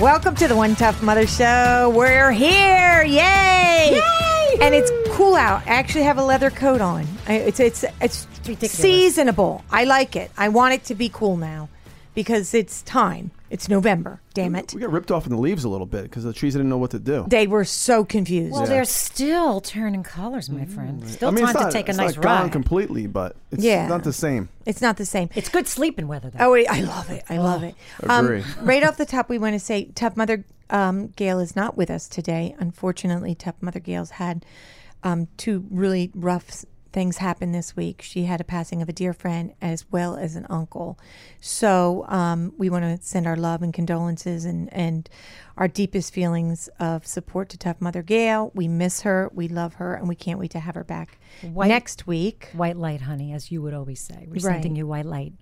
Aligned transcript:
Welcome 0.00 0.36
to 0.36 0.46
the 0.46 0.54
One 0.54 0.76
Tough 0.76 1.02
Mother 1.02 1.26
Show. 1.26 1.92
We're 1.94 2.30
here. 2.30 3.02
Yay! 3.02 4.00
Yay! 4.00 4.58
And 4.60 4.72
it's 4.72 4.92
cool 5.16 5.34
out. 5.34 5.62
I 5.66 5.70
actually 5.70 6.04
have 6.04 6.18
a 6.18 6.22
leather 6.24 6.50
coat 6.50 6.80
on. 6.80 7.04
I- 7.26 7.32
It's 7.34 7.58
it's 7.58 7.84
it's 8.00 8.28
ridiculous. 8.46 8.72
seasonable. 8.72 9.64
I 9.72 9.84
like 9.84 10.14
it. 10.14 10.30
I 10.38 10.50
want 10.50 10.74
it 10.74 10.84
to 10.84 10.94
be 10.94 11.08
cool 11.08 11.36
now 11.36 11.68
because 12.22 12.52
it's 12.52 12.82
time. 12.82 13.30
It's 13.48 13.68
November. 13.68 14.20
Damn 14.34 14.56
it. 14.56 14.74
We 14.74 14.80
got 14.80 14.90
ripped 14.90 15.12
off 15.12 15.24
in 15.24 15.30
the 15.32 15.38
leaves 15.38 15.62
a 15.62 15.68
little 15.68 15.86
bit 15.86 16.02
because 16.02 16.24
the 16.24 16.32
trees 16.32 16.54
didn't 16.54 16.68
know 16.68 16.76
what 16.76 16.90
to 16.90 16.98
do. 16.98 17.24
They 17.28 17.46
were 17.46 17.64
so 17.64 18.04
confused. 18.04 18.52
Well, 18.52 18.66
they're 18.66 18.84
still 18.84 19.60
turning 19.60 20.02
colors, 20.02 20.50
my 20.50 20.64
friend. 20.64 21.08
Still 21.08 21.28
I 21.28 21.30
mean, 21.30 21.44
time 21.44 21.50
it's 21.54 21.60
not, 21.62 21.66
to 21.70 21.72
take 21.72 21.86
a 21.86 21.90
it's 21.90 21.98
nice 21.98 22.14
not 22.16 22.22
gone 22.24 22.42
ride. 22.42 22.52
completely, 22.52 23.06
but 23.06 23.36
it's 23.52 23.62
Yeah. 23.62 23.86
not 23.86 24.02
the 24.02 24.12
same. 24.12 24.48
It's 24.66 24.82
not 24.82 24.96
the 24.96 25.06
same. 25.06 25.30
It's 25.36 25.48
good 25.48 25.68
sleeping 25.68 26.08
weather, 26.08 26.28
though. 26.30 26.46
Oh, 26.46 26.52
wait, 26.52 26.66
I 26.68 26.80
love 26.80 27.08
it. 27.10 27.22
I 27.30 27.38
love 27.38 27.62
it. 27.62 27.76
Agree. 28.02 28.40
Um, 28.40 28.44
right 28.66 28.82
off 28.82 28.96
the 28.96 29.06
top, 29.06 29.30
we 29.30 29.38
want 29.38 29.54
to 29.54 29.60
say 29.60 29.84
Tough 29.94 30.16
Mother 30.16 30.44
um, 30.70 31.06
Gail 31.16 31.38
is 31.38 31.54
not 31.56 31.76
with 31.76 31.90
us 31.90 32.08
today. 32.08 32.54
Unfortunately, 32.58 33.34
Tough 33.36 33.54
Mother 33.60 33.80
Gail's 33.80 34.10
had 34.10 34.44
um, 35.04 35.28
two 35.38 35.64
really 35.70 36.10
rough 36.14 36.48
s- 36.48 36.66
things 36.98 37.18
happen 37.18 37.52
this 37.52 37.76
week. 37.76 38.02
She 38.02 38.24
had 38.24 38.40
a 38.40 38.44
passing 38.44 38.82
of 38.82 38.88
a 38.88 38.92
dear 38.92 39.12
friend 39.12 39.52
as 39.62 39.84
well 39.92 40.16
as 40.16 40.34
an 40.34 40.44
uncle. 40.50 40.98
So 41.40 42.04
um, 42.08 42.52
we 42.58 42.68
want 42.70 42.82
to 42.82 43.06
send 43.06 43.24
our 43.24 43.36
love 43.36 43.62
and 43.62 43.72
condolences 43.72 44.44
and, 44.44 44.68
and 44.72 45.08
our 45.56 45.68
deepest 45.68 46.12
feelings 46.12 46.68
of 46.80 47.06
support 47.06 47.50
to 47.50 47.56
Tough 47.56 47.80
Mother 47.80 48.02
Gail. 48.02 48.50
We 48.52 48.66
miss 48.66 49.02
her. 49.02 49.30
We 49.32 49.46
love 49.46 49.74
her. 49.74 49.94
And 49.94 50.08
we 50.08 50.16
can't 50.16 50.40
wait 50.40 50.50
to 50.50 50.58
have 50.58 50.74
her 50.74 50.82
back 50.82 51.18
White- 51.42 51.68
next 51.68 52.08
week. 52.08 52.48
White 52.52 52.76
light, 52.76 53.02
honey, 53.02 53.32
as 53.32 53.52
you 53.52 53.62
would 53.62 53.74
always 53.74 54.00
say. 54.00 54.26
We're 54.26 54.34
Right. 54.48 54.54
sending 54.54 54.74
you 54.74 54.88
white 54.88 55.06
light. 55.06 55.34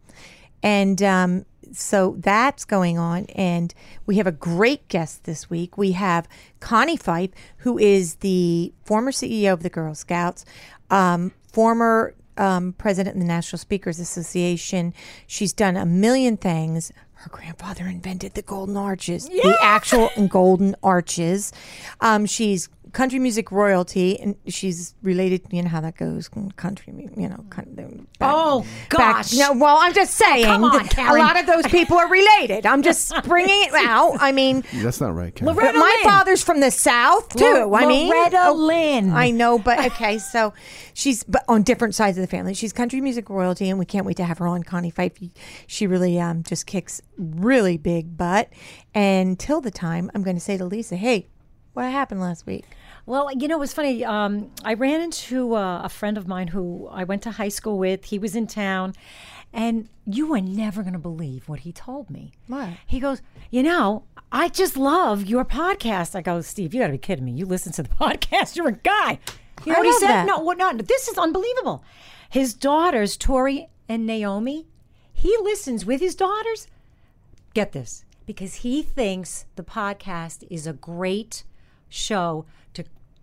And 0.63 1.03
um, 1.03 1.47
so 1.73 2.17
that's 2.19 2.67
going 2.67 2.99
on. 2.99 3.25
And 3.35 3.73
we 4.05 4.17
have 4.17 4.27
a 4.27 4.33
great 4.33 4.89
guest 4.89 5.25
this 5.25 5.49
week. 5.49 5.79
We 5.79 5.93
have 5.93 6.29
Connie 6.61 6.99
Pheiff, 6.99 7.31
who 7.59 7.79
is 7.79 8.17
the 8.17 8.75
former 8.85 9.11
CEO 9.11 9.55
of 9.55 9.63
the 9.63 9.71
Girl 9.71 9.95
Scouts, 9.95 10.45
um, 10.91 11.33
former 11.57 12.15
um, 12.37 12.75
president 12.75 13.17
of 13.17 13.23
the 13.23 13.27
National 13.27 13.59
Speakers 13.59 13.99
Association. 13.99 14.93
She's 15.27 15.55
done 15.55 15.75
a 15.75 15.87
million 15.87 16.37
things. 16.37 16.93
Her 17.15 17.31
grandfather 17.31 17.87
invented 17.87 18.35
the 18.35 18.43
golden 18.43 18.77
arches, 18.77 19.27
the 19.27 19.57
actual 19.63 20.11
golden 20.29 20.77
arches. 20.83 21.55
Um, 22.03 22.27
she's 22.27 22.69
country 22.97 23.19
music 23.19 23.53
royalty, 23.53 24.19
and 24.19 24.37
she's 24.49 24.95
related. 25.03 25.43
You 25.51 25.63
know 25.63 25.69
how 25.69 25.83
that 25.83 25.99
goes, 25.99 26.31
country, 26.57 26.95
you 27.15 27.29
know. 27.29 27.45
Kind 27.51 27.79
of, 27.79 28.07
Oh, 28.23 28.67
gosh. 28.89 29.35
no, 29.35 29.53
well, 29.53 29.77
I'm 29.79 29.93
just 29.93 30.15
saying. 30.15 30.47
come 30.47 30.65
on, 30.65 30.89
Karen. 30.89 31.21
A 31.21 31.23
lot 31.23 31.39
of 31.39 31.47
those 31.47 31.67
people 31.67 31.99
are 31.99 32.09
related. 32.09 32.65
I'm 32.65 32.83
just 32.83 33.13
bringing 33.25 33.65
it 33.65 33.75
out. 33.75 34.17
I 34.19 34.33
mean, 34.33 34.65
That's 34.77 34.99
not 34.99 35.15
right, 35.15 35.35
Karen. 35.35 35.55
Loretta 35.55 35.79
my 35.79 35.95
Lynn. 36.03 36.11
father's 36.11 36.43
from 36.43 36.61
the 36.61 36.71
South 36.71 37.29
too. 37.37 37.71
I 37.75 37.85
mean, 37.85 38.09
Loretta 38.09 38.47
oh, 38.47 38.55
Lynn. 38.55 39.13
I 39.13 39.31
know, 39.31 39.59
but 39.59 39.79
okay. 39.93 40.17
So 40.17 40.55
she's 40.95 41.23
but 41.23 41.45
on 41.49 41.65
different 41.65 41.95
sides 41.95 42.17
of 42.17 42.23
the 42.23 42.29
family. 42.29 42.55
She's 42.55 42.73
country 42.73 43.03
music 43.03 43.29
royalty, 43.29 43.69
and 43.69 43.79
we 43.79 43.85
can't 43.85 44.07
wait 44.07 44.17
to 44.17 44.25
have 44.25 44.39
her 44.39 44.47
on. 44.47 44.63
Connie 44.63 44.91
Pheiff. 44.91 45.31
She 45.67 45.87
really 45.87 46.19
um, 46.19 46.45
just 46.45 46.67
kicks 46.67 47.03
really 47.19 47.77
big 47.77 48.17
butt. 48.17 48.49
And 48.95 49.39
till 49.39 49.61
the 49.61 49.71
time, 49.71 50.11
I'm 50.15 50.23
going 50.23 50.37
to 50.37 50.43
say 50.43 50.57
to 50.57 50.65
Lisa, 50.65 50.97
"Hey, 50.97 51.27
what 51.75 51.85
happened 51.93 52.23
last 52.23 52.47
week?" 52.47 52.65
Well, 53.07 53.31
you 53.33 53.47
know, 53.47 53.57
it 53.57 53.61
was 53.61 53.73
funny. 53.73 54.05
Um, 54.05 54.51
I 54.65 54.75
ran 54.75 55.01
into 55.01 55.55
uh, 55.55 55.83
a 55.85 55.89
friend 55.89 56.19
of 56.19 56.27
mine 56.27 56.49
who 56.49 56.89
I 56.91 57.05
went 57.05 57.23
to 57.23 57.31
high 57.31 57.49
school 57.49 57.79
with. 57.79 58.07
He 58.07 58.19
was 58.19 58.35
in 58.35 58.49
town, 58.49 58.95
and 59.53 59.89
you 60.05 60.35
are 60.35 60.41
never 60.41 60.83
going 60.83 60.93
to 60.93 60.99
believe 60.99 61.49
what 61.49 61.61
he 61.61 61.71
told 61.73 62.11
me. 62.11 62.33
What? 62.49 62.71
He 62.85 62.99
goes, 62.99 63.23
You 63.51 63.63
know, 63.63 64.03
I 64.33 64.49
just 64.49 64.77
love 64.77 65.25
your 65.27 65.45
podcast. 65.45 66.17
I 66.17 66.21
go, 66.21 66.41
Steve, 66.41 66.75
you 66.75 66.81
got 66.81 66.89
to 66.89 66.93
be 66.93 66.99
kidding 66.99 67.25
me. 67.25 67.33
You 67.33 67.47
listen 67.47 67.73
to 67.75 67.85
the 67.85 67.89
podcast. 68.01 68.57
You're 68.57 68.69
a 68.69 68.73
guy. 68.73 69.21
You 69.65 69.73
know 69.73 69.79
I 69.79 69.83
what 69.83 69.87
he 69.87 69.93
said? 69.93 70.09
that. 70.09 70.27
No, 70.27 70.41
what 70.41 70.59
not? 70.59 70.77
This 70.87 71.07
is 71.07 71.17
unbelievable. 71.17 71.85
His 72.29 72.55
daughters, 72.55 73.17
Tori 73.17 73.69
and 73.89 74.05
Naomi, 74.05 74.67
he 75.13 75.37
listens 75.43 75.87
with 75.87 76.01
his 76.01 76.17
daughters. 76.17 76.67
Get 77.55 77.71
this, 77.73 78.05
because 78.27 78.57
he 78.57 78.83
thinks 78.83 79.47
the 79.55 79.63
podcast 79.63 80.45
is 80.51 80.67
a 80.67 80.73
great 80.73 81.45
show 81.89 82.45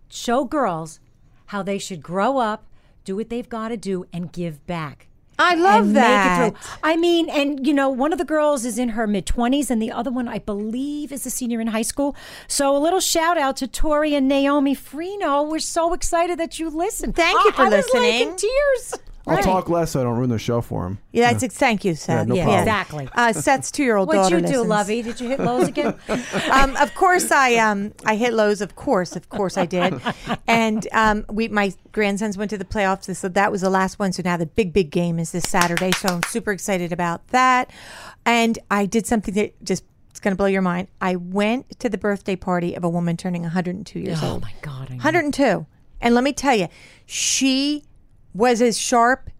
show 0.08 0.44
girls 0.44 1.00
how 1.46 1.62
they 1.62 1.78
should 1.78 2.02
grow 2.02 2.38
up, 2.38 2.66
do 3.04 3.16
what 3.16 3.28
they've 3.28 3.48
got 3.48 3.68
to 3.68 3.76
do, 3.76 4.06
and 4.12 4.32
give 4.32 4.66
back. 4.66 5.08
I 5.36 5.56
love 5.56 5.94
that. 5.94 6.38
Make 6.38 6.52
it 6.54 6.58
through. 6.62 6.78
I 6.84 6.96
mean, 6.96 7.28
and 7.28 7.66
you 7.66 7.74
know, 7.74 7.88
one 7.88 8.12
of 8.12 8.18
the 8.18 8.24
girls 8.24 8.64
is 8.64 8.78
in 8.78 8.90
her 8.90 9.06
mid 9.06 9.26
20s, 9.26 9.68
and 9.68 9.82
the 9.82 9.90
other 9.90 10.10
one, 10.12 10.28
I 10.28 10.38
believe, 10.38 11.10
is 11.10 11.26
a 11.26 11.30
senior 11.30 11.60
in 11.60 11.66
high 11.68 11.82
school. 11.82 12.14
So 12.46 12.76
a 12.76 12.78
little 12.78 13.00
shout 13.00 13.36
out 13.36 13.56
to 13.56 13.66
Tori 13.66 14.14
and 14.14 14.28
Naomi 14.28 14.76
Freno. 14.76 15.48
We're 15.48 15.58
so 15.58 15.92
excited 15.92 16.38
that 16.38 16.60
you 16.60 16.70
listened. 16.70 17.16
Thank 17.16 17.34
you 17.44 17.50
I- 17.50 17.56
for 17.56 17.62
I 17.62 17.64
was, 17.64 17.84
like, 17.92 18.02
listening. 18.02 18.28
in 18.28 18.36
tears. 18.36 18.94
I'll 19.26 19.42
talk 19.42 19.68
less 19.70 19.92
so 19.92 20.00
I 20.00 20.02
don't 20.04 20.16
ruin 20.18 20.28
the 20.30 20.38
show 20.38 20.60
for 20.60 20.86
him. 20.86 20.98
Yeah, 21.12 21.32
that's 21.32 21.42
ex- 21.42 21.54
thank 21.56 21.84
you, 21.84 21.94
Seth. 21.94 22.26
no 22.26 22.34
Yeah, 22.34 22.44
problem. 22.44 22.60
exactly. 22.62 23.08
Uh, 23.14 23.32
Seth's 23.32 23.70
two-year-old 23.70 24.08
What'd 24.08 24.22
daughter 24.22 24.36
you 24.36 24.42
do, 24.42 24.48
listens. 24.48 24.68
Lovey? 24.68 25.02
Did 25.02 25.20
you 25.20 25.28
hit 25.30 25.40
lows 25.40 25.68
again? 25.68 25.94
um, 26.52 26.76
of 26.76 26.94
course, 26.94 27.30
I 27.30 27.54
um, 27.56 27.92
I 28.04 28.16
hit 28.16 28.34
lows. 28.34 28.60
Of 28.60 28.76
course, 28.76 29.16
of 29.16 29.28
course, 29.30 29.56
I 29.56 29.64
did. 29.66 30.00
And 30.46 30.86
um, 30.92 31.24
we, 31.30 31.48
my 31.48 31.72
grandsons 31.92 32.36
went 32.36 32.50
to 32.50 32.58
the 32.58 32.64
playoffs, 32.64 33.14
so 33.16 33.28
that 33.28 33.50
was 33.50 33.62
the 33.62 33.70
last 33.70 33.98
one. 33.98 34.12
So 34.12 34.22
now 34.24 34.36
the 34.36 34.46
big, 34.46 34.72
big 34.72 34.90
game 34.90 35.18
is 35.18 35.32
this 35.32 35.44
Saturday. 35.48 35.92
So 35.92 36.08
I'm 36.08 36.22
super 36.24 36.52
excited 36.52 36.92
about 36.92 37.26
that. 37.28 37.70
And 38.26 38.58
I 38.70 38.86
did 38.86 39.06
something 39.06 39.34
that 39.34 39.54
just 39.64 39.84
it's 40.10 40.20
going 40.20 40.32
to 40.32 40.36
blow 40.36 40.46
your 40.46 40.62
mind. 40.62 40.88
I 41.00 41.16
went 41.16 41.78
to 41.80 41.88
the 41.88 41.98
birthday 41.98 42.36
party 42.36 42.74
of 42.74 42.84
a 42.84 42.88
woman 42.88 43.16
turning 43.16 43.42
102 43.42 43.98
years 43.98 44.22
old. 44.22 44.36
oh 44.36 44.40
my 44.40 44.52
God! 44.62 44.88
I 44.90 44.94
know. 44.94 44.96
102. 44.98 45.66
And 46.00 46.14
let 46.14 46.22
me 46.22 46.32
tell 46.32 46.54
you, 46.54 46.68
she 47.06 47.82
was 48.34 48.60
as 48.60 48.78
sharp 48.78 49.30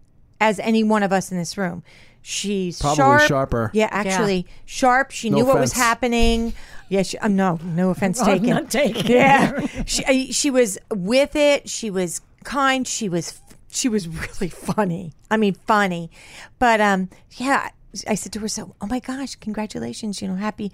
as 0.41 0.59
any 0.59 0.83
one 0.83 1.03
of 1.03 1.11
us 1.13 1.31
in 1.31 1.37
this 1.37 1.57
room. 1.57 1.83
She's 2.21 2.79
Probably 2.81 2.95
sharp. 2.97 3.21
sharper. 3.23 3.71
Yeah, 3.73 3.87
actually 3.91 4.47
sharp. 4.65 5.11
She 5.11 5.29
No 5.29 5.37
knew 5.37 5.45
what 5.45 5.59
was 5.59 5.71
offense. 5.71 5.83
happening. 5.85 6.53
Yeah, 6.89 7.03
she, 7.03 7.17
um, 7.19 7.35
no, 7.35 7.59
no 7.63 7.91
offense 7.91 8.19
I'm 8.21 8.25
taken. 8.39 8.49
not 8.49 8.69
taken. 8.71 9.05
Yeah, 9.11 9.65
she 9.85 10.31
she 10.31 10.49
was 10.49 10.79
with 10.91 11.35
it. 11.35 11.69
She 11.69 11.91
was 11.91 12.21
kind. 12.43 12.87
She 12.87 13.09
was 13.09 13.39
she 13.69 13.89
was 13.89 14.07
really 14.07 14.49
funny. 14.49 15.13
I 15.29 15.37
mean, 15.37 15.53
funny. 15.67 16.09
But 16.57 16.81
um, 16.81 17.09
yeah. 17.37 17.69
I 18.09 18.15
said 18.15 18.33
to 18.33 18.39
her, 18.39 18.49
"So, 18.49 18.75
oh 18.81 18.87
my 18.87 18.99
gosh, 18.99 19.35
congratulations! 19.35 20.21
You 20.21 20.27
know, 20.27 20.35
happy 20.35 20.65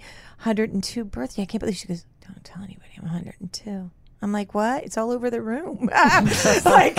102 0.42 1.04
birthday! 1.04 1.42
I 1.42 1.44
can't 1.44 1.60
believe." 1.60 1.76
She 1.76 1.86
goes, 1.86 2.04
"Don't 2.26 2.42
tell 2.42 2.64
anybody 2.64 2.88
I'm 2.98 3.04
102." 3.04 3.90
I'm 4.22 4.32
like, 4.32 4.54
"What? 4.54 4.84
It's 4.84 4.96
all 4.96 5.10
over 5.10 5.30
the 5.30 5.42
room. 5.42 5.90
like, 5.92 6.94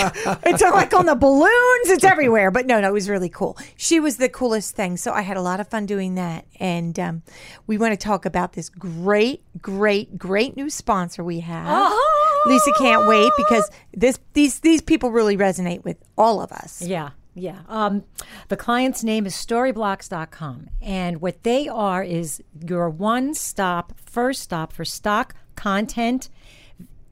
it's 0.46 0.62
like 0.62 0.94
on 0.94 1.06
the 1.06 1.16
balloons. 1.16 1.90
It's 1.90 2.04
everywhere." 2.04 2.52
But 2.52 2.66
no, 2.66 2.82
no, 2.82 2.90
it 2.90 2.94
was 2.94 3.10
really 3.10 3.30
cool. 3.30 3.58
She 3.78 4.00
was 4.00 4.18
the 4.18 4.30
coolest 4.30 4.76
thing. 4.76 4.98
So 4.98 5.14
I 5.14 5.22
had 5.22 5.38
a 5.38 5.42
lot 5.42 5.60
of 5.60 5.68
fun 5.68 5.86
doing 5.86 6.16
that. 6.16 6.46
And 6.60 7.00
um, 7.00 7.24
we 7.66 7.78
want 7.78 7.94
to 7.94 7.98
talk 7.98 8.26
about 8.26 8.54
this 8.54 8.70
great, 8.70 9.42
great, 9.62 10.18
great 10.18 10.56
new 10.58 10.70
sponsor 10.70 11.24
we 11.24 11.40
have. 11.40 11.94
Lisa 12.46 12.72
can't 12.78 13.08
wait 13.08 13.32
because 13.38 13.70
this 13.94 14.20
these 14.34 14.60
these 14.60 14.82
people 14.82 15.12
really 15.12 15.38
resonate 15.38 15.84
with 15.84 15.98
all 16.18 16.42
of 16.42 16.52
us. 16.52 16.82
Yeah, 16.82 17.12
yeah. 17.36 17.60
Um, 17.68 18.04
the 18.50 18.58
client's 18.58 19.04
name 19.04 19.26
is 19.26 19.34
storyblocks.com. 19.34 20.70
And 20.82 21.22
what 21.22 21.44
they 21.44 21.68
are 21.68 22.04
is 22.04 22.42
your 22.68 22.90
one 22.90 23.34
stop, 23.34 23.94
first 24.06 24.42
stop 24.42 24.74
for 24.74 24.86
stock 24.86 25.36
content, 25.56 26.30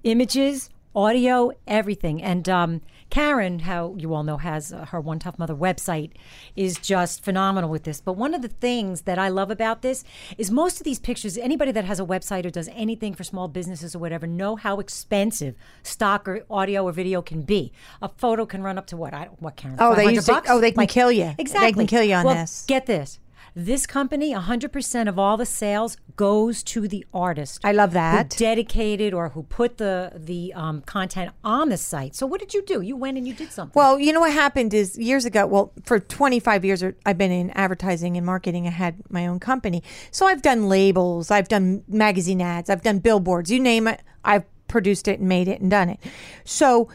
images, 0.03 0.69
audio, 0.95 1.51
everything. 1.67 2.21
And 2.21 2.47
um, 2.49 2.81
Karen, 3.09 3.59
how 3.59 3.95
you 3.97 4.13
all 4.13 4.23
know, 4.23 4.37
has 4.37 4.71
uh, 4.73 4.85
her 4.85 4.99
One 4.99 5.19
Tough 5.19 5.37
Mother 5.39 5.55
website, 5.55 6.11
is 6.55 6.77
just 6.77 7.23
phenomenal 7.23 7.69
with 7.69 7.83
this. 7.83 8.01
But 8.01 8.13
one 8.13 8.33
of 8.33 8.41
the 8.41 8.47
things 8.47 9.01
that 9.01 9.17
I 9.19 9.29
love 9.29 9.51
about 9.51 9.81
this 9.81 10.03
is 10.37 10.51
most 10.51 10.79
of 10.79 10.83
these 10.83 10.99
pictures, 10.99 11.37
anybody 11.37 11.71
that 11.71 11.85
has 11.85 11.99
a 11.99 12.05
website 12.05 12.45
or 12.45 12.49
does 12.49 12.69
anything 12.73 13.13
for 13.13 13.23
small 13.23 13.47
businesses 13.47 13.95
or 13.95 13.99
whatever, 13.99 14.27
know 14.27 14.55
how 14.55 14.79
expensive 14.79 15.55
stock 15.83 16.27
or 16.27 16.45
audio 16.49 16.83
or 16.85 16.91
video 16.91 17.21
can 17.21 17.41
be. 17.41 17.71
A 18.01 18.09
photo 18.09 18.45
can 18.45 18.63
run 18.63 18.77
up 18.77 18.87
to 18.87 18.97
what? 18.97 19.13
I 19.13 19.25
don't, 19.25 19.41
what 19.41 19.55
Karen? 19.55 19.77
Oh, 19.79 19.95
they 19.95 20.13
used 20.13 20.27
to- 20.27 20.33
bucks? 20.33 20.49
oh, 20.49 20.59
they 20.59 20.71
can 20.71 20.87
kill 20.87 21.11
you. 21.11 21.33
Exactly. 21.37 21.67
They 21.67 21.73
can 21.73 21.87
kill 21.87 22.03
you 22.03 22.15
on 22.15 22.25
Well, 22.25 22.35
this. 22.35 22.65
Get 22.67 22.85
this. 22.85 23.19
This 23.53 23.85
company, 23.85 24.33
100% 24.33 25.07
of 25.09 25.19
all 25.19 25.35
the 25.35 25.45
sales 25.45 25.97
goes 26.15 26.63
to 26.63 26.87
the 26.87 27.05
artist. 27.13 27.59
I 27.63 27.73
love 27.73 27.89
who 27.91 27.95
that. 27.95 28.29
dedicated 28.29 29.13
or 29.13 29.29
who 29.29 29.43
put 29.43 29.77
the 29.77 30.13
the 30.15 30.53
um, 30.53 30.81
content 30.81 31.31
on 31.43 31.69
the 31.69 31.77
site. 31.77 32.15
So 32.15 32.25
what 32.25 32.39
did 32.39 32.53
you 32.53 32.63
do? 32.63 32.81
You 32.81 32.95
went 32.95 33.17
and 33.17 33.27
you 33.27 33.33
did 33.33 33.51
something. 33.51 33.73
Well, 33.75 33.99
you 33.99 34.13
know 34.13 34.21
what 34.21 34.31
happened 34.31 34.73
is 34.73 34.97
years 34.97 35.25
ago, 35.25 35.45
well, 35.47 35.73
for 35.83 35.99
25 35.99 36.63
years, 36.63 36.83
I've 37.05 37.17
been 37.17 37.31
in 37.31 37.49
advertising 37.51 38.15
and 38.15 38.25
marketing. 38.25 38.67
I 38.67 38.71
had 38.71 38.95
my 39.09 39.27
own 39.27 39.39
company. 39.39 39.83
So 40.11 40.27
I've 40.27 40.41
done 40.41 40.69
labels, 40.69 41.29
I've 41.29 41.49
done 41.49 41.83
magazine 41.87 42.41
ads, 42.41 42.69
I've 42.69 42.83
done 42.83 42.99
billboards, 42.99 43.51
you 43.51 43.59
name 43.59 43.87
it. 43.87 44.01
I've 44.23 44.45
produced 44.67 45.07
it 45.07 45.19
and 45.19 45.27
made 45.27 45.47
it 45.49 45.59
and 45.59 45.69
done 45.69 45.89
it. 45.89 45.99
So 46.45 46.87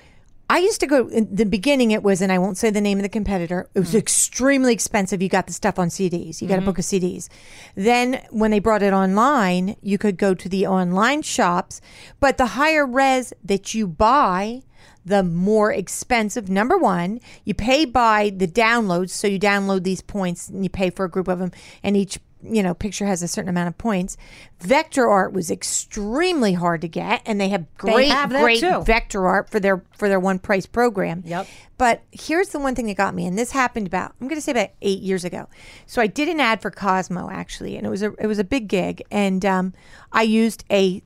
I 0.48 0.58
used 0.58 0.81
to 0.81 0.87
go 0.87 1.08
in 1.08 1.34
the 1.34 1.44
beginning, 1.44 1.90
it 1.90 2.02
was, 2.02 2.20
and 2.20 2.31
I 2.31 2.38
won't 2.38 2.56
say 2.56 2.70
the 2.70 2.81
name 2.81 2.98
of 2.98 3.02
the 3.02 3.08
competitor, 3.08 3.69
it 3.75 3.81
was 3.81 3.93
mm. 3.93 3.98
extremely 3.98 4.72
expensive. 4.72 5.20
You 5.20 5.28
got 5.28 5.46
the 5.46 5.52
stuff 5.52 5.78
on 5.78 5.88
CDs, 5.88 6.40
you 6.40 6.48
got 6.48 6.54
a 6.54 6.58
mm-hmm. 6.58 6.66
book 6.66 6.78
of 6.78 6.84
CDs. 6.84 7.28
Then 7.75 8.25
when 8.31 8.52
they 8.52 8.60
brought 8.60 8.82
it 8.82 8.93
online, 8.93 9.76
you 9.82 9.98
could 9.98 10.16
go 10.16 10.34
to 10.34 10.48
the 10.48 10.66
online 10.66 11.22
shops, 11.22 11.81
but 12.20 12.38
the 12.38 12.46
higher 12.46 12.87
res 12.87 13.32
that 13.44 13.75
you 13.75 13.88
buy, 13.88 14.62
the 15.04 15.22
more 15.22 15.72
expensive. 15.72 16.48
Number 16.48 16.76
one, 16.76 17.20
you 17.44 17.54
pay 17.54 17.84
by 17.84 18.31
the 18.37 18.48
downloads. 18.48 19.10
So 19.10 19.28
you 19.28 19.38
download 19.38 19.84
these 19.84 20.02
points 20.02 20.48
and 20.48 20.64
you 20.64 20.69
pay 20.69 20.90
for 20.90 21.04
a 21.04 21.10
group 21.10 21.28
of 21.28 21.38
them, 21.38 21.52
and 21.82 21.96
each 21.96 22.19
you 22.54 22.62
know 22.62 22.75
picture 22.75 23.06
has 23.06 23.22
a 23.22 23.28
certain 23.28 23.48
amount 23.48 23.69
of 23.69 23.78
points. 23.78 24.16
Vector 24.60 25.08
art 25.08 25.32
was 25.32 25.50
extremely 25.50 26.54
hard 26.54 26.81
to 26.81 26.88
get, 26.88 27.22
and 27.26 27.40
they 27.40 27.48
have 27.48 27.66
great, 27.76 28.08
have 28.08 28.31
great 28.31 28.60
too. 28.60 28.82
vector 28.82 29.26
art 29.26 29.50
for 29.50 29.60
their 29.60 29.82
for 29.96 30.08
their 30.08 30.20
one 30.20 30.38
price 30.38 30.66
program. 30.66 31.22
Yep. 31.25 31.46
But 31.78 32.02
here's 32.10 32.48
the 32.48 32.58
one 32.58 32.75
thing 32.75 32.87
that 32.87 32.96
got 32.96 33.14
me, 33.14 33.26
and 33.26 33.38
this 33.38 33.52
happened 33.52 33.87
about 33.87 34.14
I'm 34.20 34.28
going 34.28 34.38
to 34.38 34.43
say 34.43 34.52
about 34.52 34.70
eight 34.82 35.00
years 35.00 35.25
ago. 35.25 35.48
So 35.87 36.00
I 36.00 36.06
did 36.06 36.28
an 36.28 36.40
ad 36.40 36.62
for 36.62 36.70
Cosmo 36.70 37.31
actually, 37.31 37.76
and 37.76 37.87
it 37.87 37.90
was 37.90 38.02
a 38.02 38.12
it 38.19 38.26
was 38.26 38.38
a 38.38 38.44
big 38.44 38.69
gig, 38.69 39.02
and 39.10 39.44
um, 39.44 39.72
I 40.12 40.22
used 40.22 40.64
a 40.70 41.02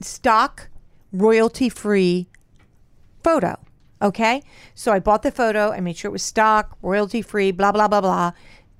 stock 0.00 0.68
royalty 1.12 1.68
free 1.68 2.28
photo. 3.22 3.58
Okay. 4.02 4.42
So 4.74 4.92
I 4.92 4.98
bought 4.98 5.22
the 5.22 5.30
photo. 5.30 5.72
I 5.72 5.80
made 5.80 5.96
sure 5.96 6.10
it 6.10 6.12
was 6.12 6.22
stock, 6.22 6.76
royalty 6.82 7.22
free, 7.22 7.50
blah, 7.52 7.72
blah, 7.72 7.88
blah, 7.88 8.02
blah. 8.02 8.32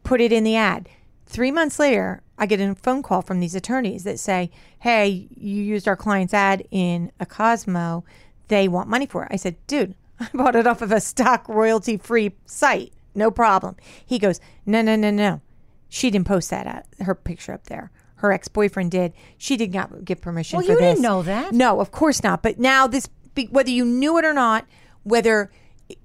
Put 0.02 0.20
it 0.20 0.32
in 0.32 0.44
the 0.44 0.56
ad. 0.56 0.88
Three 1.35 1.51
months 1.51 1.81
later, 1.81 2.23
I 2.39 2.47
get 2.47 2.61
a 2.61 2.77
phone 2.77 3.03
call 3.03 3.21
from 3.21 3.41
these 3.41 3.57
attorneys 3.57 4.05
that 4.05 4.21
say, 4.21 4.53
Hey, 4.79 5.27
you 5.37 5.61
used 5.65 5.89
our 5.89 5.97
client's 5.97 6.33
ad 6.33 6.65
in 6.71 7.11
a 7.19 7.27
Cosmo. 7.27 8.05
They 8.47 8.69
want 8.69 8.89
money 8.89 9.07
for 9.07 9.25
it. 9.25 9.31
I 9.33 9.37
said, 9.37 9.57
Dude, 9.67 9.97
I 10.21 10.29
bought 10.33 10.55
it 10.55 10.65
off 10.69 10.81
of 10.81 10.93
a 10.93 11.01
stock 11.01 11.49
royalty 11.49 11.97
free 11.97 12.37
site. 12.47 12.93
No 13.17 13.33
problem. 13.33 13.75
He 14.07 14.21
goes, 14.21 14.39
No, 14.65 14.81
no, 14.81 14.95
no, 14.95 15.11
no. 15.11 15.41
She 15.89 16.09
didn't 16.09 16.29
post 16.29 16.51
that, 16.51 16.69
ad, 16.69 16.85
her 17.01 17.17
picture 17.17 17.53
up 17.53 17.65
there. 17.65 17.91
Her 18.19 18.31
ex 18.31 18.47
boyfriend 18.47 18.93
did. 18.93 19.13
She 19.37 19.57
did 19.57 19.75
not 19.75 20.05
give 20.05 20.21
permission 20.21 20.59
Well, 20.59 20.67
for 20.67 20.73
you 20.75 20.79
this. 20.79 20.95
didn't 20.95 21.03
know 21.03 21.23
that. 21.23 21.53
No, 21.53 21.81
of 21.81 21.91
course 21.91 22.23
not. 22.23 22.45
But 22.45 22.61
now 22.61 22.87
this, 22.87 23.09
whether 23.51 23.71
you 23.71 23.85
knew 23.85 24.19
it 24.19 24.25
or 24.25 24.33
not, 24.33 24.67
whether 25.03 25.51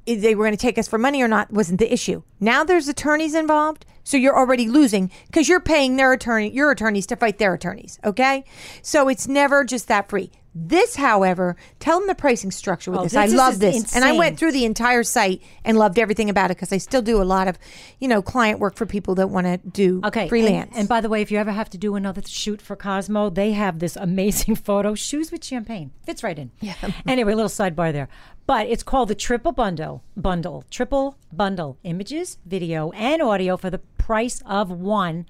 they 0.08 0.34
were 0.34 0.44
going 0.46 0.58
to 0.58 0.58
take 0.58 0.80
us 0.80 0.88
for 0.88 0.98
money 0.98 1.22
or 1.22 1.28
not, 1.28 1.52
wasn't 1.54 1.78
the 1.80 1.94
issue. 1.94 2.24
Now 2.40 2.64
there's 2.64 2.88
attorneys 2.88 3.36
involved, 3.36 3.86
so 4.10 4.18
you're 4.18 4.36
already 4.36 4.68
losing 4.68 5.12
because 5.28 5.48
you're 5.48 5.60
paying 5.60 5.96
their 5.96 6.12
attorney, 6.12 6.50
your 6.50 6.72
attorneys 6.72 7.06
to 7.06 7.16
fight 7.16 7.38
their 7.38 7.54
attorneys. 7.54 8.00
Okay, 8.04 8.44
so 8.82 9.08
it's 9.08 9.28
never 9.28 9.64
just 9.64 9.88
that 9.88 10.10
free. 10.10 10.32
This, 10.56 10.96
however, 10.96 11.56
tell 11.80 12.00
them 12.00 12.08
the 12.08 12.16
pricing 12.16 12.50
structure 12.52 12.90
with 12.92 13.00
Oh, 13.00 13.04
this. 13.04 13.12
this 13.14 13.32
I 13.34 13.36
love 13.36 13.60
this, 13.60 13.96
and 13.96 14.04
I 14.04 14.14
went 14.14 14.40
through 14.40 14.52
the 14.52 14.66
entire 14.66 15.04
site 15.04 15.42
and 15.64 15.78
loved 15.78 16.00
everything 16.00 16.30
about 16.30 16.50
it 16.50 16.58
because 16.58 16.74
I 16.74 16.78
still 16.78 17.02
do 17.04 17.22
a 17.22 17.24
lot 17.24 17.48
of, 17.48 17.60
you 18.00 18.08
know, 18.08 18.22
client 18.22 18.60
work 18.60 18.76
for 18.76 18.86
people 18.88 19.14
that 19.16 19.28
want 19.30 19.46
to 19.46 19.58
do 19.58 20.02
Okay. 20.04 20.22
and- 20.22 20.30
freelance. 20.30 20.76
And, 20.76 20.90
by 20.90 21.02
the 21.02 21.10
way, 21.10 21.22
if 21.22 21.32
you 21.32 21.38
ever 21.38 21.52
have 21.52 21.70
to 21.70 21.78
do 21.78 21.96
another 21.96 22.22
shoot 22.26 22.62
for 22.62 22.76
Cosmo, 22.76 23.30
they 23.30 23.52
have 23.52 23.78
this 23.80 23.96
amazing 23.96 24.56
photo. 24.68 24.96
Shoes 24.96 25.32
with 25.32 25.44
champagne. 25.46 25.92
Fits 26.04 26.24
right 26.24 26.38
in. 26.38 26.52
Yeah. 26.62 26.74
Anyway, 27.08 27.34
a 27.34 27.36
little 27.36 27.50
sidebar 27.50 27.92
there. 27.94 28.10
But 28.48 28.68
it's 28.68 28.82
called 28.84 29.10
the 29.10 29.16
triple 29.16 29.52
bundle. 29.52 30.04
Bundle. 30.18 30.64
Triple 30.72 31.18
bundle. 31.32 31.78
Images, 31.84 32.38
video, 32.46 32.90
and 32.92 33.22
audio 33.22 33.56
for 33.58 33.70
the 33.70 33.78
price 33.78 34.42
of 34.46 34.72
one. 34.72 35.28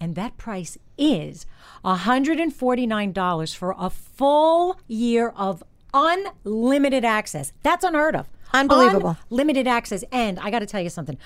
And 0.00 0.14
that 0.14 0.38
price 0.38 0.78
is 0.96 1.44
$149 1.84 3.54
for 3.56 3.74
a 3.78 3.90
full 3.90 4.80
year 4.88 5.28
of 5.36 5.62
unlimited 5.92 7.04
access. 7.04 7.52
That's 7.62 7.84
unheard 7.84 8.16
of. 8.16 8.28
Unbelievable. 8.52 9.16
Limited 9.28 9.66
access. 9.66 10.02
And 10.10 10.40
I 10.40 10.50
got 10.50 10.60
to 10.60 10.66
tell 10.66 10.80
you 10.80 10.90
something. 10.90 11.18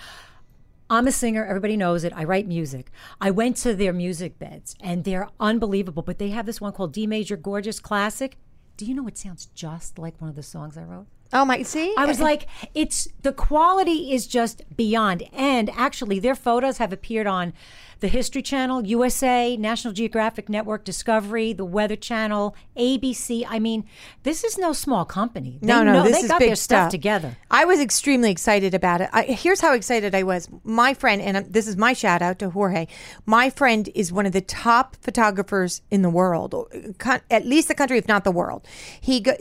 I'm 0.90 1.06
a 1.06 1.12
singer. 1.12 1.44
Everybody 1.46 1.76
knows 1.76 2.04
it. 2.04 2.12
I 2.14 2.24
write 2.24 2.46
music. 2.46 2.90
I 3.20 3.30
went 3.30 3.56
to 3.58 3.74
their 3.74 3.92
music 3.92 4.38
beds 4.38 4.74
and 4.80 5.04
they're 5.04 5.28
unbelievable. 5.40 6.02
But 6.02 6.18
they 6.18 6.30
have 6.30 6.46
this 6.46 6.60
one 6.60 6.72
called 6.72 6.92
D 6.92 7.06
Major 7.06 7.36
Gorgeous 7.36 7.80
Classic. 7.80 8.36
Do 8.76 8.84
you 8.84 8.94
know 8.94 9.06
it 9.06 9.16
sounds 9.16 9.46
just 9.54 9.98
like 9.98 10.20
one 10.20 10.28
of 10.28 10.36
the 10.36 10.42
songs 10.42 10.76
I 10.76 10.82
wrote? 10.82 11.06
Oh 11.34 11.44
my, 11.44 11.62
see, 11.62 11.92
I 11.98 12.06
was 12.06 12.20
like, 12.20 12.46
it's 12.74 13.08
the 13.22 13.32
quality 13.32 14.12
is 14.12 14.26
just 14.26 14.62
beyond. 14.76 15.24
And 15.32 15.68
actually, 15.76 16.18
their 16.20 16.34
photos 16.34 16.78
have 16.78 16.92
appeared 16.92 17.26
on 17.26 17.52
the 18.00 18.08
History 18.08 18.42
Channel, 18.42 18.84
USA, 18.86 19.56
National 19.56 19.94
Geographic 19.94 20.48
Network, 20.50 20.84
Discovery, 20.84 21.52
the 21.54 21.64
Weather 21.64 21.96
Channel, 21.96 22.54
ABC. 22.76 23.46
I 23.48 23.58
mean, 23.58 23.84
this 24.24 24.44
is 24.44 24.58
no 24.58 24.72
small 24.74 25.04
company. 25.06 25.58
They 25.62 25.66
No, 25.68 25.82
no, 25.82 25.92
know- 25.94 26.02
this 26.02 26.16
they 26.18 26.22
is 26.24 26.28
got 26.28 26.38
big 26.40 26.48
their 26.50 26.56
stuff 26.56 26.82
stuff. 26.82 26.90
together. 26.90 27.36
I 27.50 27.64
was 27.64 27.80
extremely 27.80 28.30
excited 28.30 28.74
about 28.74 29.00
it. 29.00 29.08
I, 29.12 29.22
here's 29.22 29.60
how 29.60 29.72
excited 29.72 30.14
I 30.14 30.22
was. 30.22 30.48
My 30.64 30.92
friend, 30.92 31.22
and 31.22 31.46
this 31.50 31.66
is 31.66 31.76
my 31.76 31.92
shout 31.94 32.20
out 32.20 32.38
to 32.40 32.50
Jorge. 32.50 32.86
My 33.24 33.48
friend 33.48 33.88
is 33.94 34.12
one 34.12 34.26
of 34.26 34.32
the 34.32 34.42
top 34.42 34.96
photographers 35.00 35.80
in 35.90 36.02
the 36.02 36.10
world, 36.10 36.52
or, 36.52 36.68
uh, 37.06 37.20
at 37.30 37.46
least 37.46 37.68
the 37.68 37.74
country, 37.74 37.96
if 37.96 38.08
not 38.08 38.24
the 38.24 38.32
world. 38.32 38.66
He 39.00 39.20
go, 39.20 39.34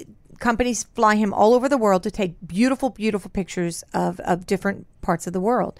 companies 0.43 0.83
fly 0.83 1.15
him 1.15 1.33
all 1.33 1.53
over 1.53 1.69
the 1.69 1.77
world 1.77 2.03
to 2.03 2.11
take 2.11 2.35
beautiful, 2.45 2.89
beautiful 2.89 3.31
pictures 3.31 3.83
of 3.93 4.19
of 4.19 4.45
different 4.45 4.85
parts 5.01 5.25
of 5.25 5.31
the 5.31 5.39
world. 5.39 5.79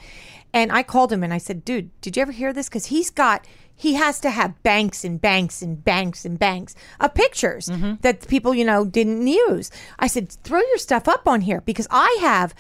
And 0.54 0.72
I 0.72 0.84
called 0.84 1.12
him 1.12 1.22
and 1.22 1.34
I 1.34 1.38
said, 1.38 1.66
"Dude, 1.66 1.90
did 2.00 2.16
you 2.16 2.22
ever 2.22 2.32
hear 2.32 2.54
this? 2.54 2.70
Because 2.70 2.88
he's 2.88 3.12
got." 3.12 3.46
He 3.76 3.96
has 3.96 4.20
to 4.20 4.30
have 4.30 4.62
banks 4.62 5.04
and 5.04 5.20
banks 5.20 5.64
and 5.64 5.84
banks 5.84 6.26
and 6.26 6.38
banks 6.38 6.76
of 7.00 7.16
pictures 7.16 7.66
mm-hmm. 7.68 7.94
that 8.02 8.28
people, 8.28 8.54
you 8.54 8.64
know, 8.64 8.86
didn't 8.86 9.26
use. 9.26 9.72
I 9.98 10.06
said, 10.06 10.30
throw 10.30 10.60
your 10.60 10.78
stuff 10.78 11.08
up 11.08 11.28
on 11.28 11.42
here 11.42 11.60
because 11.60 11.88
I 11.90 12.20
have 12.22 12.54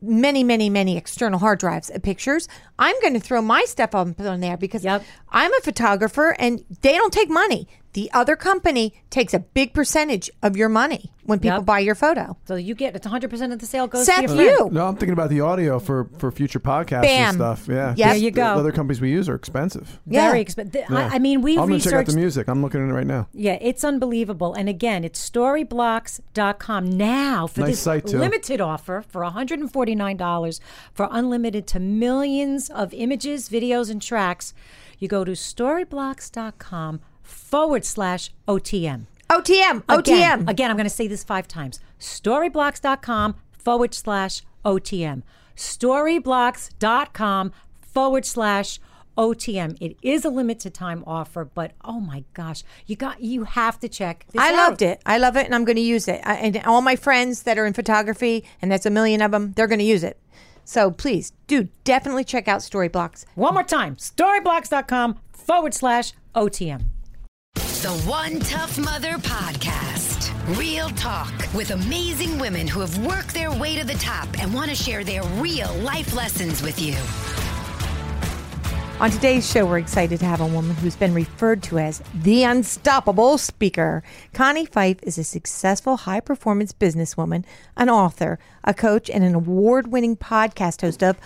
many, 0.00 0.44
many, 0.44 0.70
many 0.70 0.96
external 0.96 1.40
hard 1.40 1.58
drives 1.58 1.90
of 1.90 2.02
pictures. 2.02 2.48
I'm 2.78 2.98
going 3.00 3.14
to 3.14 3.20
throw 3.20 3.42
my 3.42 3.64
stuff 3.64 3.96
up 3.96 4.20
on 4.20 4.40
there 4.40 4.56
because 4.56 4.84
Yep. 4.84 5.02
I'm 5.30 5.52
a 5.52 5.60
photographer 5.60 6.36
and 6.38 6.64
they 6.82 6.92
don't 6.92 7.12
take 7.12 7.28
money. 7.28 7.66
The 7.92 8.10
other 8.12 8.36
company 8.36 8.94
takes 9.10 9.34
a 9.34 9.40
big 9.40 9.74
percentage 9.74 10.30
of 10.42 10.56
your 10.56 10.68
money 10.68 11.10
when 11.24 11.40
people 11.40 11.58
Yep. 11.58 11.66
buy 11.66 11.80
your 11.80 11.96
photo. 11.96 12.36
So 12.44 12.54
you 12.54 12.74
get 12.76 12.94
it's 12.94 13.04
100% 13.06 13.52
of 13.52 13.58
the 13.58 13.66
sale 13.66 13.88
goes 13.88 14.06
Seth, 14.06 14.16
to 14.16 14.22
your 14.22 14.28
friend. 14.36 14.50
you. 14.50 14.68
No, 14.72 14.86
I'm 14.86 14.94
thinking 14.94 15.12
about 15.12 15.28
the 15.30 15.40
audio 15.40 15.80
for 15.80 16.08
for 16.18 16.30
future 16.30 16.60
podcasts 16.60 17.02
Bam. 17.02 17.28
and 17.30 17.34
stuff. 17.34 17.66
Yeah, 17.68 17.94
Yep. 17.96 18.08
There 18.08 18.16
you 18.16 18.30
go. 18.30 18.54
The 18.54 18.60
other 18.60 18.72
companies 18.72 19.00
we 19.00 19.10
use 19.10 19.28
are 19.28 19.34
expensive. 19.34 19.98
Yeah. 20.06 20.28
Very 20.28 20.40
expensive. 20.40 20.84
Yeah. 20.88 20.96
I, 21.10 21.16
I 21.16 21.18
mean, 21.18 21.42
we 21.42 21.58
I'm 21.58 21.66
gonna 21.68 21.78
check 21.80 21.92
out 21.94 21.98
researched 22.00 22.10
the 22.12 22.16
music. 22.16 22.48
I'm 22.48 22.62
looking 22.62 22.80
at 22.80 22.88
it 22.88 22.92
right 22.92 23.06
now. 23.06 23.26
Yeah, 23.32 23.58
it's 23.60 23.82
unbelievable. 23.82 24.54
And 24.54 24.68
again, 24.68 25.02
it's 25.02 25.18
storyblocks.com 25.28 26.90
now 26.90 27.46
for 27.48 27.60
Nice 27.62 27.70
this 27.70 27.80
site, 27.80 28.06
too. 28.06 28.18
limited 28.18 28.60
offer 28.60 29.02
for 29.08 29.22
$149 29.22 30.60
for 30.92 31.08
unlimited 31.10 31.66
to 31.68 31.80
millions 31.80 32.70
of 32.70 32.94
images, 32.94 33.48
videos, 33.48 33.90
and 33.90 34.00
tracks. 34.00 34.54
You 34.98 35.08
go 35.08 35.24
to 35.24 35.32
storyblocks.com 35.32 37.00
forward 37.30 37.84
slash 37.84 38.30
OTM. 38.46 39.06
OTM, 39.30 39.82
OTM. 39.84 40.48
Again, 40.48 40.70
I'm 40.70 40.76
going 40.76 40.84
to 40.84 40.90
say 40.90 41.06
this 41.06 41.22
five 41.22 41.46
times. 41.46 41.78
Storyblocks.com 42.00 43.36
forward 43.52 43.94
slash 43.94 44.42
OTM. 44.64 45.22
Storyblocks.com 45.56 47.52
forward 47.80 48.26
slash 48.26 48.80
OTM. 49.16 49.76
It 49.80 49.96
is 50.02 50.24
a 50.24 50.30
limited 50.30 50.72
time 50.72 51.04
offer, 51.06 51.44
but 51.44 51.72
oh 51.84 52.00
my 52.00 52.24
gosh, 52.32 52.62
you 52.86 52.96
got 52.96 53.20
you 53.20 53.44
have 53.44 53.78
to 53.80 53.88
check. 53.88 54.24
I 54.36 54.52
out. 54.52 54.56
loved 54.56 54.82
it. 54.82 55.02
I 55.04 55.18
love 55.18 55.36
it, 55.36 55.44
and 55.44 55.54
I'm 55.54 55.64
going 55.64 55.76
to 55.76 55.82
use 55.82 56.08
it. 56.08 56.20
I, 56.24 56.36
and 56.36 56.56
all 56.64 56.80
my 56.80 56.96
friends 56.96 57.42
that 57.42 57.58
are 57.58 57.66
in 57.66 57.74
photography, 57.74 58.44
and 58.62 58.72
that's 58.72 58.86
a 58.86 58.90
million 58.90 59.20
of 59.20 59.30
them, 59.30 59.52
they're 59.52 59.66
going 59.66 59.78
to 59.80 59.84
use 59.84 60.02
it. 60.02 60.18
So 60.64 60.90
please, 60.90 61.32
do 61.46 61.68
definitely 61.84 62.24
check 62.24 62.48
out 62.48 62.60
Storyblocks. 62.60 63.26
One 63.34 63.54
more 63.54 63.64
time. 63.64 63.96
Storyblocks.com 63.96 65.18
forward 65.32 65.74
slash 65.74 66.12
OTM. 66.34 66.84
The 67.54 68.02
One 68.06 68.40
Tough 68.40 68.78
Mother 68.78 69.14
Podcast. 69.14 70.30
Real 70.58 70.90
talk 70.90 71.32
with 71.54 71.70
amazing 71.70 72.38
women 72.38 72.68
who 72.68 72.80
have 72.80 73.06
worked 73.06 73.32
their 73.32 73.50
way 73.50 73.74
to 73.78 73.86
the 73.86 73.94
top 73.94 74.28
and 74.38 74.52
want 74.52 74.68
to 74.68 74.76
share 74.76 75.02
their 75.02 75.22
real 75.38 75.72
life 75.76 76.14
lessons 76.14 76.60
with 76.62 76.78
you. 76.78 76.94
On 79.00 79.10
today's 79.10 79.50
show, 79.50 79.64
we're 79.64 79.78
excited 79.78 80.20
to 80.20 80.26
have 80.26 80.42
a 80.42 80.46
woman 80.46 80.76
who's 80.76 80.94
been 80.94 81.14
referred 81.14 81.62
to 81.62 81.78
as 81.78 82.02
the 82.14 82.44
unstoppable 82.44 83.38
speaker. 83.38 84.02
Connie 84.34 84.66
Pheiff 84.66 84.98
is 85.02 85.16
a 85.16 85.24
successful 85.24 85.96
high 85.96 86.20
performance 86.20 86.74
businesswoman, 86.74 87.44
an 87.78 87.88
author, 87.88 88.38
a 88.62 88.74
coach, 88.74 89.08
and 89.08 89.24
an 89.24 89.34
award 89.34 89.90
winning 89.90 90.16
podcast 90.18 90.82
host 90.82 91.02
of 91.02 91.16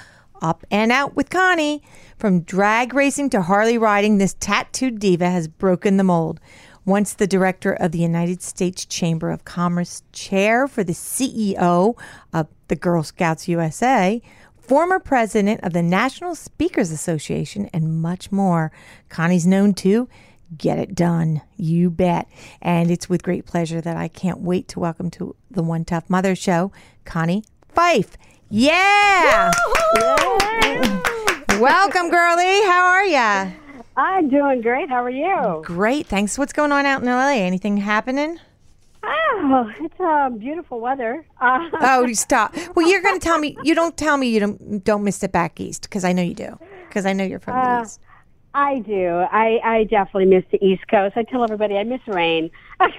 Up 0.43 0.65
and 0.71 0.93
out 0.93 1.15
with 1.15 1.31
Connie. 1.31 1.83
From 2.19 2.41
drag 2.41 2.95
racing 2.95 3.31
to 3.31 3.43
Harley 3.43 3.79
riding, 3.79 4.19
this 4.19 4.37
tattooed 4.41 4.99
diva 4.99 5.31
has 5.31 5.49
broken 5.49 5.97
the 5.97 6.05
mold. 6.05 6.41
Once 6.85 7.15
the 7.15 7.27
director 7.27 7.73
of 7.73 7.93
the 7.93 7.99
United 7.99 8.43
States 8.43 8.85
Chamber 8.85 9.31
of 9.31 9.45
Commerce 9.45 10.03
chair 10.13 10.69
for 10.69 10.85
the 10.85 10.93
CEO 10.93 11.99
of 12.33 12.47
the 12.69 12.77
Girl 12.77 13.03
Scouts 13.03 13.49
USA, 13.49 14.21
former 14.59 14.99
president 14.99 15.63
of 15.63 15.73
the 15.73 15.83
National 15.83 16.35
Speakers 16.35 16.91
Association, 16.91 17.71
and 17.73 18.03
much 18.03 18.31
more. 18.31 18.71
Connie's 19.09 19.47
known 19.47 19.73
to 19.75 20.09
get 20.57 20.79
it 20.79 20.95
done. 20.95 21.43
You 21.57 21.91
bet. 21.91 22.29
And 22.61 22.91
it's 22.91 23.09
with 23.09 23.23
great 23.23 23.47
pleasure 23.47 23.81
that 23.81 23.97
I 23.97 24.09
can't 24.09 24.41
wait 24.41 24.69
to 24.69 24.81
welcome 24.81 25.11
to 25.13 25.37
the 25.51 25.63
One 25.63 25.85
Tough 25.85 26.09
Mother 26.09 26.35
Show, 26.35 26.73
Connie 27.05 27.45
Pheiff. 27.75 28.17
Yeah. 28.51 29.51
Welcome, 31.61 32.11
girlie. 32.11 32.63
How 32.67 32.87
are 32.87 33.05
ya? 33.07 33.51
I'm 33.97 34.29
doing 34.29 34.61
great. 34.61 34.89
How 34.89 35.05
are 35.05 35.11
you? 35.11 35.63
Great. 35.65 36.07
Thanks. 36.07 36.37
What's 36.39 36.53
going 36.53 36.73
on 36.73 36.85
out 36.87 37.01
in 37.03 37.07
LA? 37.09 37.31
Anything 37.31 37.77
happening? 37.77 38.39
Oh, 39.03 39.71
it's 39.81 40.01
uh, 40.01 40.31
beautiful 40.31 40.81
weather. 40.81 41.25
Uh, 41.41 41.69
Oh, 41.81 42.05
you 42.07 42.15
stop. 42.15 42.55
Well, 42.75 42.89
you're 42.89 43.03
going 43.03 43.19
to 43.19 43.25
tell 43.25 43.39
me. 43.39 43.57
You 43.65 43.75
don't 43.75 43.97
tell 43.97 44.17
me 44.17 44.29
you 44.29 44.41
don't 44.41 44.85
don't 44.85 45.05
miss 45.05 45.23
it 45.23 45.33
back 45.33 45.61
east 45.61 45.83
because 45.83 46.05
I 46.05 46.13
know 46.13 46.23
you 46.23 46.35
do. 46.35 46.59
Because 46.89 47.07
I 47.07 47.13
know 47.13 47.25
you're 47.25 47.39
from 47.41 47.55
the 47.55 47.83
east. 47.83 48.01
I 48.55 48.79
do. 48.81 49.09
I, 49.33 49.59
I 49.65 49.85
definitely 49.85 50.27
miss 50.27 50.45
the 50.53 50.65
East 50.65 50.87
Coast. 50.87 51.17
I 51.17 51.25
tell 51.25 51.43
everybody 51.43 51.77
I 51.77 51.83
miss 51.83 52.01
rain. 52.07 52.51
I 52.81 52.93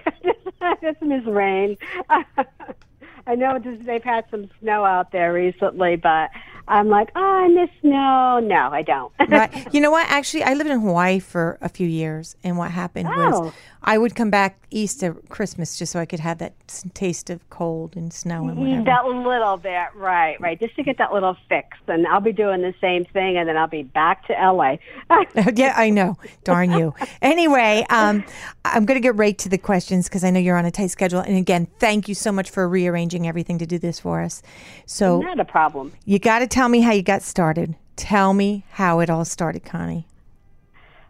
just 0.81 1.01
miss 1.01 1.23
rain. 1.25 1.77
I 3.27 3.35
know 3.35 3.59
they've 3.59 4.03
had 4.03 4.25
some 4.29 4.49
snow 4.61 4.85
out 4.85 5.11
there 5.11 5.33
recently, 5.33 5.95
but 5.95 6.29
I'm 6.67 6.89
like, 6.89 7.09
oh, 7.15 7.19
I 7.21 7.47
miss 7.47 7.69
snow. 7.81 8.39
No, 8.43 8.69
I 8.71 8.81
don't. 8.81 9.11
right. 9.29 9.67
You 9.73 9.81
know 9.81 9.91
what? 9.91 10.07
Actually, 10.09 10.43
I 10.43 10.53
lived 10.53 10.69
in 10.69 10.79
Hawaii 10.79 11.19
for 11.19 11.57
a 11.61 11.69
few 11.69 11.87
years, 11.87 12.35
and 12.43 12.57
what 12.57 12.71
happened 12.71 13.07
Oh. 13.11 13.39
was 13.41 13.53
I 13.87 13.99
would 13.99 14.15
come 14.15 14.31
back 14.31 14.57
east 14.71 15.03
at 15.03 15.29
Christmas 15.29 15.77
just 15.77 15.91
so 15.91 15.99
I 15.99 16.07
could 16.07 16.19
have 16.19 16.39
that 16.39 16.53
taste 16.95 17.29
of 17.29 17.47
cold 17.51 17.95
and 17.95 18.11
snow 18.11 18.47
and 18.49 18.57
whatever. 18.57 18.83
that 18.83 19.05
little 19.05 19.57
bit, 19.57 19.89
right, 19.95 20.41
right, 20.41 20.59
just 20.59 20.75
to 20.77 20.83
get 20.83 20.97
that 20.97 21.13
little 21.13 21.37
fix. 21.47 21.77
And 21.87 22.07
I'll 22.07 22.19
be 22.19 22.33
doing 22.33 22.63
the 22.63 22.73
same 22.81 23.05
thing, 23.05 23.37
and 23.37 23.47
then 23.47 23.57
I'll 23.57 23.67
be 23.67 23.83
back 23.83 24.25
to 24.25 24.33
LA. 24.33 24.77
yeah, 25.55 25.75
I 25.77 25.91
know. 25.91 26.17
Darn 26.43 26.71
you. 26.71 26.95
Anyway, 27.21 27.85
um, 27.91 28.25
I'm 28.65 28.85
going 28.85 28.99
to 28.99 29.03
get 29.03 29.15
right 29.17 29.37
to 29.37 29.49
the 29.49 29.59
questions 29.59 30.09
because 30.09 30.23
I 30.23 30.31
know 30.31 30.39
you're 30.39 30.57
on 30.57 30.65
a 30.65 30.71
tight 30.71 30.89
schedule. 30.89 31.19
And 31.19 31.37
again, 31.37 31.67
thank 31.79 32.09
you 32.09 32.15
so 32.15 32.31
much 32.31 32.49
for 32.49 32.67
rearranging 32.67 33.27
everything 33.27 33.59
to 33.59 33.67
do 33.67 33.77
this 33.77 33.99
for 33.99 34.21
us. 34.21 34.41
So 34.87 35.19
Not 35.19 35.39
a 35.39 35.45
problem. 35.45 35.93
you 36.05 36.17
got 36.17 36.39
to 36.39 36.47
tell 36.47 36.69
me 36.69 36.81
how 36.81 36.91
you 36.91 37.03
got 37.03 37.21
started. 37.21 37.75
Tell 37.97 38.33
me 38.33 38.65
how 38.71 38.99
it 38.99 39.11
all 39.11 39.25
started, 39.25 39.63
Connie. 39.63 40.07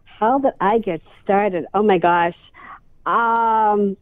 How 0.04 0.40
did 0.40 0.54
I 0.60 0.80
get 0.80 1.02
started? 1.24 1.66
Oh 1.74 1.84
my 1.84 1.98
gosh. 1.98 2.36
Um, 3.06 3.98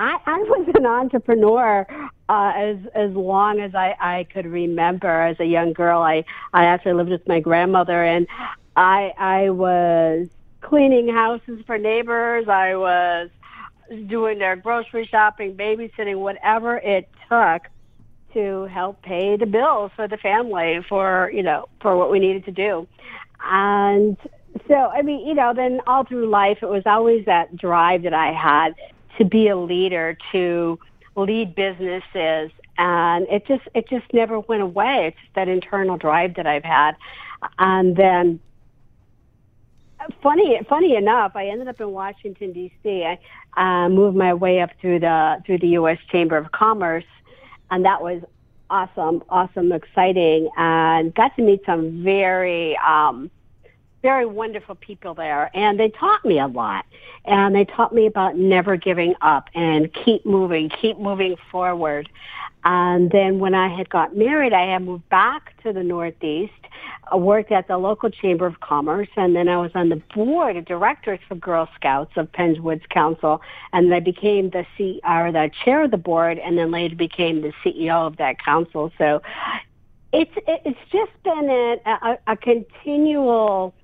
I, 0.00 0.16
I 0.26 0.38
was 0.38 0.68
an 0.74 0.86
entrepreneur 0.86 1.86
uh, 2.28 2.52
as 2.54 2.78
as 2.94 3.12
long 3.12 3.60
as 3.60 3.74
I, 3.74 3.96
I 4.00 4.26
could 4.32 4.46
remember. 4.46 5.08
As 5.08 5.40
a 5.40 5.44
young 5.44 5.72
girl, 5.72 6.02
I 6.02 6.24
I 6.52 6.64
actually 6.64 6.94
lived 6.94 7.10
with 7.10 7.26
my 7.26 7.40
grandmother, 7.40 8.04
and 8.04 8.26
I 8.76 9.12
I 9.18 9.50
was 9.50 10.28
cleaning 10.60 11.08
houses 11.08 11.62
for 11.66 11.78
neighbors. 11.78 12.48
I 12.48 12.76
was 12.76 13.30
doing 14.06 14.38
their 14.38 14.56
grocery 14.56 15.06
shopping, 15.06 15.56
babysitting, 15.56 16.18
whatever 16.18 16.76
it 16.76 17.08
took 17.28 17.62
to 18.34 18.64
help 18.66 19.02
pay 19.02 19.36
the 19.36 19.46
bills 19.46 19.90
for 19.96 20.06
the 20.06 20.18
family 20.18 20.80
for 20.88 21.30
you 21.34 21.42
know 21.42 21.68
for 21.80 21.96
what 21.96 22.10
we 22.10 22.18
needed 22.18 22.44
to 22.44 22.52
do 22.52 22.86
and 23.44 24.16
so 24.66 24.74
i 24.74 25.02
mean 25.02 25.26
you 25.26 25.34
know 25.34 25.52
then 25.54 25.80
all 25.86 26.04
through 26.04 26.28
life 26.28 26.58
it 26.62 26.68
was 26.68 26.82
always 26.86 27.24
that 27.26 27.54
drive 27.56 28.02
that 28.02 28.14
i 28.14 28.32
had 28.32 28.74
to 29.18 29.24
be 29.24 29.48
a 29.48 29.56
leader 29.56 30.16
to 30.32 30.78
lead 31.16 31.54
businesses. 31.54 32.50
And 32.78 33.26
it 33.28 33.46
just 33.46 33.64
it 33.74 33.88
just 33.88 34.06
never 34.14 34.38
went 34.40 34.62
away. 34.62 35.08
It's 35.08 35.16
just 35.20 35.34
that 35.34 35.48
internal 35.48 35.96
drive 35.96 36.34
that 36.36 36.46
i've 36.46 36.64
had. 36.64 36.92
And 37.58 37.96
then 37.96 38.40
funny 40.22 40.58
funny 40.68 40.94
enough 40.94 41.32
i 41.34 41.48
ended 41.48 41.66
up 41.66 41.80
in 41.80 41.90
washington 41.90 42.54
dc 42.54 43.18
i 43.56 43.84
uh, 43.84 43.88
moved 43.88 44.16
my 44.16 44.32
way 44.32 44.60
up 44.60 44.70
through 44.80 45.00
the 45.00 45.42
through 45.44 45.58
the 45.58 45.66
us 45.70 45.98
chamber 46.10 46.36
of 46.36 46.52
commerce. 46.52 47.04
And 47.70 47.84
that 47.84 48.00
was 48.00 48.22
awesome, 48.70 49.22
awesome, 49.28 49.72
exciting, 49.72 50.48
and 50.56 51.14
got 51.14 51.34
to 51.36 51.42
meet 51.42 51.60
some 51.66 52.02
very, 52.02 52.76
um, 52.78 53.30
very 54.02 54.26
wonderful 54.26 54.74
people 54.74 55.14
there. 55.14 55.50
And 55.54 55.78
they 55.78 55.88
taught 55.90 56.24
me 56.24 56.38
a 56.38 56.46
lot, 56.46 56.86
and 57.24 57.54
they 57.54 57.64
taught 57.64 57.92
me 57.92 58.06
about 58.06 58.36
never 58.36 58.76
giving 58.76 59.14
up 59.20 59.48
and 59.54 59.92
keep 59.92 60.24
moving, 60.24 60.70
keep 60.70 60.98
moving 60.98 61.36
forward. 61.50 62.08
And 62.64 63.10
then 63.10 63.38
when 63.38 63.54
I 63.54 63.74
had 63.74 63.88
got 63.88 64.16
married, 64.16 64.52
I 64.52 64.72
had 64.72 64.82
moved 64.82 65.08
back 65.08 65.60
to 65.62 65.72
the 65.72 65.82
Northeast. 65.82 66.52
I 67.10 67.16
worked 67.16 67.52
at 67.52 67.68
the 67.68 67.78
local 67.78 68.10
Chamber 68.10 68.46
of 68.46 68.60
Commerce, 68.60 69.08
and 69.16 69.34
then 69.34 69.48
I 69.48 69.56
was 69.56 69.70
on 69.74 69.88
the 69.88 70.02
board 70.14 70.56
of 70.56 70.64
directors 70.64 71.20
for 71.28 71.36
Girl 71.36 71.68
Scouts 71.76 72.12
of 72.16 72.30
Penns 72.32 72.60
Woods 72.60 72.82
Council, 72.90 73.40
and 73.72 73.92
I 73.94 74.00
became 74.00 74.50
the 74.50 74.66
C 74.76 75.00
or 75.08 75.32
the 75.32 75.50
chair 75.64 75.84
of 75.84 75.90
the 75.90 75.96
board, 75.96 76.38
and 76.38 76.58
then 76.58 76.70
later 76.70 76.96
became 76.96 77.40
the 77.40 77.52
CEO 77.64 78.06
of 78.06 78.18
that 78.18 78.42
council. 78.44 78.92
So 78.98 79.22
it's 80.12 80.32
it's 80.46 80.78
just 80.90 81.12
been 81.22 81.48
a, 81.50 81.76
a, 81.86 82.18
a 82.32 82.36
continual 82.36 83.74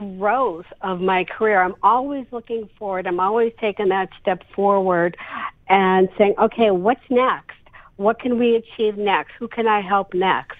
growth 0.00 0.66
of 0.80 1.00
my 1.00 1.24
career. 1.24 1.62
I'm 1.62 1.74
always 1.82 2.26
looking 2.30 2.68
forward. 2.78 3.06
I'm 3.06 3.20
always 3.20 3.52
taking 3.60 3.88
that 3.88 4.08
step 4.20 4.42
forward 4.54 5.16
and 5.68 6.08
saying, 6.16 6.34
okay, 6.38 6.70
what's 6.70 7.08
next? 7.10 7.56
What 7.96 8.18
can 8.18 8.38
we 8.38 8.56
achieve 8.56 8.96
next? 8.96 9.32
Who 9.38 9.46
can 9.46 9.66
I 9.66 9.80
help 9.80 10.14
next? 10.14 10.56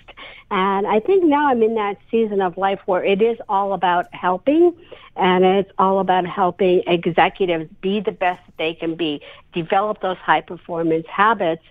And 0.51 0.87
I 0.87 1.01
think 1.01 1.25
now 1.25 1.49
I'm 1.49 1.63
in 1.63 1.75
that 1.77 1.97
season 2.11 2.43
of 2.43 2.59
life 2.59 2.81
where 2.87 3.05
it 3.05 3.23
is 3.23 3.39
all 3.49 3.73
about 3.73 4.13
helping 4.13 4.75
and 5.17 5.45
it's 5.45 5.71
all 5.79 6.01
about 6.01 6.27
helping 6.27 6.83
executives 6.87 7.71
be 7.81 8.01
the 8.01 8.13
best 8.13 8.43
they 8.59 8.75
can 8.75 8.95
be, 8.95 9.23
develop 9.53 10.01
those 10.01 10.17
high 10.19 10.41
performance 10.41 11.07
habits 11.09 11.63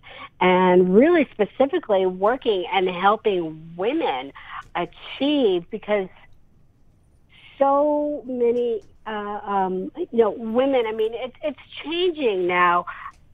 and 0.42 0.96
really 0.96 1.28
specifically 1.32 2.06
working 2.06 2.66
and 2.72 2.90
helping 2.90 3.74
women 3.76 4.32
achieve 4.76 5.66
because 5.70 6.08
so 7.60 8.24
many 8.26 8.82
uh, 9.06 9.40
um, 9.44 9.92
you 9.96 10.08
know 10.14 10.32
women. 10.32 10.86
I 10.88 10.92
mean, 10.94 11.14
it, 11.14 11.34
it's 11.44 11.60
changing 11.84 12.48
now, 12.48 12.86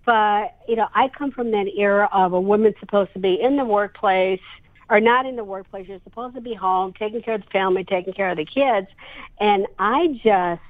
but 0.05 0.55
you 0.67 0.75
know, 0.75 0.87
I 0.93 1.07
come 1.09 1.31
from 1.31 1.51
that 1.51 1.67
era 1.77 2.09
of 2.11 2.33
a 2.33 2.41
woman's 2.41 2.75
supposed 2.79 3.13
to 3.13 3.19
be 3.19 3.39
in 3.39 3.55
the 3.55 3.65
workplace 3.65 4.41
or 4.89 4.99
not 4.99 5.25
in 5.25 5.35
the 5.35 5.43
workplace. 5.43 5.87
You're 5.87 6.01
supposed 6.03 6.35
to 6.35 6.41
be 6.41 6.53
home, 6.53 6.93
taking 6.93 7.21
care 7.21 7.35
of 7.35 7.41
the 7.43 7.49
family, 7.51 7.83
taking 7.83 8.13
care 8.13 8.29
of 8.29 8.37
the 8.37 8.45
kids, 8.45 8.87
and 9.39 9.67
I 9.79 10.19
just 10.23 10.61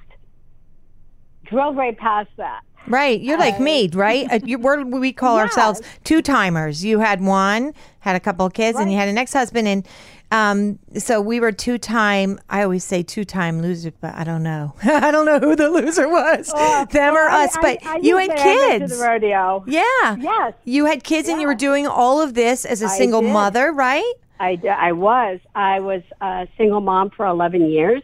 drove 1.44 1.76
right 1.76 1.96
past 1.96 2.30
that. 2.36 2.62
Right, 2.88 3.20
you're 3.20 3.38
like 3.38 3.58
me, 3.58 3.90
right? 3.92 4.30
Uh, 4.30 4.38
you, 4.44 4.58
we're, 4.58 4.84
we 4.84 5.12
call 5.12 5.38
ourselves 5.40 5.82
two 6.04 6.22
timers. 6.22 6.84
You 6.84 7.00
had 7.00 7.20
one, 7.20 7.74
had 8.00 8.14
a 8.14 8.20
couple 8.20 8.46
of 8.46 8.52
kids, 8.52 8.78
and 8.78 8.90
you 8.90 8.96
had 8.96 9.08
an 9.08 9.18
ex 9.18 9.32
husband, 9.32 9.66
and 9.66 9.86
um, 10.32 10.78
so 10.98 11.20
we 11.20 11.38
were 11.40 11.52
two 11.52 11.78
time. 11.78 12.38
I 12.50 12.62
always 12.62 12.82
say 12.84 13.02
two 13.02 13.24
time 13.24 13.62
losers, 13.62 13.92
but 14.00 14.14
I 14.14 14.24
don't 14.24 14.42
know. 14.42 14.74
I 14.82 15.10
don't 15.10 15.24
know 15.26 15.38
who 15.38 15.54
the 15.56 15.68
loser 15.68 16.08
was, 16.08 16.48
them 16.90 17.14
or 17.14 17.28
I- 17.28 17.44
us. 17.44 17.56
I- 17.56 17.60
But 17.62 17.86
I 17.86 17.96
you 17.98 18.16
had 18.16 18.30
to 18.30 18.42
kids. 18.42 18.98
the 18.98 19.04
rodeo. 19.04 19.64
Yeah. 19.66 20.16
Yes. 20.18 20.54
You 20.64 20.86
had 20.86 21.04
kids, 21.04 21.28
and 21.28 21.40
you 21.40 21.46
were 21.46 21.54
doing 21.54 21.86
all 21.86 22.20
of 22.20 22.34
this 22.34 22.64
as 22.64 22.82
a 22.82 22.88
single 22.88 23.20
did. 23.22 23.32
mother, 23.32 23.72
right? 23.72 24.12
I, 24.38 24.58
I 24.68 24.92
was. 24.92 25.40
I 25.54 25.80
was 25.80 26.02
a 26.20 26.46
single 26.58 26.80
mom 26.80 27.10
for 27.10 27.24
11 27.24 27.70
years. 27.70 28.02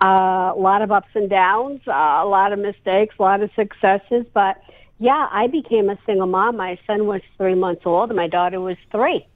Uh, 0.00 0.52
a 0.54 0.58
lot 0.58 0.82
of 0.82 0.92
ups 0.92 1.08
and 1.14 1.28
downs, 1.30 1.80
uh, 1.88 1.90
a 1.90 2.26
lot 2.26 2.52
of 2.52 2.58
mistakes, 2.58 3.14
a 3.18 3.22
lot 3.22 3.40
of 3.42 3.50
successes. 3.56 4.26
But 4.34 4.60
yeah, 4.98 5.28
I 5.32 5.46
became 5.46 5.88
a 5.88 5.98
single 6.06 6.26
mom. 6.26 6.56
My 6.56 6.78
son 6.86 7.06
was 7.06 7.22
three 7.38 7.54
months 7.54 7.82
old 7.86 8.10
and 8.10 8.16
my 8.16 8.28
daughter 8.28 8.60
was 8.60 8.76
three 8.92 9.26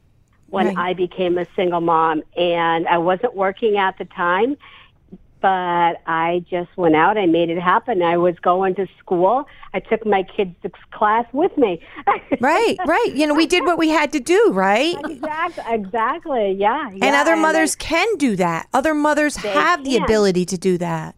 when 0.51 0.67
Right. 0.69 0.79
I 0.79 0.95
became 0.95 1.39
a 1.39 1.47
single 1.57 1.81
mom. 1.81 2.23
And 2.37 2.87
I 2.89 2.99
wasn't 2.99 3.35
working 3.35 3.77
at 3.77 3.99
the 3.99 4.05
time, 4.07 4.57
but 5.41 6.01
I 6.07 6.45
just 6.51 6.71
went 6.77 6.97
out. 6.97 7.17
I 7.17 7.27
made 7.27 7.49
it 7.51 7.61
happen. 7.61 8.03
I 8.03 8.17
was 8.17 8.35
going 8.41 8.75
to 8.77 8.87
school. 8.99 9.47
I 9.73 9.79
took 9.81 10.05
my 10.05 10.23
kids 10.25 10.55
to 10.63 10.71
class 10.91 11.27
with 11.33 11.57
me. 11.57 11.81
Right, 12.41 12.77
right. 12.87 13.13
You 13.15 13.27
know, 13.27 13.35
we 13.35 13.47
did 13.47 13.65
what 13.65 13.79
we 13.79 13.89
had 13.89 14.13
to 14.13 14.21
do, 14.21 14.51
right? 14.53 14.97
exactly. 15.05 15.65
Exactly. 15.69 16.53
Yeah. 16.53 16.89
And 16.89 16.99
yeah. 17.03 17.21
other 17.21 17.33
I- 17.33 17.41
mothers 17.41 17.75
can 17.77 18.07
do 18.17 18.37
that. 18.37 18.69
Other 18.73 18.95
mothers 18.95 19.37
have 19.37 19.83
the 19.85 19.97
ability 19.97 20.45
to 20.47 20.59
do 20.59 20.79
that. 20.79 21.15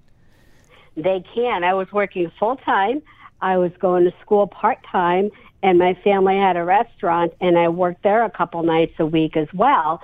They 0.96 1.22
can. 1.34 1.62
I 1.64 1.74
was 1.74 1.90
working 1.92 2.30
full 2.38 2.56
time. 2.56 3.02
I 3.42 3.56
was 3.58 3.72
going 3.80 4.04
to 4.04 4.12
school 4.20 4.46
part 4.46 4.78
time, 4.90 5.30
and 5.62 5.78
my 5.78 5.94
family 6.02 6.36
had 6.36 6.56
a 6.56 6.64
restaurant, 6.64 7.32
and 7.40 7.58
I 7.58 7.68
worked 7.68 8.02
there 8.02 8.24
a 8.24 8.30
couple 8.30 8.62
nights 8.62 8.94
a 8.98 9.06
week 9.06 9.36
as 9.36 9.48
well. 9.52 10.02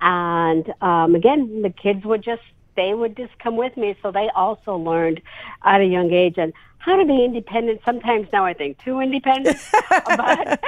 And 0.00 0.72
um, 0.80 1.14
again, 1.14 1.62
the 1.62 1.70
kids 1.70 2.04
would 2.04 2.22
just 2.22 2.42
they 2.76 2.94
would 2.94 3.16
just 3.16 3.36
come 3.40 3.56
with 3.56 3.76
me, 3.76 3.96
so 4.02 4.12
they 4.12 4.28
also 4.36 4.76
learned 4.76 5.20
at 5.64 5.80
a 5.80 5.84
young 5.84 6.12
age 6.12 6.34
and 6.38 6.52
how 6.78 6.96
to 6.96 7.04
be 7.04 7.24
independent. 7.24 7.80
Sometimes 7.84 8.28
now 8.32 8.44
I 8.44 8.54
think 8.54 8.78
too 8.84 9.00
independent, 9.00 9.58
but 9.90 10.64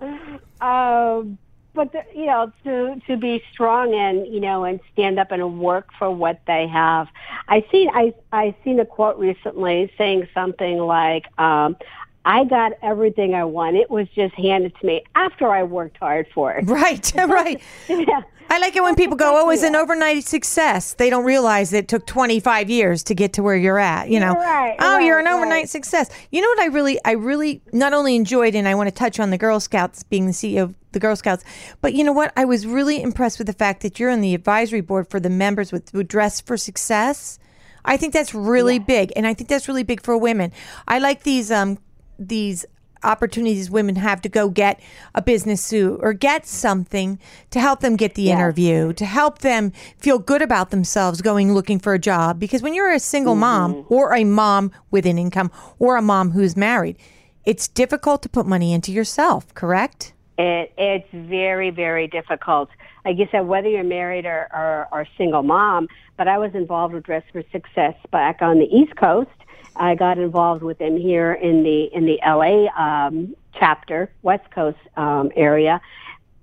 um, 0.60 1.38
but 1.74 1.92
the, 1.92 2.04
you 2.14 2.26
know 2.26 2.52
to 2.64 3.00
to 3.06 3.16
be 3.16 3.42
strong 3.52 3.94
and 3.94 4.32
you 4.32 4.40
know 4.40 4.64
and 4.64 4.78
stand 4.92 5.18
up 5.18 5.32
and 5.32 5.58
work 5.58 5.88
for 5.98 6.10
what 6.10 6.40
they 6.46 6.68
have. 6.68 7.08
I 7.48 7.66
seen 7.72 7.90
I 7.92 8.14
I 8.32 8.54
seen 8.62 8.78
a 8.78 8.86
quote 8.86 9.18
recently 9.18 9.92
saying 9.98 10.28
something 10.34 10.78
like. 10.78 11.26
Um, 11.38 11.76
I 12.24 12.44
got 12.44 12.72
everything 12.82 13.34
I 13.34 13.44
want. 13.44 13.76
It 13.76 13.90
was 13.90 14.08
just 14.10 14.34
handed 14.34 14.74
to 14.80 14.86
me 14.86 15.04
after 15.14 15.48
I 15.48 15.62
worked 15.62 15.96
hard 15.98 16.26
for 16.34 16.52
it. 16.52 16.66
Right, 16.66 17.12
right. 17.16 17.60
yeah. 17.88 18.22
I 18.50 18.58
like 18.60 18.74
it 18.76 18.82
when 18.82 18.94
people 18.94 19.16
go, 19.16 19.32
"Oh, 19.44 19.50
it's 19.50 19.62
an 19.62 19.76
overnight 19.76 20.24
success." 20.24 20.94
They 20.94 21.10
don't 21.10 21.24
realize 21.24 21.72
it 21.72 21.86
took 21.86 22.06
25 22.06 22.70
years 22.70 23.02
to 23.04 23.14
get 23.14 23.34
to 23.34 23.42
where 23.42 23.56
you're 23.56 23.78
at. 23.78 24.08
You 24.08 24.20
know, 24.20 24.34
Right, 24.34 24.76
oh, 24.78 24.98
you're 24.98 25.18
an 25.18 25.26
overnight 25.26 25.50
right. 25.50 25.68
success. 25.68 26.08
You 26.32 26.40
know 26.40 26.48
what? 26.48 26.60
I 26.60 26.66
really, 26.66 26.98
I 27.04 27.12
really 27.12 27.60
not 27.72 27.92
only 27.92 28.16
enjoyed, 28.16 28.54
and 28.54 28.66
I 28.66 28.74
want 28.74 28.88
to 28.88 28.94
touch 28.94 29.20
on 29.20 29.30
the 29.30 29.38
Girl 29.38 29.60
Scouts 29.60 30.02
being 30.02 30.26
the 30.26 30.32
CEO 30.32 30.62
of 30.62 30.74
the 30.92 31.00
Girl 31.00 31.14
Scouts, 31.14 31.44
but 31.82 31.92
you 31.92 32.02
know 32.02 32.12
what? 32.12 32.32
I 32.38 32.46
was 32.46 32.66
really 32.66 33.02
impressed 33.02 33.36
with 33.36 33.48
the 33.48 33.52
fact 33.52 33.82
that 33.82 34.00
you're 34.00 34.10
on 34.10 34.22
the 34.22 34.34
advisory 34.34 34.80
board 34.80 35.10
for 35.10 35.20
the 35.20 35.30
members 35.30 35.70
with 35.70 35.90
who 35.90 36.02
dress 36.02 36.40
for 36.40 36.56
success. 36.56 37.38
I 37.84 37.98
think 37.98 38.14
that's 38.14 38.34
really 38.34 38.78
big, 38.78 39.12
and 39.14 39.26
I 39.26 39.34
think 39.34 39.50
that's 39.50 39.68
really 39.68 39.82
big 39.82 40.02
for 40.02 40.16
women. 40.16 40.52
I 40.86 40.98
like 41.00 41.22
these 41.22 41.50
um 41.50 41.78
these 42.18 42.64
opportunities 43.02 43.70
women 43.70 43.96
have 43.96 44.20
to 44.22 44.28
go 44.28 44.48
get 44.48 44.80
a 45.14 45.22
business 45.22 45.62
suit 45.62 45.98
or 46.02 46.12
get 46.12 46.46
something 46.46 47.18
to 47.50 47.60
help 47.60 47.80
them 47.80 47.96
get 47.96 48.14
the 48.14 48.30
interview, 48.30 48.92
to 48.92 49.04
help 49.04 49.38
them 49.38 49.70
feel 49.98 50.18
good 50.18 50.42
about 50.42 50.70
themselves 50.70 51.22
going 51.22 51.52
looking 51.52 51.78
for 51.78 51.94
a 51.94 51.98
job. 51.98 52.38
Because 52.38 52.62
when 52.62 52.74
you're 52.74 52.92
a 52.92 52.98
single 52.98 53.34
mm-hmm. 53.34 53.40
mom 53.40 53.86
or 53.88 54.14
a 54.14 54.24
mom 54.24 54.72
with 54.90 55.06
an 55.06 55.18
income 55.18 55.50
or 55.78 55.96
a 55.96 56.02
mom 56.02 56.32
who's 56.32 56.56
married, 56.56 56.96
it's 57.44 57.68
difficult 57.68 58.22
to 58.22 58.28
put 58.28 58.46
money 58.46 58.72
into 58.72 58.92
yourself, 58.92 59.54
correct? 59.54 60.12
It, 60.36 60.72
it's 60.76 61.08
very, 61.12 61.70
very 61.70 62.06
difficult. 62.06 62.68
Like 63.04 63.16
you 63.16 63.26
said, 63.30 63.46
whether 63.46 63.68
you're 63.68 63.84
married 63.84 64.26
or, 64.26 64.48
or, 64.52 64.88
or 64.92 65.06
single 65.16 65.42
mom, 65.42 65.88
but 66.16 66.28
I 66.28 66.38
was 66.38 66.54
involved 66.54 66.94
with 66.94 67.04
Dress 67.04 67.22
for 67.32 67.42
Success 67.52 67.94
back 68.10 68.42
on 68.42 68.58
the 68.58 68.66
East 68.66 68.96
Coast. 68.96 69.30
I 69.76 69.94
got 69.94 70.18
involved 70.18 70.62
with 70.62 70.78
them 70.78 70.96
here 70.96 71.32
in 71.32 71.62
the 71.62 71.84
in 71.92 72.06
the 72.06 72.18
LA 72.26 72.66
um, 72.76 73.34
chapter, 73.58 74.10
West 74.22 74.50
Coast 74.50 74.78
um, 74.96 75.30
area, 75.36 75.80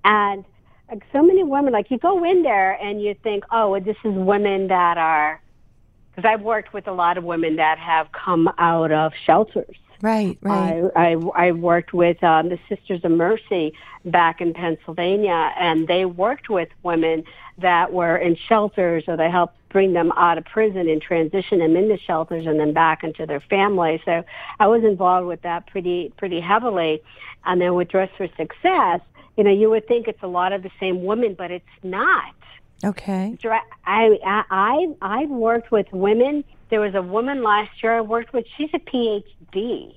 and 0.04 0.46
like 0.90 1.04
so 1.12 1.22
many 1.24 1.44
women, 1.44 1.74
like 1.74 1.90
you 1.90 1.98
go 1.98 2.24
in 2.24 2.44
there 2.44 2.74
and 2.74 3.02
you 3.02 3.16
think, 3.24 3.44
oh, 3.52 3.80
this 3.80 3.98
is 4.04 4.14
women 4.14 4.68
that 4.68 4.98
are, 4.98 5.42
because 6.12 6.30
I've 6.30 6.42
worked 6.42 6.74
with 6.74 6.88
a 6.88 6.92
lot 6.92 7.18
of 7.18 7.24
women 7.24 7.56
that 7.56 7.80
have 7.80 8.12
come 8.12 8.50
out 8.58 8.92
of 8.92 9.14
shelters. 9.26 9.76
Right, 10.06 10.38
right. 10.44 10.84
I, 10.96 11.08
I, 11.08 11.48
I 11.48 11.52
worked 11.52 11.92
with 11.92 12.24
um, 12.24 12.50
the 12.50 12.60
Sisters 12.70 13.04
of 13.04 13.10
Mercy 13.10 13.74
back 14.06 14.40
in 14.40 14.54
Pennsylvania, 14.54 15.52
and 15.58 15.88
they 15.88 16.06
worked 16.06 16.48
with 16.48 16.70
women 16.84 17.24
that 17.58 17.92
were 17.92 18.16
in 18.16 18.36
shelters, 18.48 19.06
or 19.08 19.18
they 19.18 19.32
helped 19.32 19.58
bring 19.70 19.94
them 19.94 20.12
out 20.12 20.38
of 20.38 20.46
prison 20.46 20.88
and 20.88 21.02
transition 21.02 21.58
them 21.58 21.76
into 21.76 21.98
shelters 21.98 22.46
and 22.46 22.60
then 22.60 22.72
back 22.72 23.04
into 23.04 23.26
their 23.26 23.40
family. 23.40 24.00
So 24.06 24.24
I 24.60 24.68
was 24.68 24.84
involved 24.84 25.26
with 25.26 25.42
that 25.42 25.66
pretty 25.66 26.14
pretty 26.18 26.40
heavily. 26.40 27.02
And 27.46 27.60
then 27.60 27.74
with 27.74 27.88
Dress 27.88 28.12
for 28.16 28.28
Success, 28.38 29.02
you 29.38 29.44
know, 29.44 29.52
you 29.52 29.72
would 29.72 29.88
think 29.88 30.08
it's 30.08 30.22
a 30.22 30.28
lot 30.28 30.54
of 30.54 30.62
the 30.62 30.72
same 30.80 31.04
women, 31.04 31.34
but 31.34 31.50
it's 31.50 31.66
not 31.82 32.36
okay. 32.84 33.36
I 33.88 34.20
I 34.52 34.88
I've 35.02 35.32
worked 35.32 35.72
with 35.72 35.88
women. 35.92 36.44
There 36.70 36.82
was 36.82 36.96
a 36.96 37.02
woman 37.02 37.44
last 37.44 37.84
year 37.84 37.98
I 37.98 38.02
worked 38.02 38.34
with. 38.34 38.46
She's 38.58 38.70
a 38.74 38.80
PhD, 38.80 39.96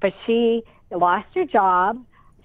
but 0.00 0.12
she 0.26 0.62
lost 0.90 1.28
her 1.34 1.44
job. 1.44 2.04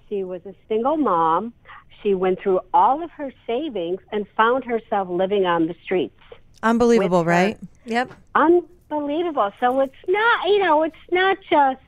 She 0.09 0.23
was 0.23 0.41
a 0.45 0.53
single 0.67 0.97
mom. 0.97 1.53
She 2.01 2.13
went 2.13 2.39
through 2.39 2.59
all 2.73 3.03
of 3.03 3.11
her 3.11 3.31
savings 3.47 3.99
and 4.11 4.25
found 4.35 4.63
herself 4.63 5.09
living 5.09 5.45
on 5.45 5.67
the 5.67 5.75
streets. 5.83 6.19
Unbelievable, 6.61 7.25
right? 7.25 7.57
Yep. 7.85 8.11
Unbelievable. 8.35 9.51
So 9.59 9.81
it's 9.81 9.93
not, 10.07 10.47
you 10.47 10.59
know, 10.59 10.83
it's 10.83 10.95
not 11.11 11.37
just, 11.49 11.81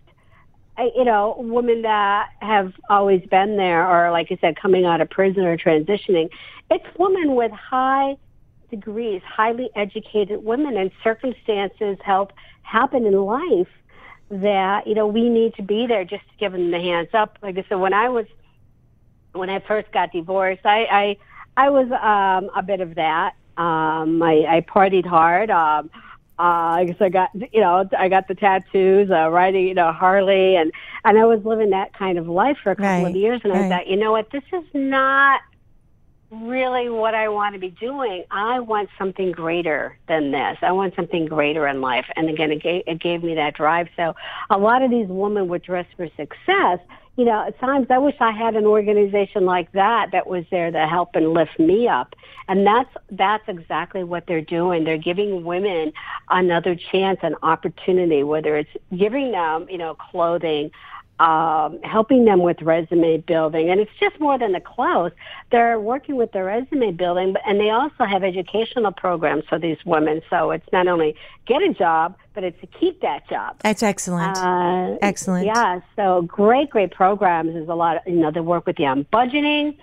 uh, 0.77 0.83
you 0.95 1.05
know, 1.05 1.35
women 1.39 1.83
that 1.83 2.29
have 2.41 2.73
always 2.89 3.21
been 3.27 3.57
there 3.57 3.87
or, 3.87 4.11
like 4.11 4.29
you 4.29 4.37
said, 4.41 4.59
coming 4.59 4.85
out 4.85 5.01
of 5.01 5.09
prison 5.09 5.43
or 5.45 5.57
transitioning. 5.57 6.29
It's 6.69 6.85
women 6.97 7.35
with 7.35 7.51
high 7.51 8.17
degrees, 8.69 9.21
highly 9.25 9.69
educated 9.75 10.43
women, 10.43 10.77
and 10.77 10.91
circumstances 11.03 11.97
help 12.03 12.31
happen 12.63 13.05
in 13.05 13.13
life 13.13 13.69
that, 14.29 14.87
you 14.87 14.95
know, 14.95 15.07
we 15.07 15.29
need 15.29 15.53
to 15.55 15.63
be 15.63 15.87
there 15.87 16.03
just 16.03 16.23
to 16.29 16.37
give 16.39 16.51
them 16.53 16.71
the 16.71 16.79
hands 16.79 17.09
up. 17.13 17.37
Like 17.41 17.57
I 17.57 17.65
said, 17.69 17.75
when 17.75 17.93
I 17.93 18.09
was, 18.09 18.25
when 19.33 19.49
I 19.49 19.59
first 19.59 19.91
got 19.91 20.11
divorced, 20.11 20.65
I, 20.65 20.85
I, 20.85 21.17
I 21.57 21.69
was 21.69 21.87
um, 21.91 22.49
a 22.55 22.63
bit 22.63 22.81
of 22.81 22.95
that. 22.95 23.33
Um, 23.57 24.21
I, 24.21 24.45
I 24.47 24.61
partied 24.61 25.05
hard. 25.05 25.49
Um, 25.49 25.89
uh, 26.37 26.41
I 26.81 26.85
guess 26.85 26.97
I 26.99 27.09
got, 27.09 27.29
you 27.33 27.61
know, 27.61 27.87
I 27.97 28.09
got 28.09 28.27
the 28.27 28.35
tattoos, 28.35 29.09
uh, 29.09 29.29
riding, 29.29 29.67
you 29.67 29.73
know, 29.73 29.91
Harley, 29.93 30.55
and 30.57 30.71
and 31.05 31.17
I 31.17 31.25
was 31.25 31.45
living 31.45 31.69
that 31.69 31.93
kind 31.93 32.17
of 32.17 32.27
life 32.27 32.57
for 32.61 32.71
a 32.71 32.75
couple 32.75 33.05
Right, 33.05 33.05
of 33.05 33.15
years, 33.15 33.41
and 33.45 33.53
I 33.53 33.63
thought, 33.63 33.87
you 33.87 33.95
know 33.95 34.11
what, 34.11 34.31
this 34.31 34.43
is 34.51 34.63
not 34.73 35.39
really 36.43 36.89
what 36.89 37.15
I 37.15 37.29
want 37.29 37.53
to 37.53 37.59
be 37.59 37.69
doing. 37.69 38.23
I 38.31 38.59
want 38.59 38.89
something 38.97 39.31
greater 39.31 39.97
than 40.07 40.31
this. 40.31 40.57
I 40.61 40.71
want 40.71 40.95
something 40.95 41.25
greater 41.25 41.67
in 41.67 41.81
life. 41.81 42.05
And 42.15 42.29
again, 42.29 42.51
it 42.51 42.61
gave, 42.61 42.83
it 42.87 42.99
gave 42.99 43.23
me 43.23 43.35
that 43.35 43.55
drive. 43.55 43.87
So 43.95 44.15
a 44.49 44.57
lot 44.57 44.81
of 44.81 44.91
these 44.91 45.07
women 45.07 45.47
with 45.47 45.63
Dress 45.63 45.85
for 45.95 46.07
Success, 46.17 46.79
you 47.15 47.23
know, 47.23 47.47
at 47.47 47.57
times 47.59 47.87
I 47.89 47.97
wish 47.97 48.15
I 48.19 48.31
had 48.31 48.55
an 48.55 48.65
organization 48.65 49.45
like 49.45 49.71
that 49.71 50.11
that 50.11 50.27
was 50.27 50.43
there 50.51 50.69
to 50.69 50.85
help 50.87 51.15
and 51.15 51.33
lift 51.33 51.57
me 51.59 51.87
up. 51.87 52.13
And 52.47 52.67
that's, 52.67 52.89
that's 53.09 53.47
exactly 53.47 54.03
what 54.03 54.27
they're 54.27 54.41
doing. 54.41 54.83
They're 54.83 54.97
giving 54.97 55.45
women 55.45 55.93
another 56.29 56.75
chance, 56.75 57.19
an 57.23 57.35
opportunity, 57.41 58.23
whether 58.23 58.57
it's 58.57 58.69
giving 58.95 59.31
them, 59.31 59.67
you 59.69 59.77
know, 59.77 59.95
clothing, 59.95 60.71
um, 61.19 61.79
helping 61.83 62.25
them 62.25 62.41
with 62.41 62.61
resume 62.61 63.17
building. 63.17 63.69
And 63.69 63.79
it's 63.79 63.91
just 63.99 64.19
more 64.19 64.37
than 64.37 64.51
the 64.51 64.59
clothes. 64.59 65.13
They're 65.51 65.79
working 65.79 66.17
with 66.17 66.31
their 66.33 66.45
resume 66.45 66.91
building, 66.91 67.33
but, 67.33 67.41
and 67.45 67.59
they 67.59 67.69
also 67.69 68.03
have 68.03 68.23
educational 68.23 68.91
programs 68.91 69.45
for 69.47 69.57
these 69.57 69.77
women. 69.85 70.21
So 70.29 70.51
it's 70.51 70.67
not 70.73 70.87
only 70.87 71.15
get 71.45 71.61
a 71.61 71.73
job, 71.73 72.17
but 72.33 72.43
it's 72.43 72.59
to 72.61 72.67
keep 72.67 73.01
that 73.01 73.27
job. 73.29 73.57
That's 73.59 73.81
excellent. 73.81 74.37
Uh, 74.37 74.97
Excellent. 75.01 75.45
Yeah, 75.45 75.79
so 75.95 76.23
great, 76.23 76.69
great 76.69 76.91
programs. 76.91 77.53
There's 77.53 77.69
a 77.69 77.75
lot 77.75 77.97
of, 77.97 78.01
you 78.05 78.19
know, 78.19 78.31
they 78.31 78.41
work 78.41 78.65
with 78.65 78.77
you 78.79 78.87
on 78.87 79.05
budgeting. 79.05 79.77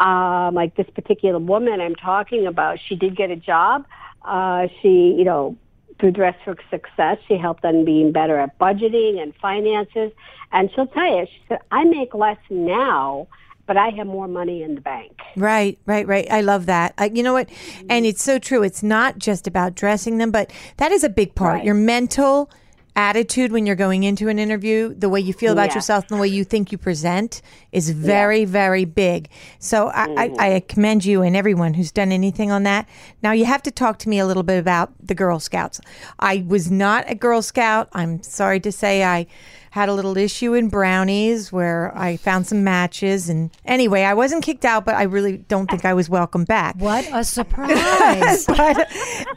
Um, 0.00 0.54
like 0.54 0.74
this 0.74 0.88
particular 0.94 1.38
woman 1.38 1.80
I'm 1.80 1.94
talking 1.94 2.46
about, 2.46 2.78
she 2.88 2.96
did 2.96 3.14
get 3.14 3.30
a 3.30 3.36
job. 3.36 3.84
Uh, 4.24 4.68
she, 4.80 5.14
you 5.18 5.24
know, 5.24 5.56
through 5.98 6.12
Dress 6.12 6.34
for 6.44 6.56
Success, 6.70 7.18
she 7.28 7.36
helped 7.36 7.62
them 7.62 7.84
being 7.84 8.12
better 8.12 8.38
at 8.38 8.58
budgeting 8.58 9.20
and 9.20 9.34
finances. 9.36 10.12
And 10.52 10.70
she'll 10.74 10.86
tell 10.86 11.06
you, 11.06 11.26
she 11.26 11.42
said, 11.48 11.60
I 11.70 11.84
make 11.84 12.14
less 12.14 12.38
now, 12.50 13.28
but 13.66 13.76
I 13.76 13.88
have 13.90 14.06
more 14.06 14.28
money 14.28 14.62
in 14.62 14.74
the 14.74 14.80
bank. 14.80 15.18
Right, 15.36 15.78
right, 15.86 16.06
right. 16.06 16.26
I 16.30 16.40
love 16.40 16.66
that. 16.66 16.94
I, 16.98 17.06
you 17.06 17.22
know 17.22 17.32
what? 17.32 17.48
Mm-hmm. 17.48 17.86
And 17.90 18.06
it's 18.06 18.22
so 18.22 18.38
true. 18.38 18.62
It's 18.62 18.82
not 18.82 19.18
just 19.18 19.46
about 19.46 19.74
dressing 19.74 20.18
them, 20.18 20.30
but 20.30 20.52
that 20.76 20.92
is 20.92 21.04
a 21.04 21.08
big 21.08 21.34
part. 21.34 21.54
Right. 21.54 21.64
Your 21.64 21.74
mental 21.74 22.50
attitude 22.94 23.52
when 23.52 23.64
you're 23.64 23.74
going 23.76 24.02
into 24.04 24.28
an 24.28 24.38
interview, 24.38 24.92
the 24.94 25.08
way 25.08 25.18
you 25.20 25.32
feel 25.32 25.52
about 25.52 25.68
Yeah. 25.70 25.76
yourself 25.76 26.04
and 26.10 26.18
the 26.18 26.20
way 26.20 26.28
you 26.28 26.44
think 26.44 26.70
you 26.72 26.78
present 26.78 27.40
is 27.72 27.88
very, 27.90 28.44
very 28.44 28.84
big. 28.84 29.28
So 29.58 29.88
I, 29.94 30.08
Mm-hmm. 30.08 30.40
I, 30.40 30.54
I 30.56 30.60
commend 30.60 31.04
you 31.04 31.22
and 31.22 31.34
everyone 31.34 31.74
who's 31.74 31.90
done 31.90 32.12
anything 32.12 32.50
on 32.50 32.64
that. 32.64 32.86
Now 33.22 33.32
you 33.32 33.46
have 33.46 33.62
to 33.62 33.70
talk 33.70 33.98
to 34.00 34.08
me 34.08 34.18
a 34.18 34.26
little 34.26 34.42
bit 34.42 34.58
about 34.58 34.92
the 35.02 35.14
Girl 35.14 35.40
Scouts. 35.40 35.80
I 36.18 36.44
was 36.46 36.70
not 36.70 37.04
a 37.10 37.14
Girl 37.14 37.40
Scout. 37.40 37.88
I'm 37.92 38.22
sorry 38.22 38.60
to 38.60 38.70
say 38.72 39.04
I 39.04 39.26
had 39.72 39.88
a 39.88 39.94
little 39.94 40.18
issue 40.18 40.52
in 40.52 40.68
brownies 40.68 41.50
where 41.50 41.96
I 41.96 42.18
found 42.18 42.46
some 42.46 42.62
matches 42.62 43.30
and 43.30 43.48
anyway, 43.64 44.02
I 44.02 44.12
wasn't 44.12 44.44
kicked 44.44 44.66
out, 44.66 44.84
but 44.84 44.94
I 44.94 45.04
really 45.04 45.38
don't 45.38 45.66
think 45.70 45.86
I 45.86 45.94
was 45.94 46.10
welcome 46.10 46.44
back. 46.44 46.76
What 46.76 47.08
a 47.10 47.24
surprise. 47.36 48.44
But 48.44 48.86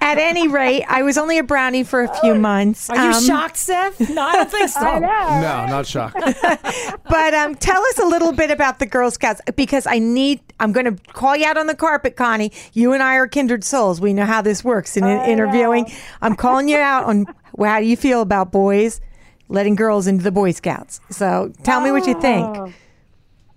at 0.01 0.17
any 0.17 0.49
rate, 0.49 0.83
I 0.89 1.03
was 1.03 1.17
only 1.17 1.37
a 1.37 1.43
brownie 1.43 1.85
for 1.85 2.03
a 2.03 2.13
few 2.19 2.35
months. 2.35 2.89
Are 2.89 2.97
you 2.97 3.13
Um, 3.15 3.23
shocked, 3.23 3.55
Seth? 3.55 3.97
No, 4.09 4.21
I 4.21 4.33
don't 4.33 4.51
think 4.51 4.69
so. 4.69 4.99
No, 4.99 5.65
not 5.67 5.85
shocked. 5.87 6.17
But 7.07 7.33
um, 7.33 7.55
tell 7.55 7.81
us 7.81 7.99
a 7.99 8.05
little 8.05 8.33
bit 8.33 8.51
about 8.51 8.79
the 8.79 8.85
Girl 8.85 9.09
Scouts 9.11 9.39
because 9.55 9.87
I 9.87 9.99
need. 9.99 10.41
I'm 10.59 10.71
going 10.73 10.85
to 10.97 11.01
call 11.13 11.35
you 11.35 11.45
out 11.45 11.55
on 11.57 11.67
the 11.67 11.75
carpet, 11.75 12.15
Connie. 12.17 12.51
You 12.73 12.91
and 12.93 13.01
I 13.01 13.15
are 13.15 13.27
kindred 13.27 13.63
souls. 13.63 14.01
We 14.01 14.13
know 14.13 14.25
how 14.25 14.41
this 14.41 14.63
works 14.65 14.97
in 14.97 15.05
interviewing. 15.05 15.89
I'm 16.21 16.35
calling 16.35 16.67
you 16.67 16.77
out 16.77 17.05
on 17.05 17.25
well, 17.53 17.71
how 17.71 17.79
do 17.79 17.85
you 17.85 17.95
feel 17.95 18.21
about 18.21 18.51
boys 18.51 18.99
letting 19.47 19.75
girls 19.75 20.07
into 20.07 20.23
the 20.23 20.31
Boy 20.31 20.51
Scouts? 20.51 20.99
So 21.09 21.53
tell 21.63 21.81
me 21.81 21.91
what 21.91 22.07
you 22.07 22.19
think. 22.19 22.57
Uh, 22.57 22.69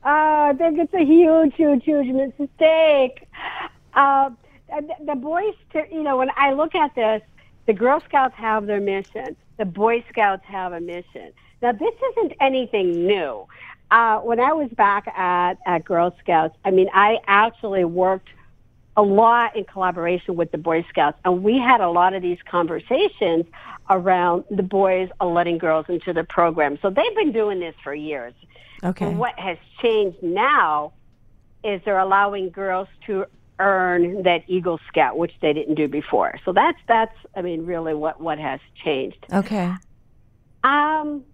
I 0.04 0.54
think 0.56 0.78
it's 0.78 0.94
a 0.94 1.04
huge, 1.04 1.54
huge, 1.54 1.84
huge 1.84 2.32
mistake. 2.38 3.26
Uh, 3.94 4.30
the, 4.68 4.94
the 5.04 5.14
boys, 5.14 5.54
you 5.90 6.02
know, 6.02 6.18
when 6.18 6.30
I 6.36 6.52
look 6.52 6.74
at 6.74 6.94
this, 6.94 7.22
the 7.66 7.72
Girl 7.72 8.00
Scouts 8.08 8.34
have 8.36 8.66
their 8.66 8.80
mission. 8.80 9.36
The 9.56 9.64
Boy 9.64 10.04
Scouts 10.08 10.44
have 10.46 10.72
a 10.72 10.80
mission. 10.80 11.32
Now, 11.60 11.72
this 11.72 11.94
isn't 12.12 12.32
anything 12.40 13.06
new. 13.06 13.46
Uh, 13.90 14.18
when 14.18 14.38
I 14.38 14.52
was 14.52 14.70
back 14.70 15.08
at, 15.08 15.58
at 15.66 15.84
Girl 15.84 16.14
Scouts, 16.20 16.56
I 16.64 16.70
mean, 16.70 16.88
I 16.92 17.18
actually 17.26 17.84
worked 17.84 18.28
a 18.96 19.02
lot 19.02 19.56
in 19.56 19.64
collaboration 19.64 20.36
with 20.36 20.50
the 20.52 20.58
Boy 20.58 20.84
Scouts, 20.88 21.18
and 21.24 21.42
we 21.42 21.58
had 21.58 21.80
a 21.80 21.88
lot 21.88 22.14
of 22.14 22.22
these 22.22 22.38
conversations 22.50 23.46
around 23.90 24.44
the 24.50 24.62
boys 24.62 25.08
are 25.20 25.28
letting 25.28 25.58
girls 25.58 25.86
into 25.88 26.12
the 26.12 26.24
program. 26.24 26.78
So 26.82 26.90
they've 26.90 27.14
been 27.14 27.32
doing 27.32 27.60
this 27.60 27.74
for 27.82 27.94
years. 27.94 28.34
Okay. 28.84 29.06
And 29.06 29.18
what 29.18 29.38
has 29.38 29.58
changed 29.82 30.22
now 30.22 30.92
is 31.64 31.80
they're 31.84 31.98
allowing 31.98 32.50
girls 32.50 32.88
to 33.06 33.26
earn 33.58 34.22
that 34.22 34.44
Eagle 34.46 34.78
Scout, 34.88 35.18
which 35.18 35.32
they 35.42 35.52
didn't 35.52 35.74
do 35.74 35.88
before. 35.88 36.38
So 36.44 36.52
that's 36.52 36.78
that's 36.86 37.14
I 37.34 37.42
mean 37.42 37.66
really 37.66 37.94
what 37.94 38.20
what 38.20 38.38
has 38.38 38.60
changed. 38.84 39.26
Okay. 39.32 39.72
Um, 40.62 41.24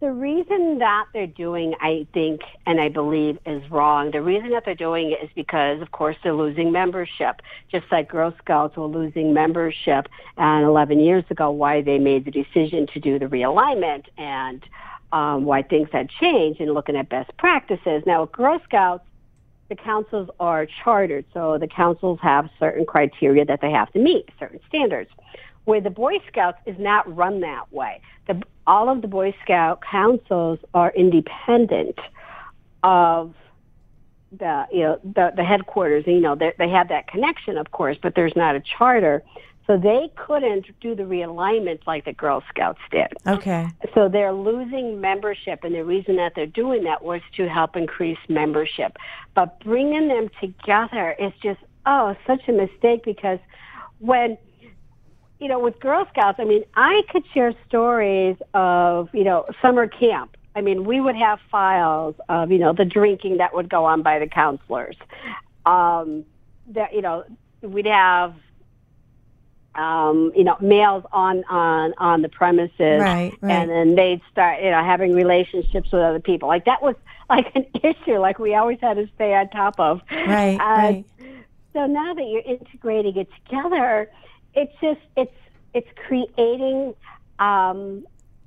the 0.00 0.12
reason 0.12 0.78
that 0.78 1.06
they're 1.12 1.26
doing, 1.26 1.74
I 1.80 2.06
think, 2.14 2.42
and 2.66 2.80
I 2.80 2.88
believe, 2.88 3.38
is 3.44 3.68
wrong. 3.68 4.12
The 4.12 4.22
reason 4.22 4.50
that 4.50 4.64
they're 4.64 4.76
doing 4.76 5.10
it 5.10 5.24
is 5.24 5.30
because, 5.34 5.82
of 5.82 5.90
course, 5.90 6.16
they're 6.22 6.34
losing 6.34 6.70
membership, 6.70 7.42
just 7.70 7.86
like 7.90 8.08
Girl 8.08 8.32
Scouts 8.38 8.76
were 8.76 8.86
losing 8.86 9.34
membership. 9.34 10.06
And 10.36 10.64
11 10.64 11.00
years 11.00 11.24
ago, 11.30 11.50
why 11.50 11.82
they 11.82 11.98
made 11.98 12.24
the 12.24 12.30
decision 12.30 12.86
to 12.94 13.00
do 13.00 13.18
the 13.18 13.26
realignment 13.26 14.04
and 14.16 14.62
um, 15.10 15.44
why 15.44 15.62
things 15.62 15.88
had 15.92 16.08
changed 16.10 16.60
and 16.60 16.72
looking 16.72 16.94
at 16.94 17.08
best 17.08 17.36
practices. 17.36 18.04
Now, 18.06 18.22
with 18.22 18.32
Girl 18.32 18.60
Scouts, 18.64 19.04
the 19.68 19.76
councils 19.76 20.30
are 20.38 20.66
chartered, 20.84 21.24
so 21.34 21.58
the 21.58 21.66
councils 21.66 22.20
have 22.22 22.48
certain 22.58 22.86
criteria 22.86 23.44
that 23.44 23.60
they 23.60 23.70
have 23.70 23.92
to 23.92 23.98
meet, 23.98 24.28
certain 24.38 24.60
standards. 24.68 25.10
Where 25.68 25.82
the 25.82 25.90
Boy 25.90 26.14
Scouts 26.28 26.56
is 26.64 26.76
not 26.78 27.14
run 27.14 27.40
that 27.40 27.70
way. 27.70 28.00
The, 28.26 28.42
all 28.66 28.88
of 28.88 29.02
the 29.02 29.06
Boy 29.06 29.34
Scout 29.42 29.82
councils 29.82 30.58
are 30.72 30.90
independent 30.96 31.98
of 32.82 33.34
the 34.32 34.64
you 34.72 34.80
know 34.84 34.98
the, 35.04 35.32
the 35.36 35.44
headquarters. 35.44 36.04
You 36.06 36.20
know 36.20 36.34
they, 36.34 36.54
they 36.56 36.70
have 36.70 36.88
that 36.88 37.06
connection, 37.06 37.58
of 37.58 37.70
course, 37.70 37.98
but 38.02 38.14
there's 38.14 38.34
not 38.34 38.56
a 38.56 38.62
charter, 38.78 39.22
so 39.66 39.76
they 39.76 40.10
couldn't 40.16 40.64
do 40.80 40.94
the 40.94 41.02
realignment 41.02 41.86
like 41.86 42.06
the 42.06 42.14
Girl 42.14 42.42
Scouts 42.48 42.80
did. 42.90 43.12
Okay. 43.26 43.68
So 43.92 44.08
they're 44.08 44.32
losing 44.32 45.02
membership, 45.02 45.64
and 45.64 45.74
the 45.74 45.84
reason 45.84 46.16
that 46.16 46.32
they're 46.34 46.46
doing 46.46 46.84
that 46.84 47.04
was 47.04 47.20
to 47.36 47.46
help 47.46 47.76
increase 47.76 48.16
membership. 48.30 48.96
But 49.34 49.60
bringing 49.60 50.08
them 50.08 50.30
together 50.40 51.14
is 51.18 51.34
just 51.42 51.60
oh 51.84 52.16
such 52.26 52.48
a 52.48 52.52
mistake 52.52 53.04
because 53.04 53.38
when 53.98 54.38
you 55.40 55.48
know, 55.48 55.58
with 55.58 55.78
Girl 55.78 56.06
Scouts, 56.10 56.38
I 56.40 56.44
mean, 56.44 56.64
I 56.74 57.02
could 57.10 57.24
share 57.32 57.54
stories 57.68 58.36
of, 58.54 59.08
you 59.12 59.24
know, 59.24 59.46
summer 59.62 59.86
camp. 59.86 60.36
I 60.56 60.60
mean, 60.60 60.84
we 60.84 61.00
would 61.00 61.14
have 61.14 61.38
files 61.50 62.16
of, 62.28 62.50
you 62.50 62.58
know, 62.58 62.72
the 62.72 62.84
drinking 62.84 63.36
that 63.36 63.54
would 63.54 63.68
go 63.68 63.84
on 63.84 64.02
by 64.02 64.18
the 64.18 64.26
counselors. 64.26 64.96
Um, 65.64 66.24
that, 66.68 66.92
you 66.92 67.02
know, 67.02 67.24
we'd 67.62 67.86
have, 67.86 68.34
um, 69.76 70.32
you 70.34 70.42
know, 70.42 70.56
males 70.60 71.04
on, 71.12 71.44
on, 71.44 71.94
on 71.98 72.22
the 72.22 72.28
premises. 72.28 73.00
Right, 73.00 73.32
right. 73.40 73.52
And 73.52 73.70
then 73.70 73.94
they'd 73.94 74.20
start, 74.32 74.60
you 74.62 74.70
know, 74.70 74.82
having 74.82 75.12
relationships 75.14 75.92
with 75.92 76.02
other 76.02 76.18
people. 76.18 76.48
Like 76.48 76.64
that 76.64 76.82
was 76.82 76.96
like 77.30 77.54
an 77.54 77.66
issue, 77.84 78.18
like 78.18 78.40
we 78.40 78.56
always 78.56 78.78
had 78.80 78.94
to 78.94 79.08
stay 79.14 79.34
on 79.34 79.48
top 79.50 79.78
of. 79.78 80.00
Right, 80.10 80.58
Uh, 80.60 80.64
right. 80.64 81.04
So 81.74 81.86
now 81.86 82.14
that 82.14 82.26
you're 82.26 82.42
integrating 82.42 83.16
it 83.16 83.28
together, 83.44 84.10
it's 84.58 84.74
just 84.80 85.00
it's 85.16 85.34
it's 85.72 85.88
creating 86.06 86.94
um, 87.38 88.04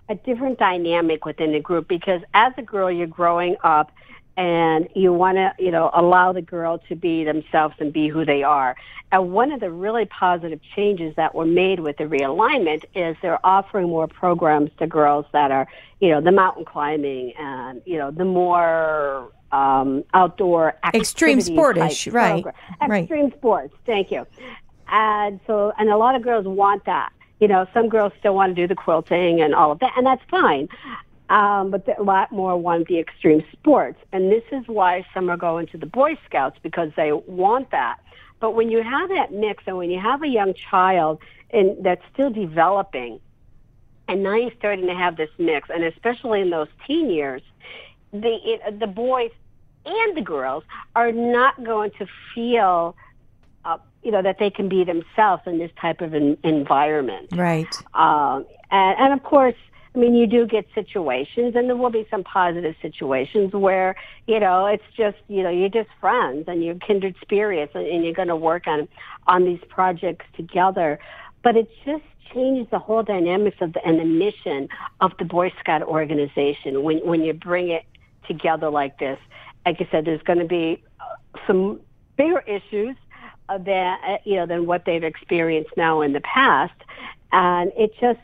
a 0.10 0.16
different 0.16 0.60
dynamic 0.60 1.26
within 1.26 1.54
the 1.54 1.60
group 1.60 1.88
because 1.88 2.22
as 2.34 2.52
a 2.58 2.62
girl 2.62 2.92
you're 2.92 3.08
growing 3.08 3.56
up 3.64 3.92
and 4.38 4.88
you 4.96 5.14
want 5.14 5.38
to 5.38 5.54
you 5.58 5.72
know 5.72 5.90
allow 5.94 6.34
the 6.34 6.42
girl 6.42 6.80
to 6.90 6.96
be 6.96 7.24
themselves 7.24 7.76
and 7.80 7.94
be 7.94 8.08
who 8.10 8.26
they 8.26 8.44
are 8.44 8.76
and 9.14 9.32
one 9.32 9.52
of 9.52 9.60
the 9.60 9.70
really 9.70 10.06
positive 10.06 10.60
changes 10.76 11.16
that 11.16 11.36
were 11.36 11.46
made 11.46 11.80
with 11.80 11.98
the 11.98 12.06
realignment 12.06 12.84
is 12.96 13.16
they're 13.22 13.46
offering 13.46 13.88
more 13.88 14.08
programs 14.08 14.72
to 14.80 14.88
girls 14.88 15.26
that 15.32 15.52
are 15.52 15.68
you 16.00 16.10
know 16.10 16.20
the 16.20 16.32
mountain 16.32 16.66
climbing 16.66 17.34
and 17.38 17.82
you 17.86 17.98
know 17.98 18.12
the 18.12 18.26
more 18.26 19.32
um, 19.52 20.06
outdoor 20.14 20.76
Extreme 20.94 21.40
sportish, 21.40 22.12
right, 22.14 22.42
program. 22.42 22.56
right. 22.90 23.04
extreme 23.04 23.32
sports 23.38 23.74
thank 23.86 24.12
you 24.12 24.26
and 24.92 25.40
so 25.48 25.74
and 25.80 25.90
a 25.90 25.98
lot 25.98 26.16
of 26.16 26.22
girls 26.22 26.46
want 26.46 26.86
that. 26.86 27.12
You 27.40 27.48
know 27.48 27.66
some 27.74 27.90
girls 27.90 28.14
still 28.20 28.36
want 28.36 28.56
to 28.56 28.62
do 28.62 28.68
the 28.68 28.76
quilting 28.76 29.42
and 29.42 29.56
all 29.56 29.72
of 29.72 29.80
that 29.80 29.94
and 29.98 30.06
that's 30.06 30.24
fine. 30.30 30.70
Um, 31.30 31.72
but 31.72 31.88
a 31.98 32.04
lot 32.04 32.34
more 32.34 32.58
want 32.58 32.88
the 32.88 33.00
extreme 33.00 33.44
sports 33.54 34.00
and 34.12 34.32
this 34.32 34.44
is 34.52 34.68
why 34.68 35.06
some 35.14 35.30
are 35.30 35.38
going 35.38 35.68
to 35.68 35.78
the 35.78 35.86
boy 35.86 36.18
scouts 36.26 36.60
because 36.62 36.92
they 36.96 37.12
want 37.14 37.72
that. 37.72 38.00
But 38.40 38.52
when 38.56 38.70
you 38.70 38.84
have 38.84 39.10
that 39.10 39.32
mix 39.32 39.64
and 39.66 39.78
when 39.78 39.90
you 39.90 40.00
have 40.00 40.22
a 40.24 40.28
young 40.28 40.54
child 40.54 41.20
and 41.52 41.84
that's 41.84 42.04
still 42.14 42.30
developing 42.30 43.20
and 44.08 44.24
now 44.24 44.36
you're 44.36 44.52
starting 44.58 44.88
to 44.88 44.96
have 44.96 45.16
this 45.16 45.30
mix 45.38 45.70
and 45.70 45.84
especially 45.84 46.42
in 46.42 46.50
those 46.50 46.68
teen 46.86 47.10
years 47.10 47.42
the 48.12 48.38
it, 48.44 48.80
the 48.80 48.88
boys 48.88 49.32
and 49.86 50.18
the 50.18 50.22
girls 50.22 50.64
are 50.96 51.12
not 51.12 51.64
going 51.64 51.92
to 51.92 52.06
feel 52.36 52.96
you 54.04 54.12
know 54.12 54.22
that 54.22 54.38
they 54.40 54.50
can 54.50 54.70
be 54.70 54.84
themselves 54.84 55.44
in 55.46 55.60
this 55.60 55.72
type 55.80 56.02
of 56.02 56.14
an 56.14 56.38
environment 56.44 57.28
Right. 57.32 57.74
um, 57.94 58.46
and, 58.72 59.00
and 59.00 59.14
of 59.14 59.24
course, 59.24 59.56
I 59.94 60.00
mean, 60.00 60.16
you 60.16 60.26
do 60.26 60.48
get 60.48 60.66
situations, 60.74 61.56
and 61.56 61.68
there 61.68 61.76
will 61.76 61.90
be 61.90 62.08
some 62.10 62.24
positive 62.24 62.76
situations 62.82 63.52
where 63.54 63.96
you 64.26 64.40
know 64.40 64.66
it's 64.66 64.84
just 64.96 65.18
you 65.28 65.44
know 65.44 65.50
you're 65.50 65.70
just 65.70 65.90
friends 66.00 66.46
and 66.48 66.64
you're 66.64 66.76
kindred 66.76 67.16
spirits, 67.22 67.74
and, 67.76 67.86
and 67.86 68.04
you're 68.04 68.14
going 68.14 68.30
to 68.30 68.36
work 68.36 68.68
on 68.68 68.88
on 69.28 69.44
these 69.44 69.60
projects 69.68 70.26
together. 70.36 71.00
But 71.44 71.58
it 71.58 71.68
just 71.86 72.04
changes 72.34 72.68
the 72.72 72.80
whole 72.80 73.04
dynamics 73.04 73.58
of 73.60 73.74
the 73.74 73.86
and 73.86 74.00
the 74.00 74.06
mission 74.06 74.70
of 75.02 75.12
the 75.20 75.26
Boy 75.26 75.52
Scout 75.60 75.84
organization 75.84 76.84
when 76.84 77.00
when 77.00 77.22
you 77.22 77.34
bring 77.34 77.70
it 77.70 77.84
together 78.28 78.70
like 78.70 78.98
this. 79.00 79.20
Like 79.66 79.82
I 79.82 79.88
said, 79.92 80.06
there's 80.06 80.24
going 80.24 80.40
to 80.40 80.46
be 80.46 80.82
uh, 81.02 81.38
some 81.46 81.82
bigger 82.16 82.40
issues 82.40 82.96
than 83.58 83.98
uh, 84.06 84.18
you 84.24 84.36
know 84.36 84.46
than 84.46 84.66
what 84.66 84.86
they've 84.86 85.04
experienced 85.04 85.72
now 85.78 86.02
in 86.02 86.14
the 86.14 86.22
past, 86.22 86.74
and 87.32 87.72
it 87.78 87.94
just 88.00 88.20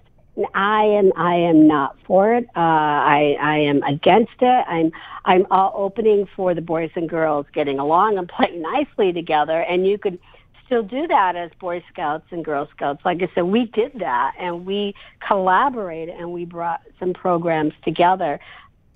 I 0.54 0.84
am 0.84 1.12
I 1.16 1.36
am 1.36 1.68
not 1.68 1.98
for 2.06 2.34
it. 2.34 2.46
Uh, 2.56 2.60
I 2.60 3.38
I 3.42 3.58
am 3.58 3.84
against 3.84 4.42
it. 4.42 4.66
I'm 4.68 4.92
I'm 5.26 5.46
all 5.50 5.74
opening 5.76 6.28
for 6.36 6.54
the 6.54 6.62
boys 6.62 6.92
and 6.96 7.10
girls 7.10 7.46
getting 7.54 7.80
along 7.80 8.18
and 8.18 8.28
playing 8.38 8.62
nicely 8.62 9.14
together, 9.14 9.62
and 9.62 9.88
you 9.88 9.98
could 9.98 10.20
still 10.68 10.84
do 10.84 11.08
that 11.08 11.36
as 11.36 11.50
Boy 11.60 11.84
Scouts 11.92 12.28
and 12.30 12.46
Girl 12.46 12.68
Scouts. 12.76 13.04
Like 13.04 13.24
I 13.24 13.30
said, 13.34 13.46
we 13.46 13.66
did 13.66 13.94
that 14.00 14.36
and 14.38 14.66
we 14.66 14.94
collaborated 15.26 16.16
and 16.16 16.32
we 16.32 16.46
brought 16.46 16.82
some 17.00 17.14
programs 17.14 17.74
together. 17.84 18.40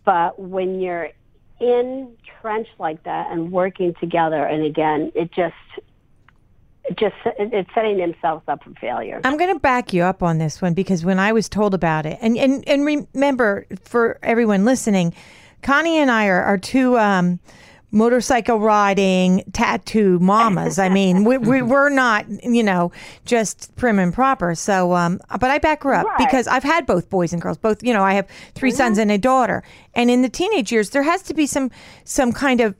But 0.03 0.37
when 0.37 0.81
you're 0.81 1.11
entrenched 1.59 2.77
like 2.77 3.03
that 3.03 3.31
and 3.31 3.51
working 3.51 3.95
together, 3.99 4.43
and 4.43 4.63
again, 4.63 5.11
it 5.15 5.31
just 5.31 5.55
just 6.95 7.15
it's 7.37 7.69
setting 7.73 7.97
themselves 7.97 8.43
up 8.47 8.63
for 8.63 8.71
failure. 8.79 9.21
I'm 9.23 9.37
going 9.37 9.53
to 9.53 9.59
back 9.59 9.93
you 9.93 10.03
up 10.03 10.23
on 10.23 10.37
this 10.37 10.61
one 10.61 10.73
because 10.73 11.05
when 11.05 11.19
I 11.19 11.31
was 11.31 11.47
told 11.47 11.73
about 11.73 12.05
it, 12.05 12.17
and 12.21 12.37
and 12.37 12.67
and 12.67 12.85
remember 12.85 13.65
for 13.83 14.19
everyone 14.23 14.65
listening, 14.65 15.13
Connie 15.61 15.97
and 15.97 16.09
I 16.09 16.27
are, 16.27 16.41
are 16.41 16.57
two 16.57 16.97
um, 16.97 17.39
motorcycle 17.91 18.59
riding 18.59 19.43
tattoo 19.53 20.17
mamas. 20.19 20.79
I 20.79 20.89
mean, 20.89 21.23
we, 21.23 21.37
we 21.37 21.61
we're 21.73 21.89
not 21.89 22.25
you 22.43 22.63
know 22.63 22.91
just 23.25 23.75
prim 23.75 23.99
and 23.99 24.13
proper. 24.13 24.55
So, 24.55 24.93
um, 24.93 25.19
but 25.39 25.49
I 25.49 25.59
back 25.59 25.83
her 25.83 25.93
up 25.93 26.05
Right. 26.05 26.17
because 26.17 26.47
I've 26.47 26.63
had 26.63 26.85
both 26.85 27.09
boys 27.09 27.33
and 27.33 27.41
girls. 27.41 27.57
Both 27.57 27.83
you 27.83 27.93
know, 27.93 28.03
I 28.03 28.13
have 28.13 28.27
3 28.55 28.71
sons 28.71 28.97
and 28.97 29.11
a 29.11 29.17
daughter, 29.17 29.63
and 29.93 30.09
in 30.09 30.21
the 30.21 30.29
teenage 30.29 30.71
years, 30.71 30.91
there 30.91 31.03
has 31.03 31.21
to 31.23 31.33
be 31.33 31.45
some 31.45 31.69
some 32.03 32.31
kind 32.31 32.61
of 32.61 32.75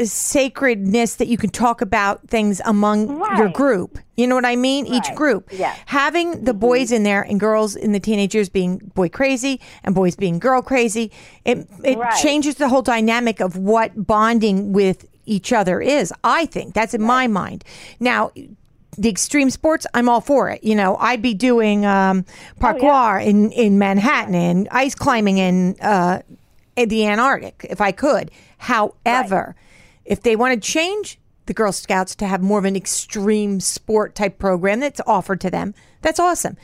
uh, 0.00 0.04
sacredness 0.04 1.16
that 1.16 1.28
you 1.28 1.36
can 1.36 1.50
talk 1.50 1.80
about 1.80 2.26
things 2.28 2.60
among 2.64 3.18
your 3.36 3.48
group. 3.48 3.98
You 4.18 4.26
know 4.26 4.34
what 4.34 4.44
I 4.44 4.56
mean? 4.56 4.84
Each 4.86 5.14
group. 5.14 5.48
Yes. 5.52 5.78
Having 5.86 6.42
the 6.44 6.52
boys 6.52 6.90
in 6.90 7.04
there 7.04 7.22
and 7.22 7.38
girls 7.38 7.76
in 7.76 7.92
the 7.92 8.00
teenage 8.00 8.34
years 8.34 8.48
being 8.48 8.78
boy 8.96 9.08
crazy 9.08 9.60
and 9.84 9.94
boys 9.94 10.16
being 10.16 10.40
girl 10.40 10.60
crazy, 10.60 11.12
it 11.44 11.68
it 11.84 11.96
Right. 11.98 12.16
changes 12.20 12.56
the 12.56 12.68
whole 12.68 12.82
dynamic 12.82 13.38
of 13.40 13.56
what 13.56 14.06
bonding 14.08 14.72
with 14.72 15.06
each 15.24 15.52
other 15.52 15.80
is. 15.80 16.12
I 16.24 16.46
think 16.46 16.74
that's 16.74 16.94
in 16.94 17.02
my 17.02 17.28
mind. 17.28 17.62
Now, 18.00 18.32
the 18.96 19.08
extreme 19.08 19.50
sports, 19.50 19.86
I'm 19.94 20.08
all 20.08 20.20
for 20.20 20.50
it. 20.50 20.64
You 20.64 20.74
know, 20.74 20.96
I'd 20.96 21.22
be 21.22 21.32
doing 21.34 21.86
um, 21.86 22.24
parkour 22.60 23.24
in, 23.24 23.52
in 23.52 23.78
Manhattan 23.78 24.34
and 24.34 24.66
ice 24.72 24.96
climbing 24.96 25.38
in, 25.38 25.76
uh, 25.80 26.22
in 26.74 26.88
the 26.88 27.06
Antarctic 27.06 27.64
if 27.70 27.80
I 27.80 27.92
could. 27.92 28.32
However, 28.58 29.54
if 30.04 30.22
they 30.22 30.34
want 30.34 30.60
to 30.60 30.68
change 30.68 31.18
the 31.48 31.54
Girl 31.54 31.72
Scouts 31.72 32.14
to 32.16 32.26
have 32.26 32.40
more 32.40 32.60
of 32.60 32.64
an 32.64 32.76
extreme 32.76 33.58
sport 33.58 34.14
type 34.14 34.38
program 34.38 34.78
that's 34.78 35.00
offered 35.06 35.40
to 35.40 35.50
them. 35.50 35.74
That's 36.02 36.20
awesome. 36.20 36.56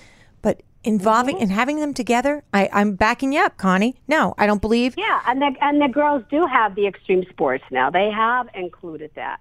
But 0.42 0.62
involving 0.85 1.37
mm-hmm. 1.37 1.44
and 1.44 1.53
having 1.53 1.81
them 1.81 1.94
together, 1.94 2.44
I, 2.53 2.68
I'm 2.73 2.94
backing 2.94 3.33
you 3.33 3.40
up, 3.40 3.57
Connie. 3.57 3.97
No, 4.07 4.35
I 4.38 4.47
don't 4.47 4.61
believe. 4.61 4.94
Yeah, 4.97 5.20
and 5.27 5.42
the 5.42 5.55
and 5.61 5.81
the 5.81 5.88
girls 5.88 6.23
do 6.31 6.47
have 6.47 6.77
the 6.77 6.87
extreme 6.87 7.25
sports 7.31 7.64
now. 7.70 7.90
They 7.90 8.11
have 8.11 8.49
included 8.55 9.11
that, 9.16 9.40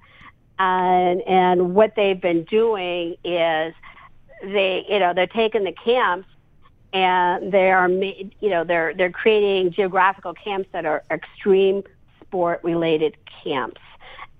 and 0.57 1.21
and 1.21 1.75
what 1.75 1.93
they've 1.95 2.19
been 2.19 2.45
doing 2.45 3.15
is 3.23 3.75
they 4.41 4.85
you 4.89 4.99
know 4.99 5.13
they're 5.13 5.27
taking 5.27 5.65
the 5.65 5.73
camps 5.73 6.27
and 6.93 7.51
they 7.51 7.71
are 7.71 7.89
ma- 7.89 8.23
you 8.39 8.49
know 8.49 8.63
they're 8.63 8.93
they're 8.93 9.11
creating 9.11 9.73
geographical 9.73 10.33
camps 10.33 10.69
that 10.71 10.85
are 10.85 11.03
extreme 11.11 11.83
sport 12.21 12.61
related 12.63 13.17
camps. 13.43 13.81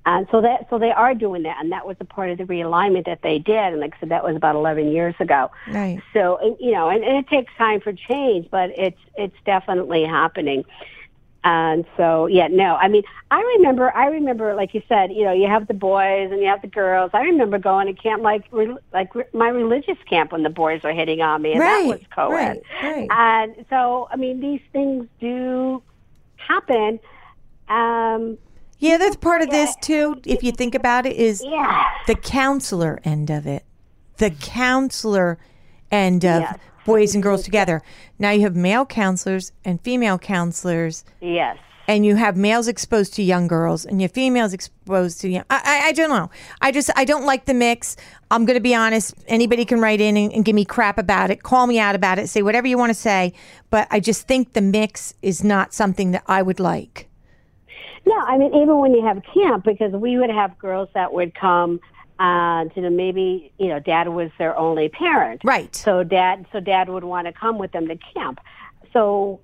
And 0.06 0.28
so 0.32 0.42
that 0.42 0.68
so 0.70 0.78
they 0.78 0.92
are 0.92 1.14
doing 1.16 1.44
that, 1.44 1.58
and 1.62 1.72
that 1.72 1.88
was 1.88 1.96
a 2.02 2.06
part 2.06 2.30
of 2.30 2.38
the 2.38 2.44
realignment 2.44 3.06
that 3.06 3.22
they 3.22 3.40
did. 3.40 3.56
And 3.56 3.80
like 3.80 3.94
I 3.96 4.00
said, 4.02 4.10
that 4.10 4.24
was 4.24 4.36
about 4.36 4.56
11 4.56 4.92
years 4.92 5.16
ago. 5.20 5.50
Right. 5.70 6.02
So 6.12 6.38
and, 6.42 6.58
you 6.60 6.72
know, 6.72 6.90
and, 6.90 7.04
and 7.04 7.18
it 7.18 7.28
takes 7.28 7.54
time 7.58 7.80
for 7.80 7.94
change, 7.94 8.50
but 8.52 8.72
it's 8.78 9.00
it's 9.16 9.36
definitely 9.46 10.04
happening. 10.04 10.66
And 11.46 11.86
so, 11.98 12.28
yeah, 12.28 12.48
no, 12.48 12.76
I 12.76 12.88
mean, 12.88 13.04
I 13.30 13.42
remember, 13.58 13.94
I 13.94 14.06
remember, 14.08 14.56
like 14.56 14.74
you 14.74 14.82
said, 14.88 15.12
you 15.12 15.26
know, 15.26 15.34
you 15.34 15.48
have 15.48 15.68
the 15.68 15.74
boys 15.74 16.32
and 16.32 16.40
you 16.40 16.48
have 16.48 16.62
the 16.62 16.70
girls. 16.70 17.12
I 17.14 17.24
remember 17.24 17.58
going 17.58 17.94
to 17.94 18.02
camp, 18.02 18.24
like, 18.24 18.46
re- 18.52 18.78
like 18.94 19.14
re- 19.14 19.26
my 19.34 19.50
religious 19.50 19.98
camp 20.10 20.32
when 20.32 20.44
the 20.44 20.50
boys 20.50 20.84
were 20.84 20.94
hitting 20.94 21.22
on 21.22 21.42
me, 21.42 21.52
and 21.52 21.60
Right, 21.60 21.82
that 21.84 21.88
was 21.88 22.00
co-ed. 22.16 22.32
right, 22.32 22.62
right. 22.82 23.08
And 23.12 23.66
so, 23.70 24.08
I 24.10 24.16
mean, 24.16 24.40
these 24.40 24.62
things 24.72 25.06
do 25.20 25.84
happen. 26.38 27.02
Um, 27.68 28.38
Yeah, 28.84 28.98
that's 28.98 29.16
part 29.16 29.42
of 29.42 29.50
this 29.50 29.78
too. 29.82 30.20
If 30.26 30.44
you 30.44 30.52
think 30.52 30.76
about 30.76 31.06
it, 31.06 31.16
is 31.16 31.42
yeah, 31.42 31.86
the 32.06 32.16
counselor 32.16 33.00
end 33.06 33.30
of 33.30 33.48
it, 33.48 33.64
the 34.18 34.30
counselor 34.30 35.38
end 35.90 36.26
of 36.26 36.42
Yes. 36.42 36.60
boys 36.86 37.14
and 37.14 37.24
girls 37.24 37.44
together. 37.44 37.82
Now 38.20 38.32
you 38.32 38.42
have 38.42 38.58
male 38.58 38.86
counselors 38.86 39.54
and 39.64 39.80
female 39.82 40.20
counselors, 40.20 41.06
yes. 41.22 41.58
and 41.88 42.06
you 42.06 42.18
have 42.18 42.36
males 42.36 42.68
exposed 42.68 43.14
to 43.14 43.24
young 43.24 43.48
girls, 43.48 43.86
and 43.86 44.02
you 44.02 44.06
have 44.06 44.12
females 44.12 44.52
exposed 44.54 45.22
to 45.22 45.30
young. 45.30 45.46
I, 45.50 45.62
I, 45.64 45.88
I 45.88 45.92
don't 45.94 46.10
know. 46.10 46.30
I 46.60 46.74
just 46.74 46.90
I 46.98 47.06
don't 47.06 47.26
like 47.26 47.46
the 47.46 47.54
mix. 47.54 47.96
I'm 48.32 48.44
going 48.44 48.58
to 48.58 48.62
be 48.62 48.76
honest. 48.76 49.14
Anybody 49.28 49.64
can 49.64 49.80
write 49.80 50.02
in 50.02 50.18
and, 50.18 50.34
and 50.34 50.44
give 50.44 50.56
me 50.56 50.66
crap 50.66 50.98
about 50.98 51.32
it, 51.32 51.42
call 51.42 51.68
me 51.68 51.80
out 51.80 51.96
about 51.96 52.20
it, 52.20 52.28
say 52.28 52.42
whatever 52.42 52.68
you 52.68 52.78
want 52.78 52.90
to 52.90 53.00
say. 53.00 53.32
But 53.70 53.88
I 53.92 54.02
just 54.02 54.28
think 54.28 54.52
the 54.52 54.62
mix 54.62 55.14
is 55.22 55.42
not 55.42 55.74
something 55.74 56.12
that 56.12 56.24
I 56.28 56.42
would 56.42 56.60
like. 56.60 57.08
No, 58.06 58.16
I 58.18 58.38
mean 58.38 58.54
even 58.54 58.80
when 58.80 58.94
you 58.94 59.04
have 59.06 59.22
camp, 59.34 59.64
because 59.66 59.94
we 59.94 60.18
would 60.18 60.30
have 60.30 60.58
girls 60.60 60.90
that 60.94 61.14
would 61.14 61.34
come, 61.36 61.80
and 62.20 62.72
you 62.76 62.82
know 62.82 62.90
maybe 62.90 63.52
you 63.58 63.68
know 63.68 63.80
dad 63.80 64.10
was 64.10 64.30
their 64.38 64.58
only 64.58 64.90
parent, 64.90 65.42
Right. 65.44 65.74
So 65.76 66.04
dad, 66.04 66.46
so 66.52 66.60
dad 66.60 66.90
would 66.90 67.04
want 67.04 67.28
to 67.28 67.34
come 67.34 67.58
with 67.58 67.72
them 67.72 67.88
to 67.88 67.98
camp. 68.14 68.40
So 68.92 69.40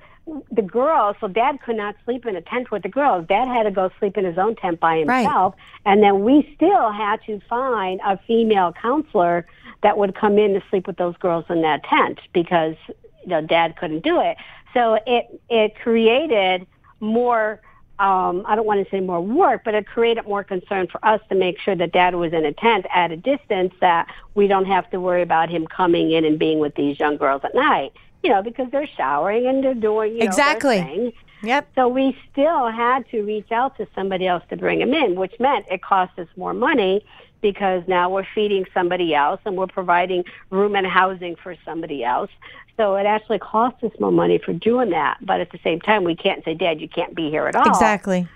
the 0.52 0.62
girls, 0.62 1.16
so 1.20 1.28
dad 1.28 1.60
could 1.66 1.76
not 1.76 1.96
sleep 2.06 2.26
in 2.28 2.36
a 2.36 2.42
tent 2.42 2.70
with 2.70 2.84
the 2.84 2.90
girls. 2.90 3.26
Dad 3.28 3.48
had 3.48 3.64
to 3.64 3.72
go 3.72 3.90
sleep 3.98 4.16
in 4.16 4.26
his 4.26 4.38
own 4.38 4.56
tent 4.56 4.80
by 4.80 5.02
Right. 5.02 5.22
himself, 5.24 5.56
and 5.86 6.04
then 6.04 6.24
we 6.24 6.52
still 6.56 6.92
had 6.92 7.20
to 7.26 7.40
find 7.50 8.00
a 8.06 8.18
female 8.28 8.74
counselor 8.74 9.48
that 9.82 9.98
would 9.98 10.14
come 10.16 10.38
in 10.38 10.54
to 10.54 10.62
sleep 10.70 10.86
with 10.86 10.98
those 10.98 11.16
girls 11.18 11.46
in 11.50 11.62
that 11.62 11.84
tent 11.86 12.20
because 12.34 12.76
you 13.24 13.28
know 13.30 13.42
dad 13.42 13.76
couldn't 13.78 14.04
do 14.04 14.20
it. 14.20 14.38
So 14.74 15.00
it 15.08 15.42
it 15.50 15.76
created 15.82 16.68
more 17.00 17.62
um, 18.00 18.44
I 18.46 18.56
don't 18.56 18.66
want 18.66 18.84
to 18.84 18.90
say 18.90 19.02
more 19.02 19.20
work, 19.20 19.64
but 19.66 19.76
it 19.76 19.86
created 19.86 20.26
more 20.26 20.44
concern 20.44 20.88
for 20.88 21.04
us 21.06 21.20
to 21.30 21.36
make 21.36 21.60
sure 21.60 21.76
that 21.76 21.92
dad 21.92 22.16
was 22.16 22.32
in 22.32 22.46
a 22.46 22.54
tent 22.54 22.86
at 22.94 23.12
a 23.12 23.18
distance 23.18 23.74
that 23.82 24.08
we 24.36 24.48
don't 24.48 24.66
have 24.66 24.90
to 24.92 25.02
worry 25.02 25.22
about 25.22 25.50
him 25.50 25.68
coming 25.68 26.12
in 26.12 26.24
and 26.24 26.40
being 26.40 26.60
with 26.60 26.76
these 26.76 26.98
young 26.98 27.18
girls 27.18 27.42
at 27.44 27.54
night. 27.54 27.92
You 28.24 28.30
know, 28.30 28.42
because 28.42 28.70
they're 28.72 28.88
showering 28.98 29.48
and 29.48 29.64
they're 29.64 29.74
doing 29.74 30.14
you 30.14 30.20
know, 30.20 30.26
Exactly. 30.26 31.14
Yep. 31.42 31.70
So 31.76 31.88
we 31.88 32.18
still 32.32 32.70
had 32.70 33.08
to 33.12 33.22
reach 33.22 33.52
out 33.52 33.78
to 33.78 33.88
somebody 33.96 34.28
else 34.28 34.44
to 34.50 34.58
bring 34.58 34.82
him 34.82 34.94
in, 34.94 35.16
which 35.16 35.34
meant 35.40 35.66
it 35.72 35.82
cost 35.82 36.18
us 36.20 36.28
more 36.36 36.54
money 36.54 37.06
because 37.42 37.84
now 37.88 38.10
we're 38.10 38.28
feeding 38.36 38.66
somebody 38.74 39.14
else 39.14 39.40
and 39.46 39.56
we're 39.56 39.68
providing 39.68 40.24
room 40.50 40.76
and 40.76 40.86
housing 40.86 41.36
for 41.36 41.56
somebody 41.66 42.04
else. 42.04 42.30
So 42.78 42.96
it 42.96 43.06
actually 43.06 43.40
costs 43.40 43.84
us 43.84 43.92
more 44.00 44.12
money 44.12 44.40
for 44.44 44.54
doing 44.54 44.92
that. 44.92 45.18
But 45.22 45.42
at 45.42 45.52
the 45.52 45.60
same 45.64 45.82
time, 45.82 46.04
we 46.04 46.16
can't 46.16 46.44
say, 46.46 46.54
Dad, 46.54 46.80
you 46.80 46.88
can't 46.88 47.14
be 47.14 47.30
here 47.30 47.48
at 47.48 47.56
all. 47.56 47.68
Exactly. 47.68 48.28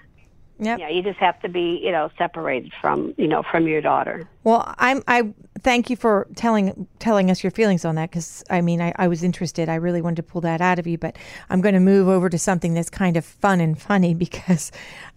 Yep. 0.64 0.80
Yeah, 0.80 0.90
you 0.90 1.02
just 1.02 1.20
have 1.20 1.40
to 1.42 1.50
be, 1.50 1.80
you 1.84 1.92
know, 1.92 2.10
separated 2.18 2.72
from, 2.80 3.14
you 3.18 3.28
know, 3.28 3.44
from 3.44 3.68
your 3.68 3.82
daughter. 3.82 4.28
Well, 4.44 4.74
I'm. 4.78 5.04
I 5.08 5.34
thank 5.62 5.90
you 5.90 5.96
for 5.96 6.28
telling 6.36 6.88
telling 7.00 7.32
us 7.32 7.44
your 7.44 7.52
feelings 7.52 7.86
on 7.86 7.96
that 7.96 8.10
because 8.10 8.44
I 8.50 8.62
mean 8.62 8.82
I, 8.82 8.94
I 8.98 9.08
was 9.08 9.24
interested. 9.24 9.70
I 9.70 9.76
really 9.76 10.02
wanted 10.02 10.18
to 10.18 10.24
pull 10.24 10.42
that 10.42 10.62
out 10.62 10.80
of 10.80 10.88
you, 10.88 10.98
but 10.98 11.18
I'm 11.50 11.62
going 11.62 11.74
to 11.74 11.80
move 11.80 12.08
over 12.08 12.30
to 12.30 12.38
something 12.38 12.74
that's 12.74 12.90
kind 12.90 13.18
of 13.18 13.26
fun 13.26 13.62
and 13.62 13.80
funny 13.80 14.14
because 14.26 14.72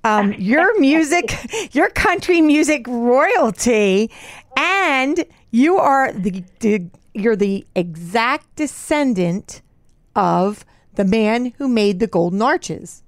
um, 0.05 0.33
your 0.39 0.79
music, 0.81 1.75
your 1.75 1.91
country 1.91 2.41
music 2.41 2.87
royalty, 2.87 4.11
and 4.57 5.25
you 5.51 5.77
are 5.79 6.13
the, 6.13 6.45
the 6.61 6.87
you're 7.15 7.37
the 7.37 7.67
exact 7.75 8.55
descendant 8.57 9.63
of 10.15 10.65
the 10.95 11.05
man 11.05 11.53
who 11.59 11.69
made 11.69 12.01
the 12.01 12.07
golden 12.07 12.43
arches. 12.43 13.03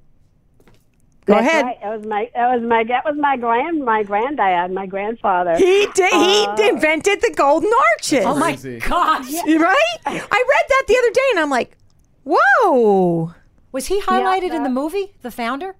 Go 1.28 1.34
That's 1.34 1.46
ahead. 1.46 1.64
Right. 1.66 1.80
That 1.82 1.96
was 1.98 2.06
my 2.06 2.30
that 2.34 2.54
was 2.54 2.62
my 2.66 2.84
that 2.84 3.04
was 3.04 3.16
my 3.16 3.36
grand 3.36 3.84
my 3.84 4.02
granddad, 4.02 4.72
my 4.72 4.86
grandfather. 4.86 5.56
He 5.56 5.86
did. 5.94 6.10
He 6.12 6.44
Uh, 6.46 6.56
invented 6.70 7.20
the 7.20 7.32
golden 7.36 7.70
arches. 7.92 8.24
Oh 8.24 8.34
my 8.34 8.52
Crazy. 8.52 8.78
gosh. 8.80 9.30
right? 9.44 9.98
I 10.06 10.14
read 10.14 10.66
that 10.68 10.84
the 10.88 10.96
other 10.98 11.10
day 11.10 11.28
and 11.32 11.40
I'm 11.40 11.50
like, 11.50 11.76
whoa. 12.24 13.34
Was 13.72 13.86
he 13.86 14.00
highlighted 14.00 14.44
in 14.44 14.62
that- 14.62 14.62
the 14.64 14.70
movie, 14.70 15.12
The 15.22 15.30
Founder? 15.30 15.76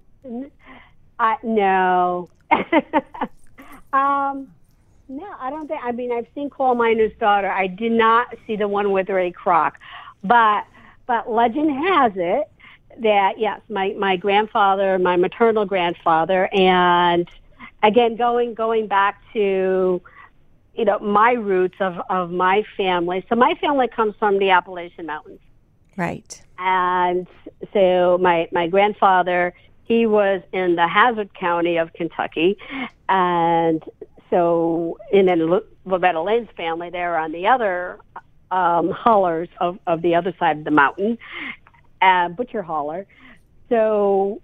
I 1.19 1.35
no. 1.43 2.29
um 3.93 4.47
no, 5.11 5.25
I 5.39 5.49
don't 5.49 5.67
think 5.67 5.81
I 5.83 5.91
mean 5.91 6.11
I've 6.11 6.27
seen 6.35 6.49
Coal 6.51 6.75
Miner's 6.75 7.11
Daughter. 7.19 7.49
I 7.49 7.65
did 7.67 7.91
not 7.91 8.35
see 8.45 8.55
the 8.55 8.67
one 8.67 8.91
with 8.91 9.09
Ray 9.09 9.31
Kroc. 9.31 9.71
But 10.23 10.65
but 11.07 11.29
legend 11.31 11.71
has 11.87 12.11
it 12.15 12.51
that 13.01 13.39
yes, 13.39 13.61
my 13.69 13.95
my 13.97 14.15
grandfather, 14.15 14.97
my 14.99 15.15
maternal 15.15 15.65
grandfather 15.65 16.49
and 16.53 17.27
again 17.83 18.15
going 18.15 18.53
going 18.53 18.87
back 18.87 19.21
to 19.33 20.01
you 20.75 20.85
know 20.85 20.99
my 20.99 21.31
roots 21.33 21.75
of 21.79 21.99
of 22.09 22.31
my 22.31 22.63
family. 22.77 23.25
So 23.29 23.35
my 23.35 23.53
family 23.55 23.87
comes 23.87 24.15
from 24.19 24.39
the 24.39 24.49
Appalachian 24.51 25.05
Mountains 25.05 25.39
Right. 25.97 26.41
and 26.57 27.27
so 27.73 28.17
my 28.21 28.47
my 28.51 28.67
grandfather 28.67 29.53
he 29.83 30.05
was 30.05 30.41
in 30.53 30.75
the 30.75 30.87
Hazard 30.87 31.33
County 31.33 31.77
of 31.77 31.91
Kentucky, 31.93 32.57
and 33.09 33.83
so 34.29 34.97
and 35.11 35.27
then 35.27 35.61
Loretta 35.85 36.21
Lynn's 36.21 36.49
family 36.55 36.89
they're 36.91 37.17
on 37.17 37.31
the 37.31 37.47
other 37.47 37.99
um, 38.51 38.91
hollers 38.91 39.49
of 39.59 39.79
of 39.87 40.01
the 40.01 40.15
other 40.15 40.33
side 40.39 40.59
of 40.59 40.63
the 40.63 40.71
mountain, 40.71 41.17
uh, 42.01 42.29
Butcher 42.29 42.61
Holler. 42.61 43.05
So 43.69 44.41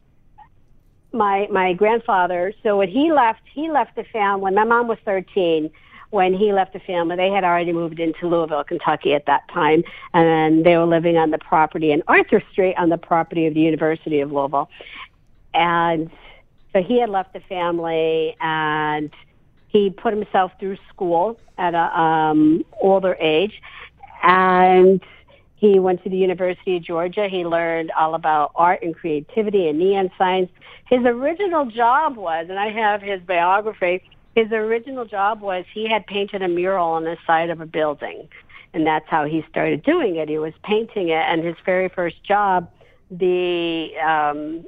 my 1.15 1.47
my 1.49 1.73
grandfather 1.73 2.53
so 2.61 2.77
when 2.77 2.89
he 2.89 3.11
left 3.11 3.41
he 3.51 3.71
left 3.71 3.95
the 3.95 4.03
family 4.03 4.41
when 4.41 4.53
my 4.53 4.65
mom 4.65 4.87
was 4.87 4.97
13 5.05 5.71
when 6.11 6.33
he 6.33 6.53
left 6.53 6.73
the 6.73 6.79
family 6.79 7.15
they 7.15 7.29
had 7.29 7.43
already 7.43 7.71
moved 7.71 7.99
into 7.99 8.27
louisville 8.27 8.63
kentucky 8.63 9.13
at 9.13 9.25
that 9.25 9.47
time 9.51 9.81
and 10.13 10.65
they 10.65 10.77
were 10.77 10.85
living 10.85 11.17
on 11.17 11.31
the 11.31 11.37
property 11.37 11.91
in 11.91 12.03
arthur 12.07 12.43
street 12.51 12.75
on 12.77 12.89
the 12.89 12.97
property 12.97 13.47
of 13.47 13.53
the 13.53 13.61
university 13.61 14.19
of 14.19 14.31
louisville 14.31 14.69
and 15.53 16.11
so 16.73 16.83
he 16.83 16.99
had 16.99 17.09
left 17.09 17.31
the 17.33 17.39
family 17.39 18.35
and 18.41 19.09
he 19.69 19.89
put 19.89 20.13
himself 20.13 20.51
through 20.59 20.77
school 20.89 21.39
at 21.57 21.73
a 21.73 21.99
um 21.99 22.63
older 22.81 23.15
age 23.21 23.61
and 24.21 25.01
he 25.55 25.79
went 25.79 26.03
to 26.03 26.09
the 26.09 26.17
University 26.17 26.77
of 26.77 26.83
Georgia. 26.83 27.27
He 27.29 27.45
learned 27.45 27.91
all 27.91 28.13
about 28.13 28.51
art 28.55 28.83
and 28.83 28.95
creativity 28.95 29.67
and 29.69 29.79
neon 29.79 30.11
signs. 30.17 30.49
His 30.87 30.99
original 31.05 31.65
job 31.65 32.17
was, 32.17 32.47
and 32.49 32.59
I 32.59 32.69
have 32.71 33.01
his 33.01 33.21
biography, 33.21 34.03
his 34.35 34.51
original 34.51 35.05
job 35.05 35.41
was 35.41 35.63
he 35.73 35.87
had 35.87 36.05
painted 36.05 36.41
a 36.41 36.47
mural 36.47 36.89
on 36.89 37.05
the 37.05 37.17
side 37.25 37.49
of 37.49 37.61
a 37.61 37.65
building. 37.65 38.27
And 38.73 38.85
that's 38.85 39.07
how 39.07 39.23
he 39.23 39.45
started 39.49 39.83
doing 39.83 40.17
it. 40.17 40.27
He 40.27 40.37
was 40.37 40.53
painting 40.63 41.07
it, 41.07 41.23
and 41.25 41.43
his 41.43 41.55
very 41.65 41.87
first 41.87 42.21
job, 42.25 42.69
the 43.09 43.91
um, 44.05 44.65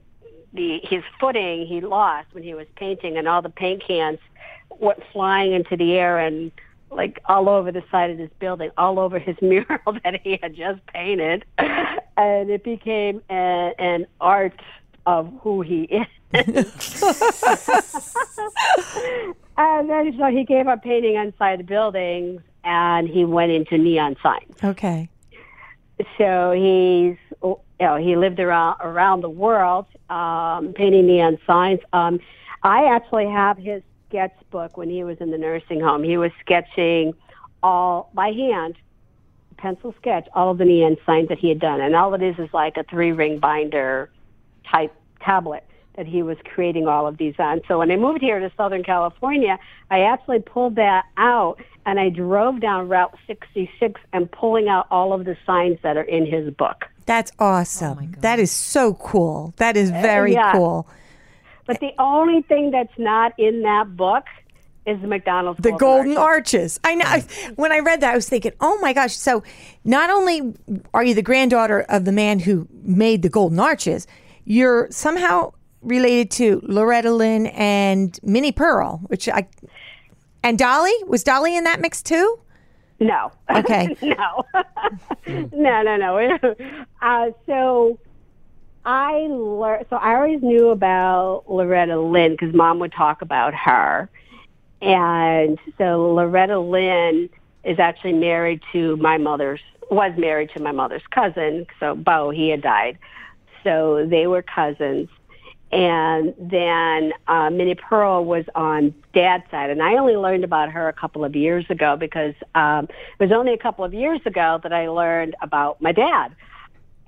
the 0.53 0.79
his 0.83 1.03
footing 1.19 1.67
he 1.67 1.81
lost 1.81 2.27
when 2.31 2.43
he 2.43 2.53
was 2.53 2.67
painting, 2.77 3.17
and 3.17 3.27
all 3.27 3.41
the 3.41 3.49
paint 3.49 3.83
cans 3.85 4.19
went 4.79 4.99
flying 5.11 5.51
into 5.51 5.75
the 5.75 5.95
air 5.95 6.19
and 6.19 6.53
like 6.89 7.19
all 7.25 7.49
over 7.49 7.71
the 7.71 7.83
side 7.91 8.11
of 8.11 8.17
this 8.17 8.29
building, 8.39 8.71
all 8.77 8.99
over 8.99 9.19
his 9.19 9.35
mural 9.41 9.99
that 10.03 10.21
he 10.23 10.39
had 10.41 10.55
just 10.55 10.85
painted, 10.87 11.45
and 11.57 12.49
it 12.49 12.63
became 12.63 13.21
a, 13.29 13.73
an 13.79 14.07
art 14.19 14.59
of 15.05 15.31
who 15.41 15.61
he 15.61 15.83
is. 15.83 16.07
And 19.57 19.89
then 19.89 20.15
so 20.17 20.25
he 20.25 20.43
gave 20.43 20.67
up 20.67 20.83
painting 20.83 21.15
inside 21.15 21.59
the 21.59 21.63
buildings 21.63 22.41
and 22.63 23.07
he 23.07 23.25
went 23.25 23.51
into 23.51 23.77
neon 23.77 24.15
signs. 24.21 24.55
Okay. 24.63 25.09
So 26.17 26.51
he's, 26.51 27.17
you 27.41 27.57
know, 27.79 27.95
he 27.95 28.15
lived 28.15 28.39
around 28.39 28.77
around 28.81 29.21
the 29.21 29.29
world 29.29 29.87
um, 30.11 30.73
painting 30.73 31.07
neon 31.07 31.39
signs. 31.47 31.79
Um, 31.91 32.19
I 32.61 32.85
actually 32.85 33.29
have 33.29 33.57
his 33.57 33.81
sketchbook 34.09 34.77
when 34.77 34.89
he 34.89 35.03
was 35.03 35.17
in 35.19 35.31
the 35.31 35.37
nursing 35.37 35.79
home. 35.79 36.03
He 36.03 36.17
was 36.17 36.31
sketching 36.39 37.13
all 37.63 38.09
by 38.13 38.29
hand, 38.29 38.75
pencil 39.57 39.93
sketch, 39.99 40.27
all 40.33 40.51
of 40.51 40.57
the 40.57 40.65
neon 40.65 40.97
signs 41.05 41.29
that 41.29 41.39
he 41.39 41.49
had 41.49 41.59
done, 41.59 41.81
and 41.81 41.95
all 41.95 42.13
it 42.13 42.21
is 42.21 42.37
is 42.37 42.49
like 42.53 42.77
a 42.77 42.83
three 42.83 43.11
ring 43.11 43.39
binder 43.39 44.09
type 44.71 44.93
tablet 45.21 45.63
that 45.95 46.05
he 46.05 46.21
was 46.21 46.37
creating 46.53 46.87
all 46.87 47.07
of 47.07 47.17
these 47.17 47.33
on. 47.39 47.59
So 47.67 47.79
when 47.79 47.91
I 47.91 47.95
moved 47.95 48.21
here 48.21 48.39
to 48.39 48.51
Southern 48.55 48.83
California, 48.83 49.57
I 49.89 50.01
actually 50.01 50.39
pulled 50.39 50.75
that 50.75 51.05
out 51.17 51.59
and 51.87 51.99
I 51.99 52.09
drove 52.09 52.59
down 52.59 52.87
Route 52.87 53.17
66 53.25 53.99
and 54.13 54.31
pulling 54.31 54.67
out 54.67 54.85
all 54.91 55.11
of 55.11 55.25
the 55.25 55.35
signs 55.45 55.79
that 55.81 55.97
are 55.97 56.03
in 56.03 56.27
his 56.27 56.53
book. 56.53 56.85
That's 57.07 57.31
awesome. 57.39 57.97
Oh 57.99 58.19
that 58.19 58.37
is 58.37 58.51
so 58.51 58.93
cool. 58.93 59.53
That 59.57 59.75
is 59.75 59.89
uh, 59.89 59.93
very 60.01 60.33
yeah. 60.33 60.51
cool. 60.51 60.87
But 61.67 61.79
the 61.79 61.91
only 61.99 62.41
thing 62.41 62.71
that's 62.71 62.97
not 62.97 63.33
in 63.37 63.61
that 63.61 63.95
book 63.95 64.23
is 64.85 64.99
the 65.01 65.07
McDonald's 65.07 65.59
The 65.61 65.73
golden 65.73 66.17
Arches. 66.17 66.79
arches. 66.79 66.79
I 66.83 66.95
know. 66.95 67.05
I, 67.05 67.19
when 67.55 67.71
I 67.73 67.79
read 67.79 67.99
that, 68.01 68.13
I 68.13 68.15
was 68.15 68.27
thinking, 68.29 68.53
oh 68.61 68.79
my 68.81 68.93
gosh. 68.93 69.15
So 69.17 69.43
not 69.83 70.09
only 70.09 70.53
are 70.93 71.03
you 71.03 71.13
the 71.13 71.21
granddaughter 71.21 71.81
of 71.89 72.05
the 72.05 72.13
man 72.13 72.39
who 72.39 72.67
made 72.83 73.21
the 73.21 73.29
golden 73.29 73.59
arches, 73.59 74.07
you're 74.45 74.87
somehow 74.89 75.51
related 75.81 76.31
to 76.31 76.61
Loretta 76.63 77.11
Lynn 77.11 77.47
and 77.47 78.17
Minnie 78.23 78.53
Pearl, 78.53 78.99
which 79.07 79.27
I. 79.27 79.47
And 80.41 80.57
Dolly? 80.57 80.93
Was 81.05 81.23
Dolly 81.23 81.57
in 81.57 81.65
that 81.65 81.81
mix 81.81 82.01
too? 82.01 82.39
No. 83.01 83.31
Okay. 83.53 83.95
no. 84.01 84.45
no, 85.27 85.81
no, 85.83 85.97
no. 85.97 86.55
Uh, 87.01 87.27
so 87.45 87.99
I 88.87 89.27
learned, 89.29 89.85
so 89.89 89.97
I 89.97 90.15
always 90.15 90.41
knew 90.41 90.69
about 90.69 91.43
Loretta 91.49 91.99
Lynn 91.99 92.31
because 92.31 92.55
mom 92.55 92.79
would 92.79 92.93
talk 92.93 93.21
about 93.21 93.53
her. 93.53 94.09
And 94.81 95.59
so 95.77 96.13
Loretta 96.13 96.57
Lynn 96.57 97.29
is 97.65 97.79
actually 97.79 98.13
married 98.13 98.61
to 98.71 98.95
my 98.95 99.17
mother's, 99.17 99.59
was 99.91 100.13
married 100.17 100.51
to 100.55 100.61
my 100.61 100.71
mother's 100.71 101.05
cousin. 101.11 101.67
So 101.81 101.95
Bo, 101.95 102.29
he 102.29 102.47
had 102.47 102.61
died. 102.61 102.97
So 103.61 104.05
they 104.09 104.25
were 104.25 104.41
cousins. 104.41 105.09
And 105.69 106.33
then 106.39 107.11
uh, 107.27 107.49
Minnie 107.49 107.75
Pearl 107.75 108.23
was 108.23 108.45
on 108.55 108.95
dad's 109.13 109.51
side. 109.51 109.69
And 109.69 109.83
I 109.83 109.97
only 109.97 110.15
learned 110.15 110.45
about 110.45 110.71
her 110.71 110.87
a 110.87 110.93
couple 110.93 111.25
of 111.25 111.35
years 111.35 111.65
ago 111.69 111.97
because 111.97 112.35
um, 112.55 112.85
it 112.85 113.19
was 113.19 113.33
only 113.33 113.51
a 113.51 113.57
couple 113.57 113.83
of 113.83 113.93
years 113.93 114.21
ago 114.25 114.61
that 114.63 114.71
I 114.71 114.87
learned 114.87 115.35
about 115.41 115.81
my 115.81 115.91
dad. 115.91 116.33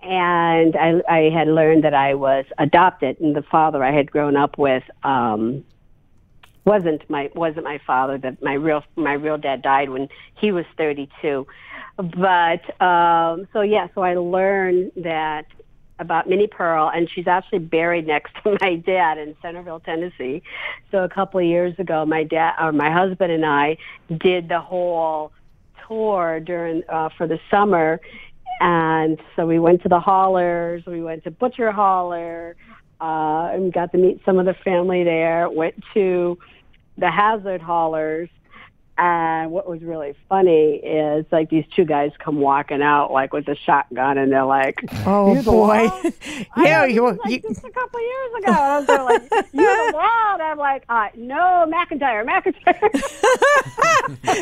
And 0.01 0.75
I, 0.77 1.01
I 1.09 1.29
had 1.29 1.47
learned 1.47 1.83
that 1.83 1.93
I 1.93 2.13
was 2.13 2.45
adopted, 2.57 3.19
and 3.19 3.35
the 3.35 3.41
father 3.41 3.83
I 3.83 3.91
had 3.91 4.09
grown 4.09 4.37
up 4.37 4.57
with 4.57 4.83
um, 5.03 5.65
wasn't 6.65 7.09
my 7.09 7.29
wasn't 7.35 7.65
my 7.65 7.79
father. 7.85 8.17
That 8.17 8.41
my 8.41 8.53
real 8.53 8.83
my 8.95 9.13
real 9.13 9.37
dad 9.37 9.61
died 9.61 9.89
when 9.89 10.07
he 10.35 10.51
was 10.51 10.65
32. 10.77 11.45
But 11.97 12.81
um, 12.81 13.47
so 13.51 13.61
yeah, 13.61 13.87
so 13.93 14.01
I 14.01 14.15
learned 14.15 14.91
that 14.97 15.45
about 15.99 16.29
Minnie 16.29 16.47
Pearl, 16.47 16.89
and 16.89 17.09
she's 17.09 17.27
actually 17.27 17.59
buried 17.59 18.07
next 18.07 18.33
to 18.43 18.57
my 18.61 18.75
dad 18.75 19.17
in 19.17 19.35
Centerville, 19.41 19.81
Tennessee. 19.81 20.41
So 20.91 21.03
a 21.03 21.09
couple 21.09 21.39
of 21.39 21.45
years 21.45 21.77
ago, 21.77 22.05
my 22.05 22.23
dad 22.23 22.55
or 22.59 22.71
my 22.71 22.91
husband 22.91 23.31
and 23.31 23.45
I 23.45 23.77
did 24.17 24.49
the 24.49 24.61
whole 24.61 25.31
tour 25.87 26.39
during 26.39 26.83
uh, 26.87 27.09
for 27.17 27.27
the 27.27 27.39
summer, 27.51 27.99
and 28.59 29.19
so 29.35 29.45
we 29.45 29.59
went 29.59 29.83
to 29.83 29.89
the 29.89 29.99
haulers, 29.99 30.85
we 30.85 31.01
went 31.01 31.23
to 31.25 31.31
Butcher 31.31 31.71
Holler, 31.71 32.55
uh, 33.01 33.49
and 33.53 33.71
got 33.71 33.91
to 33.93 33.97
meet 33.97 34.21
some 34.25 34.39
of 34.39 34.45
the 34.45 34.53
family 34.53 35.03
there. 35.03 35.49
Went 35.49 35.81
to 35.93 36.37
the 36.97 37.09
Hazard 37.09 37.61
Haulers. 37.61 38.29
And 39.01 39.51
what 39.51 39.65
was 39.65 39.81
really 39.81 40.13
funny 40.27 40.71
is 40.75 41.25
like 41.31 41.49
these 41.49 41.63
two 41.73 41.85
guys 41.85 42.11
come 42.19 42.41
walking 42.41 42.81
out 42.81 43.13
like 43.13 43.31
with 43.31 43.47
a 43.47 43.55
shotgun 43.55 44.17
and 44.17 44.29
they're 44.29 44.43
like, 44.43 44.77
Oh 45.05 45.33
"You 45.35 45.41
the 45.41 45.51
boy. 45.51 45.67
wild?" 45.87 46.13
Yeah, 46.57 46.79
know, 46.81 46.83
you, 46.83 46.93
this 46.95 47.01
was, 47.01 47.17
like, 47.23 47.31
you, 47.31 47.39
just 47.39 47.63
a 47.63 47.69
couple 47.71 47.97
of 47.97 48.03
years 48.03 48.31
ago. 48.43 48.51
And 48.51 48.57
I 48.57 48.77
was 48.79 48.87
there 48.87 49.03
like, 49.03 49.21
you're 49.53 49.91
the 49.91 49.93
wild. 49.95 50.41
I'm 50.41 50.57
like, 50.57 50.83
uh, 50.89 51.07
no, 51.15 51.71
McIntyre, 51.73 52.25
McIntyre. 52.27 52.91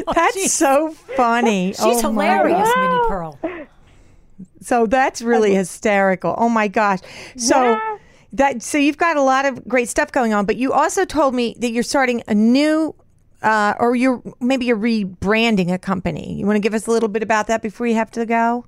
that's 0.16 0.52
so 0.54 0.92
funny. 1.16 1.74
She's 1.74 1.80
Oh, 1.80 2.02
hilarious, 2.02 2.68
God. 2.68 2.78
Minnie 2.82 3.08
Pearl. 3.08 3.40
So 4.68 4.86
that's 4.86 5.22
really 5.22 5.56
hysterical. 5.56 6.36
Oh 6.38 6.50
my 6.50 6.68
gosh. 6.68 7.00
So 7.38 7.64
Yeah. 7.64 7.98
that 8.34 8.62
so 8.62 8.78
you've 8.78 8.98
got 8.98 9.16
a 9.16 9.22
lot 9.22 9.46
of 9.46 9.66
great 9.66 9.88
stuff 9.88 10.12
going 10.12 10.34
on, 10.34 10.46
but 10.46 10.58
you 10.58 10.74
also 10.74 11.06
told 11.06 11.34
me 11.34 11.56
that 11.60 11.72
you're 11.72 11.84
starting 11.84 12.22
a 12.28 12.36
new 12.36 12.94
uh, 13.42 13.76
or 13.80 13.96
you're 13.96 14.22
maybe 14.42 14.66
you're 14.66 14.76
rebranding 14.76 15.72
a 15.72 15.78
company. 15.78 16.34
You 16.34 16.46
want 16.46 16.58
to 16.58 16.60
give 16.60 16.74
us 16.74 16.86
a 16.86 16.92
little 16.92 17.08
bit 17.08 17.24
about 17.24 17.48
that 17.48 17.62
before 17.62 17.88
you 17.88 17.96
have 17.96 18.12
to 18.12 18.26
go? 18.26 18.66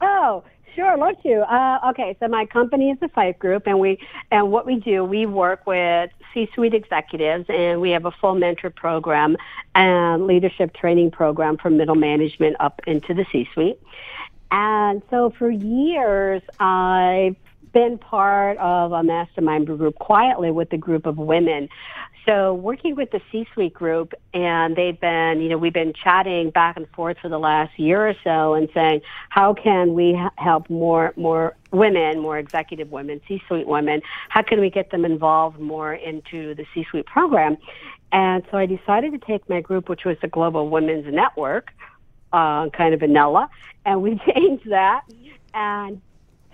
Oh, 0.00 0.42
sure, 0.74 0.96
love 0.96 1.22
to. 1.22 1.54
Uh, 1.54 1.90
okay, 1.90 2.16
so 2.18 2.26
my 2.26 2.44
company 2.46 2.90
is 2.90 2.98
the 2.98 3.08
Pheiff 3.08 3.38
Group, 3.38 3.68
and 3.68 3.78
we 3.78 4.00
and 4.32 4.50
what 4.50 4.66
we 4.66 4.80
do, 4.80 5.04
we 5.04 5.26
work 5.26 5.64
with 5.64 6.10
C-suite 6.32 6.74
executives, 6.74 7.44
and 7.48 7.80
we 7.80 7.90
have 7.90 8.04
a 8.04 8.10
full 8.10 8.34
mentor 8.34 8.70
program 8.70 9.36
and 9.76 10.26
leadership 10.26 10.74
training 10.74 11.12
program 11.12 11.56
for 11.56 11.70
middle 11.70 11.94
management 11.94 12.56
up 12.58 12.80
into 12.88 13.14
the 13.14 13.24
C-suite. 13.30 13.78
And 14.56 15.02
so 15.10 15.30
for 15.36 15.50
years, 15.50 16.40
I've 16.60 17.34
been 17.72 17.98
part 17.98 18.56
of 18.58 18.92
a 18.92 19.02
mastermind 19.02 19.66
group 19.66 19.96
quietly 19.96 20.52
with 20.52 20.72
a 20.72 20.78
group 20.78 21.06
of 21.06 21.18
women. 21.18 21.68
So 22.24 22.54
working 22.54 22.94
with 22.94 23.10
the 23.10 23.20
C-suite 23.32 23.74
group 23.74 24.14
and 24.32 24.76
they've 24.76 24.98
been, 24.98 25.40
you 25.40 25.48
know, 25.48 25.58
we've 25.58 25.72
been 25.72 25.92
chatting 25.92 26.50
back 26.50 26.76
and 26.76 26.88
forth 26.90 27.16
for 27.20 27.28
the 27.28 27.38
last 27.38 27.76
year 27.80 28.08
or 28.08 28.14
so 28.22 28.54
and 28.54 28.68
saying, 28.72 29.00
how 29.28 29.54
can 29.54 29.92
we 29.92 30.16
help 30.36 30.70
more, 30.70 31.12
more 31.16 31.56
women, 31.72 32.20
more 32.20 32.38
executive 32.38 32.92
women, 32.92 33.20
C-suite 33.26 33.66
women? 33.66 34.02
How 34.28 34.42
can 34.42 34.60
we 34.60 34.70
get 34.70 34.92
them 34.92 35.04
involved 35.04 35.58
more 35.58 35.94
into 35.94 36.54
the 36.54 36.64
C-suite 36.72 37.06
program? 37.06 37.56
And 38.12 38.44
so 38.52 38.58
I 38.58 38.66
decided 38.66 39.10
to 39.12 39.18
take 39.18 39.48
my 39.48 39.60
group, 39.60 39.88
which 39.88 40.04
was 40.04 40.16
the 40.22 40.28
Global 40.28 40.70
Women's 40.70 41.12
Network, 41.12 41.72
uh, 42.34 42.68
kind 42.70 42.92
of 42.94 43.00
vanilla, 43.00 43.48
and 43.84 44.02
we 44.02 44.20
changed 44.34 44.68
that 44.70 45.04
and 45.54 46.00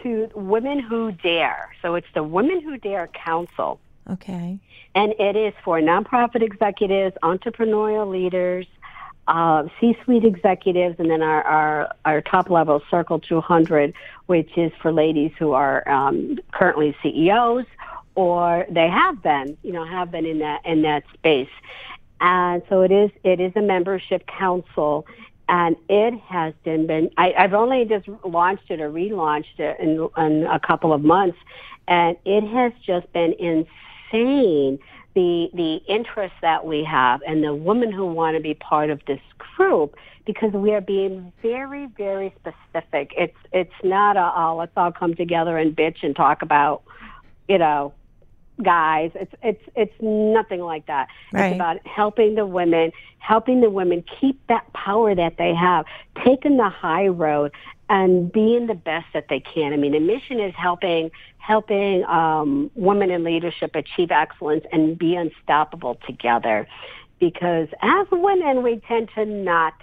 to 0.02 0.30
Women 0.34 0.80
Who 0.80 1.12
Dare. 1.12 1.74
So 1.82 1.94
it's 1.94 2.06
the 2.14 2.22
Women 2.22 2.60
Who 2.60 2.78
Dare 2.78 3.08
Council. 3.08 3.80
Okay. 4.08 4.58
And 4.94 5.14
it 5.18 5.36
is 5.36 5.54
for 5.64 5.80
nonprofit 5.80 6.42
executives, 6.42 7.16
entrepreneurial 7.22 8.10
leaders, 8.10 8.66
uh, 9.28 9.68
C-suite 9.78 10.24
executives, 10.24 10.96
and 10.98 11.10
then 11.10 11.22
our, 11.22 11.42
our, 11.42 11.94
our 12.04 12.20
top 12.20 12.50
level 12.50 12.82
Circle 12.90 13.20
200, 13.20 13.94
which 14.26 14.50
is 14.56 14.72
for 14.82 14.92
ladies 14.92 15.32
who 15.38 15.52
are 15.52 15.88
um, 15.88 16.38
currently 16.52 16.96
CEOs 17.02 17.66
or 18.14 18.66
they 18.68 18.88
have 18.88 19.22
been, 19.22 19.56
you 19.62 19.72
know, 19.72 19.84
have 19.84 20.10
been 20.10 20.26
in 20.26 20.40
that 20.40 20.66
in 20.66 20.82
that 20.82 21.04
space. 21.14 21.48
And 22.20 22.62
so 22.68 22.82
it 22.82 22.92
is 22.92 23.10
it 23.24 23.40
is 23.40 23.52
a 23.56 23.62
membership 23.62 24.26
council, 24.26 25.06
and 25.50 25.76
it 25.88 26.14
has 26.20 26.54
been 26.64 26.86
been. 26.86 27.10
I, 27.18 27.34
I've 27.36 27.52
only 27.52 27.84
just 27.84 28.08
launched 28.24 28.70
it 28.70 28.80
or 28.80 28.88
relaunched 28.88 29.58
it 29.58 29.78
in, 29.80 30.08
in 30.16 30.46
a 30.46 30.60
couple 30.60 30.92
of 30.92 31.02
months, 31.02 31.38
and 31.88 32.16
it 32.24 32.46
has 32.46 32.72
just 32.86 33.12
been 33.12 33.34
insane. 33.34 34.78
The 35.14 35.50
the 35.52 35.80
interest 35.88 36.34
that 36.40 36.64
we 36.64 36.84
have, 36.84 37.20
and 37.26 37.42
the 37.42 37.52
women 37.52 37.90
who 37.90 38.06
want 38.06 38.36
to 38.36 38.40
be 38.40 38.54
part 38.54 38.90
of 38.90 39.00
this 39.08 39.20
group, 39.56 39.96
because 40.24 40.52
we 40.52 40.72
are 40.72 40.80
being 40.80 41.32
very 41.42 41.86
very 41.98 42.32
specific. 42.38 43.12
It's 43.18 43.36
it's 43.52 43.74
not 43.82 44.16
a 44.16 44.32
oh, 44.36 44.56
let's 44.56 44.72
all 44.76 44.92
come 44.92 45.14
together 45.14 45.58
and 45.58 45.74
bitch 45.74 46.04
and 46.04 46.14
talk 46.14 46.42
about, 46.42 46.84
you 47.48 47.58
know, 47.58 47.92
guys. 48.60 49.10
It's 49.14 49.34
it's 49.42 49.62
it's 49.74 49.94
nothing 50.00 50.60
like 50.60 50.86
that. 50.86 51.08
Right. 51.32 51.46
It's 51.46 51.54
about 51.54 51.86
helping 51.86 52.34
the 52.34 52.46
women, 52.46 52.92
helping 53.18 53.60
the 53.60 53.70
women 53.70 54.04
keep 54.20 54.44
that 54.48 54.72
power 54.72 55.14
that 55.14 55.36
they 55.38 55.54
have, 55.54 55.86
taking 56.24 56.56
the 56.56 56.68
high 56.68 57.08
road 57.08 57.52
and 57.88 58.30
being 58.30 58.68
the 58.68 58.74
best 58.74 59.06
that 59.12 59.26
they 59.28 59.40
can. 59.40 59.72
I 59.72 59.76
mean, 59.76 59.92
the 59.92 60.00
mission 60.00 60.40
is 60.40 60.54
helping 60.56 61.10
helping 61.38 62.04
um, 62.04 62.70
women 62.74 63.10
in 63.10 63.24
leadership 63.24 63.74
achieve 63.74 64.10
excellence 64.10 64.64
and 64.72 64.96
be 64.98 65.16
unstoppable 65.16 65.98
together. 66.06 66.68
Because 67.18 67.68
as 67.82 68.06
women, 68.12 68.62
we 68.62 68.80
tend 68.86 69.10
to 69.14 69.24
not 69.24 69.74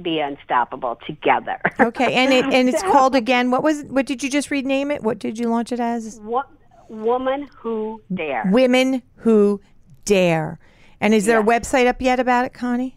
be 0.00 0.20
unstoppable 0.20 0.98
together. 1.06 1.58
Okay. 1.80 2.14
And 2.14 2.32
it 2.32 2.44
and 2.46 2.68
it's 2.68 2.82
called 2.92 3.14
again. 3.14 3.50
What 3.50 3.62
was 3.62 3.82
what 3.84 4.06
did 4.06 4.22
you 4.22 4.30
just 4.30 4.50
rename 4.50 4.90
it? 4.90 5.02
What 5.02 5.18
did 5.18 5.38
you 5.38 5.48
launch 5.48 5.72
it 5.72 5.80
as? 5.80 6.20
Wo- 6.22 6.44
woman 6.88 7.48
who 7.56 8.00
dare. 8.12 8.44
Women 8.50 9.02
who 9.16 9.60
dare. 10.04 10.58
And 11.00 11.14
is 11.14 11.26
there 11.26 11.40
a 11.40 11.44
website 11.44 11.86
up 11.86 12.00
yet 12.00 12.20
about 12.20 12.44
it, 12.44 12.54
Connie? 12.54 12.96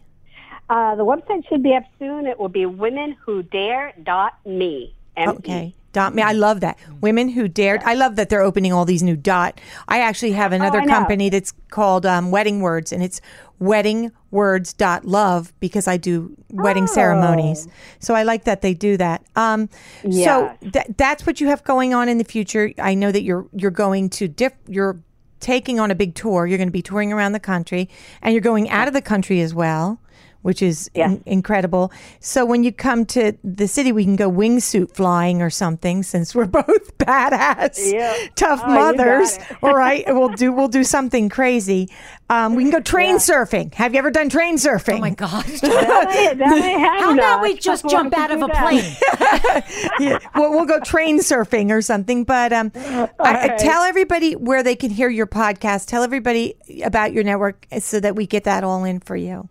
Uh, 0.68 0.94
the 0.96 1.04
website 1.04 1.48
should 1.48 1.62
be 1.62 1.74
up 1.74 1.84
soon. 1.98 2.26
It 2.26 2.38
will 2.38 2.48
be 2.48 2.64
womenwhodare.me. 2.64 4.94
M-E. 5.16 5.32
Okay. 5.38 5.74
Dot 5.92 6.14
me. 6.14 6.22
I 6.22 6.32
love 6.32 6.60
that. 6.60 6.76
Women 7.00 7.30
who 7.30 7.48
dared. 7.48 7.80
I 7.84 7.94
love 7.94 8.16
that 8.16 8.28
they're 8.28 8.42
opening 8.42 8.70
all 8.70 8.84
these 8.84 9.02
new 9.02 9.16
dot. 9.16 9.58
I 9.88 10.00
actually 10.00 10.32
have 10.32 10.52
another 10.52 10.82
Oh, 10.82 10.86
company 10.86 11.30
that's 11.30 11.52
called 11.70 12.04
um, 12.04 12.30
Wedding 12.30 12.60
Words, 12.60 12.92
and 12.92 13.02
it's 13.02 13.22
weddingwords.love 13.60 15.52
because 15.60 15.88
I 15.88 15.96
do 15.96 16.36
wedding 16.50 16.84
Oh. 16.84 16.86
ceremonies. 16.94 17.68
So 17.98 18.14
I 18.14 18.22
like 18.22 18.44
that 18.44 18.62
they 18.62 18.74
do 18.74 18.96
that. 18.96 19.22
Um, 19.34 19.68
So 20.10 20.52
th- 20.72 20.86
that's 20.96 21.26
what 21.26 21.40
you 21.40 21.48
have 21.48 21.64
going 21.64 21.94
on 21.94 22.08
in 22.08 22.18
the 22.18 22.24
future. 22.24 22.72
I 22.78 22.94
know 22.94 23.10
that 23.12 23.22
you're 23.22 23.46
you're 23.52 23.70
going 23.70 24.10
to 24.10 24.28
diff. 24.28 24.52
You're 24.68 24.98
taking 25.40 25.78
on 25.78 25.90
a 25.90 25.94
big 25.94 26.14
tour. 26.14 26.46
You're 26.46 26.58
going 26.58 26.68
to 26.68 26.72
be 26.72 26.82
touring 26.82 27.12
around 27.12 27.32
the 27.32 27.40
country, 27.40 27.88
and 28.22 28.32
you're 28.32 28.40
going 28.40 28.68
out 28.70 28.88
of 28.88 28.94
the 28.94 29.02
country 29.02 29.40
as 29.40 29.54
well. 29.54 30.00
Which 30.46 30.62
is 30.62 30.88
Yeah. 30.94 31.06
in- 31.10 31.22
incredible. 31.26 31.90
So 32.20 32.44
when 32.46 32.62
you 32.62 32.70
come 32.70 33.04
to 33.06 33.32
the 33.42 33.66
city, 33.66 33.90
we 33.90 34.04
can 34.04 34.14
go 34.14 34.30
wingsuit 34.30 34.94
flying 34.94 35.42
or 35.42 35.50
something. 35.50 36.04
Since 36.04 36.36
we're 36.36 36.44
both 36.62 36.96
badass, 36.98 37.92
Yeah. 37.92 38.14
tough 38.36 38.60
Oh, 38.64 38.72
mothers. 38.72 39.38
it. 39.38 39.42
All 39.60 39.74
right, 39.74 40.04
we'll 40.14 40.28
do 40.28 40.52
we'll 40.52 40.68
do 40.68 40.84
something 40.84 41.28
crazy. 41.28 41.90
Um, 42.30 42.54
we 42.54 42.62
can 42.62 42.70
go 42.70 42.80
train 42.80 43.16
surfing. 43.16 43.74
Have 43.74 43.92
you 43.92 43.98
ever 43.98 44.10
done 44.12 44.28
train 44.28 44.56
surfing? 44.56 44.98
Oh 44.98 45.00
my 45.00 45.10
gosh. 45.10 45.60
That 45.60 46.06
I, 46.08 46.34
that 46.34 46.46
I 46.52 46.98
How 47.00 47.12
about 47.14 47.42
we 47.42 47.54
just 47.58 47.84
I 47.84 47.88
jump 47.88 48.16
out 48.16 48.30
of 48.30 48.42
a 48.42 48.46
that. 48.46 48.62
plane? 48.62 49.90
yeah, 50.00 50.18
well, 50.36 50.50
we'll 50.50 50.64
go 50.66 50.78
train 50.80 51.18
surfing 51.20 51.70
or 51.70 51.82
something. 51.82 52.22
But 52.24 52.52
um, 52.52 52.70
I, 52.74 53.08
right. 53.18 53.58
tell 53.58 53.82
everybody 53.82 54.34
where 54.36 54.62
they 54.62 54.76
can 54.76 54.90
hear 54.90 55.08
your 55.08 55.26
podcast. 55.26 55.86
Tell 55.86 56.02
everybody 56.04 56.54
about 56.84 57.12
your 57.12 57.24
network 57.24 57.66
so 57.80 57.98
that 58.00 58.14
we 58.14 58.26
get 58.26 58.44
that 58.44 58.62
all 58.64 58.84
in 58.84 59.00
for 59.00 59.16
you. 59.16 59.48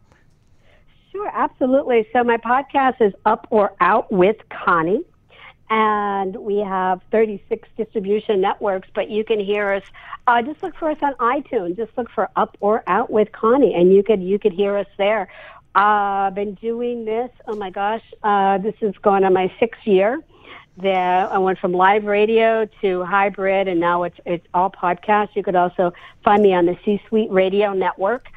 Sure, 1.16 1.32
absolutely. 1.34 2.06
So 2.12 2.26
my 2.26 2.36
podcast 2.36 3.00
is 3.00 3.14
Up 3.26 3.48
or 3.50 3.72
Out 3.80 4.12
with 4.12 4.36
Connie. 4.50 5.02
And 5.70 6.36
we 6.36 6.58
have 6.58 7.00
36 7.10 7.70
distribution 7.78 8.42
networks, 8.42 8.90
but 8.94 9.10
you 9.10 9.24
can 9.24 9.40
hear 9.40 9.72
us. 9.72 9.84
Uh, 10.28 10.42
just 10.42 10.62
look 10.62 10.76
for 10.76 10.92
us 10.92 10.98
on 11.02 11.14
iTunes. 11.14 11.78
Just 11.78 11.98
look 11.98 12.12
for 12.14 12.30
Up 12.36 12.58
or 12.60 12.84
Out 12.88 13.10
with 13.10 13.32
Connie, 13.32 13.74
and 13.74 13.94
you 13.94 14.04
could 14.04 14.22
you 14.22 14.38
could 14.38 14.52
hear 14.52 14.76
us 14.76 14.88
there. 14.98 15.30
Uh, 15.74 16.28
I've 16.28 16.36
been 16.36 16.56
doing 16.56 17.06
this. 17.06 17.32
Oh 17.48 17.56
my 17.56 17.70
gosh, 17.70 18.04
uh, 18.22 18.58
this 18.58 18.76
is 18.82 18.94
going 19.02 19.24
on 19.24 19.32
my 19.34 19.50
sixth 19.58 19.88
year. 19.88 20.20
There, 20.78 21.30
I 21.32 21.38
went 21.38 21.60
from 21.60 21.72
live 21.72 22.04
radio 22.04 22.68
to 22.82 23.06
hybrid, 23.06 23.70
and 23.70 23.80
now 23.80 24.04
it's 24.04 24.18
it's 24.26 24.46
all 24.54 24.70
podcasts. 24.70 25.30
You 25.34 25.44
could 25.44 25.56
also 25.56 25.94
find 26.26 26.44
me 26.44 26.54
on 26.54 26.66
the 26.66 26.78
C 26.84 27.02
Suite 27.08 27.32
Radio 27.32 27.72
Network. 27.72 28.28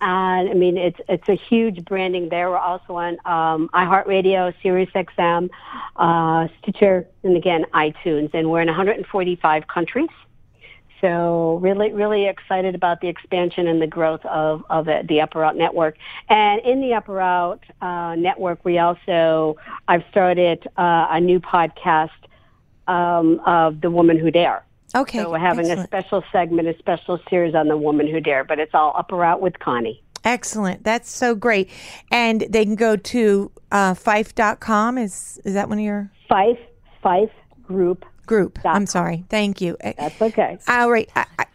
And 0.00 0.50
I 0.50 0.54
mean, 0.54 0.76
it's 0.76 1.00
it's 1.08 1.28
a 1.28 1.34
huge 1.34 1.84
branding 1.84 2.28
there. 2.28 2.50
We're 2.50 2.58
also 2.58 2.96
on 2.96 3.14
um, 3.24 3.68
iHeartRadio, 3.72 4.52
SiriusXM, 4.62 5.48
uh, 5.96 6.48
Stitcher, 6.60 7.06
and 7.22 7.36
again 7.36 7.64
iTunes. 7.72 8.34
And 8.34 8.50
we're 8.50 8.60
in 8.60 8.66
145 8.66 9.68
countries. 9.68 10.10
So 11.00 11.58
really, 11.62 11.92
really 11.92 12.26
excited 12.26 12.74
about 12.74 13.00
the 13.00 13.08
expansion 13.08 13.68
and 13.68 13.80
the 13.80 13.86
growth 13.86 14.24
of, 14.24 14.64
of 14.70 14.88
it, 14.88 15.06
the 15.08 15.20
Up 15.20 15.36
or 15.36 15.44
Out 15.44 15.56
Network. 15.56 15.96
And 16.28 16.60
in 16.62 16.80
the 16.80 16.94
Up 16.94 17.08
or 17.08 17.20
Out 17.20 17.64
uh, 17.80 18.14
Network, 18.16 18.64
we 18.64 18.78
also, 18.78 19.56
I've 19.88 20.04
started 20.10 20.66
uh, 20.76 21.08
a 21.10 21.20
new 21.20 21.38
podcast 21.38 22.10
um, 22.88 23.40
of 23.46 23.80
The 23.80 23.90
Woman 23.90 24.18
Who 24.18 24.30
Dare. 24.30 24.65
Okay, 24.94 25.18
So 25.18 25.30
we're 25.30 25.38
having 25.38 25.70
a 25.70 25.84
special 25.84 26.22
segment, 26.32 26.68
a 26.68 26.78
special 26.78 27.20
series 27.28 27.54
on 27.54 27.68
The 27.68 27.76
Woman 27.76 28.06
Who 28.06 28.20
Dare, 28.20 28.44
but 28.44 28.58
it's 28.58 28.72
all 28.74 28.94
up 28.96 29.12
or 29.12 29.24
Out 29.24 29.40
with 29.40 29.58
Connie. 29.58 30.02
Excellent. 30.24 30.82
That's 30.84 31.10
so 31.10 31.34
great. 31.34 31.70
And 32.10 32.46
they 32.48 32.64
can 32.64 32.74
go 32.76 32.96
to 32.96 33.50
uh, 33.70 33.94
pheiff.com. 33.94 34.98
Is 34.98 35.40
is 35.44 35.54
that 35.54 35.68
one 35.68 35.78
of 35.78 35.84
your 35.84 36.10
Pheiff, 36.30 36.58
Pheiff 37.04 37.30
Group. 37.62 38.04
group? 38.26 38.58
I'm 38.64 38.86
sorry. 38.86 39.24
Thank 39.28 39.60
you. 39.60 39.76
That's 39.80 40.20
okay. 40.20 40.58
All 40.66 40.90
right. 40.90 41.08
I, 41.14 41.26
I, 41.38 41.46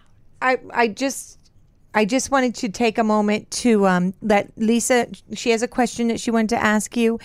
I, 0.41 0.57
I 0.73 0.87
just. 0.87 1.37
I 1.93 2.05
just 2.05 2.31
wanted 2.31 2.55
to 2.55 2.69
take 2.69 2.97
a 2.97 3.03
moment 3.03 3.51
to 3.51 3.85
um, 3.87 4.13
let 4.21 4.51
Lisa. 4.57 5.07
She 5.33 5.49
has 5.51 5.61
a 5.61 5.67
question 5.67 6.07
that 6.07 6.19
she 6.19 6.31
wanted 6.31 6.49
to 6.49 6.63
ask 6.63 6.95
you, 6.95 7.19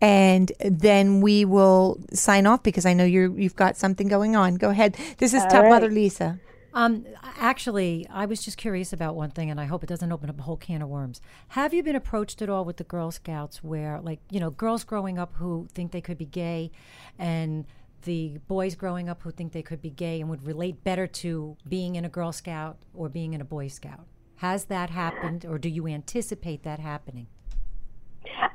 and 0.00 0.52
then 0.60 1.20
we 1.20 1.44
will 1.44 1.98
sign 2.12 2.46
off 2.46 2.62
because 2.62 2.86
I 2.86 2.92
know 2.92 3.04
you're 3.04 3.36
you've 3.38 3.56
got 3.56 3.76
something 3.76 4.08
going 4.08 4.36
on. 4.36 4.56
Go 4.56 4.70
ahead. 4.70 4.96
This 5.18 5.34
is 5.34 5.42
Tough 5.44 5.62
right. 5.64 5.70
Mother 5.70 5.88
Lisa. 5.88 6.38
Um, 6.74 7.04
actually, 7.38 8.06
I 8.10 8.24
was 8.26 8.42
just 8.42 8.56
curious 8.56 8.92
about 8.92 9.14
one 9.14 9.30
thing, 9.30 9.50
and 9.50 9.60
I 9.60 9.66
hope 9.66 9.82
it 9.82 9.88
doesn't 9.88 10.10
open 10.10 10.30
up 10.30 10.38
a 10.38 10.42
whole 10.42 10.56
can 10.56 10.80
of 10.80 10.88
worms. 10.88 11.20
Have 11.48 11.74
you 11.74 11.82
been 11.82 11.96
approached 11.96 12.40
at 12.40 12.48
all 12.48 12.64
with 12.64 12.78
the 12.78 12.84
Girl 12.84 13.10
Scouts, 13.10 13.62
where, 13.62 14.00
like, 14.00 14.20
you 14.30 14.40
know, 14.40 14.50
girls 14.50 14.82
growing 14.82 15.18
up 15.18 15.34
who 15.34 15.68
think 15.74 15.92
they 15.92 16.00
could 16.00 16.16
be 16.16 16.24
gay, 16.24 16.70
and 17.18 17.66
the 18.02 18.38
boys 18.48 18.74
growing 18.74 19.08
up 19.08 19.22
who 19.22 19.30
think 19.30 19.52
they 19.52 19.62
could 19.62 19.82
be 19.82 19.90
gay 19.90 20.20
and 20.20 20.30
would 20.30 20.46
relate 20.46 20.82
better 20.82 21.06
to 21.06 21.56
being 21.68 21.96
in 21.96 22.04
a 22.04 22.08
Girl 22.08 22.32
Scout 22.32 22.78
or 22.94 23.08
being 23.08 23.34
in 23.34 23.40
a 23.40 23.44
Boy 23.44 23.68
Scout? 23.68 24.06
Has 24.42 24.64
that 24.64 24.90
happened, 24.90 25.46
or 25.48 25.56
do 25.56 25.68
you 25.68 25.86
anticipate 25.86 26.64
that 26.64 26.80
happening? 26.80 27.28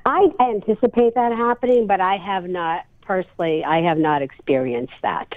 I 0.06 0.28
anticipate 0.38 1.16
that 1.16 1.32
happening, 1.32 1.88
but 1.88 2.02
I 2.02 2.18
have 2.18 2.44
not 2.50 2.86
personally. 3.00 3.64
I 3.64 3.80
have 3.84 3.98
not 3.98 4.22
experienced 4.22 5.00
that. 5.02 5.34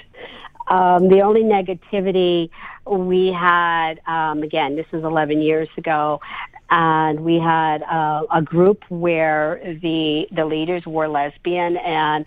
Um, 0.66 1.08
the 1.08 1.20
only 1.20 1.44
negativity 1.44 2.50
we 2.84 3.28
had, 3.28 4.00
um, 4.08 4.42
again, 4.42 4.74
this 4.74 4.86
was 4.90 5.04
11 5.04 5.40
years 5.40 5.68
ago, 5.76 6.20
and 6.68 7.20
we 7.20 7.38
had 7.38 7.84
uh, 7.84 8.24
a 8.32 8.42
group 8.42 8.82
where 8.88 9.60
the 9.80 10.26
the 10.32 10.46
leaders 10.46 10.84
were 10.84 11.06
lesbian, 11.06 11.76
and 11.76 12.24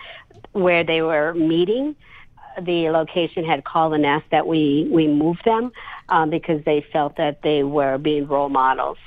where 0.54 0.86
they 0.86 1.02
were 1.02 1.34
meeting, 1.34 1.94
the 2.62 2.90
location 2.90 3.44
had 3.44 3.66
called 3.66 3.94
and 3.94 4.06
asked 4.06 4.30
that 4.32 4.48
we 4.48 4.88
we 4.90 5.10
move 5.10 5.40
them 5.44 5.74
um, 6.10 6.30
because 6.30 6.64
they 6.66 6.86
felt 6.92 7.16
that 7.18 7.42
they 7.42 7.64
were 7.64 7.98
being 7.98 8.28
role 8.28 8.50
models. 8.50 8.98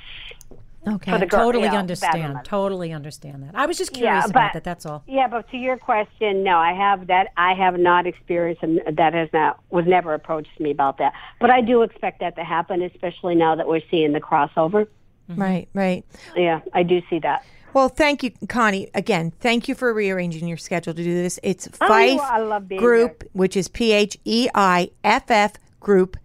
Okay. 0.87 1.11
For 1.11 1.17
the 1.17 1.25
girl- 1.25 1.45
Totally 1.45 1.65
you 1.65 1.71
know, 1.71 1.77
understand. 1.79 2.39
Totally 2.45 2.93
understand 2.93 3.43
that. 3.43 3.51
I 3.55 3.65
was 3.65 3.77
just 3.77 3.91
curious 3.93 4.23
Yeah, 4.25 4.29
about 4.29 4.53
that. 4.53 4.63
That's 4.63 4.85
all. 4.85 5.03
Yeah, 5.05 5.27
but 5.27 5.49
to 5.51 5.57
your 5.57 5.75
question, 5.77 6.43
no, 6.43 6.57
I 6.57 6.71
have 6.73 7.07
that. 7.07 7.27
I 7.35 7.53
have 7.55 7.77
not 7.77 8.07
experienced, 8.07 8.63
and 8.63 8.81
that 8.97 9.13
has 9.13 9.27
not 9.33 9.59
was 9.69 9.85
never 9.85 10.13
approached 10.13 10.57
me 10.59 10.71
about 10.71 10.97
that. 10.99 11.13
But 11.41 11.49
I 11.49 11.59
do 11.59 11.81
expect 11.81 12.21
that 12.21 12.37
to 12.37 12.43
happen, 12.45 12.81
especially 12.81 13.35
now 13.35 13.55
that 13.55 13.67
we're 13.67 13.81
seeing 13.91 14.13
the 14.13 14.21
crossover. 14.21 14.87
Right. 15.27 15.67
Right. 15.73 16.05
Yeah, 16.37 16.61
I 16.73 16.83
do 16.83 17.01
see 17.09 17.19
that. 17.19 17.43
Well, 17.73 17.89
thank 17.89 18.23
you, 18.23 18.31
Connie. 18.47 18.89
Again, 18.95 19.33
thank 19.41 19.67
you 19.67 19.75
for 19.75 19.93
rearranging 19.93 20.47
your 20.47 20.57
schedule 20.57 20.93
to 20.93 21.03
do 21.03 21.13
this. 21.13 21.37
It's 21.43 21.67
Oh, 21.81 21.87
Pheiff 21.87 22.19
I 22.21 22.39
love 22.39 22.69
being 22.69 22.79
Group, 22.79 23.25
which 23.33 23.57
is 23.57 23.67
P 23.67 23.91
H 23.91 24.17
E 24.23 24.47
I 24.55 24.89
F 25.03 25.29
F 25.29 25.53
Group 25.81 26.13
dot 26.13 26.21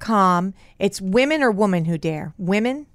com. 0.00 0.54
It's 0.78 1.00
women 1.00 1.42
or 1.42 1.50
woman 1.50 1.84
who 1.84 1.98
dare. 1.98 2.32
Women? 2.38 2.86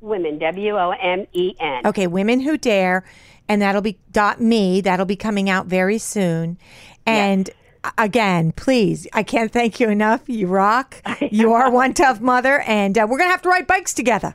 Women, 0.00 0.38
W 0.38 0.76
O 0.76 0.90
M 0.90 1.26
E 1.32 1.54
N. 1.60 1.86
Okay, 1.86 2.06
women 2.06 2.40
who 2.40 2.56
dare. 2.58 3.04
And 3.48 3.62
that'll 3.62 3.80
be 3.82 3.98
dot 4.10 4.40
me. 4.40 4.80
That'll 4.80 5.06
be 5.06 5.16
coming 5.16 5.48
out 5.48 5.66
very 5.66 5.98
soon. 5.98 6.58
And 7.06 7.48
a- 7.84 7.92
again, 7.98 8.50
please, 8.52 9.06
I 9.12 9.22
can't 9.22 9.52
thank 9.52 9.78
you 9.78 9.88
enough. 9.88 10.28
You 10.28 10.48
rock. 10.48 11.00
You 11.30 11.52
are 11.52 11.70
one 11.70 11.92
tough 11.94 12.20
mother. 12.20 12.60
And 12.60 12.96
uh, 12.98 13.06
we're 13.08 13.18
going 13.18 13.28
to 13.28 13.32
have 13.32 13.42
to 13.42 13.48
ride 13.48 13.66
bikes 13.66 13.94
together. 13.94 14.34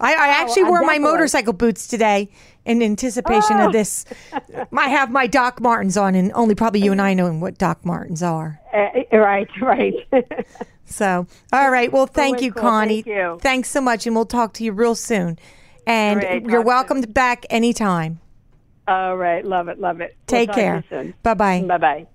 I, 0.00 0.14
I 0.14 0.28
actually 0.28 0.64
uh, 0.64 0.68
wore 0.68 0.82
my 0.82 0.98
motorcycle 0.98 1.52
boots 1.52 1.86
today 1.86 2.30
in 2.64 2.82
anticipation 2.82 3.60
of 3.60 3.72
this. 3.72 4.04
I 4.76 4.88
have 4.88 5.10
my 5.10 5.26
Doc 5.26 5.60
Martens 5.60 5.96
on, 5.96 6.14
and 6.14 6.32
only 6.34 6.54
probably 6.54 6.82
you 6.82 6.92
and 6.92 7.00
I 7.00 7.14
know 7.14 7.32
what 7.32 7.58
Doc 7.58 7.84
Martens 7.84 8.22
are. 8.22 8.60
Uh, 8.72 9.16
right, 9.16 9.48
right. 9.60 9.94
So, 10.86 11.26
all 11.52 11.70
right. 11.70 11.90
Well, 11.92 12.06
thank 12.06 12.42
you, 12.42 12.52
cool. 12.52 12.62
Connie. 12.62 13.02
Thank 13.02 13.16
you. 13.16 13.38
Thanks 13.40 13.70
so 13.70 13.80
much, 13.80 14.06
and 14.06 14.14
we'll 14.14 14.26
talk 14.26 14.52
to 14.54 14.64
you 14.64 14.72
real 14.72 14.94
soon. 14.94 15.38
And 15.86 16.20
Great. 16.20 16.42
you're 16.44 16.60
Talk 16.60 16.66
welcome 16.66 17.00
back 17.00 17.46
anytime. 17.50 18.20
All 18.86 19.16
right, 19.16 19.44
love 19.44 19.68
it, 19.68 19.80
love 19.80 20.00
it. 20.00 20.16
Take 20.26 20.52
care. 20.52 20.84
Bye 21.22 21.34
bye. 21.34 21.62
Bye 21.66 21.78
bye. 21.78 22.06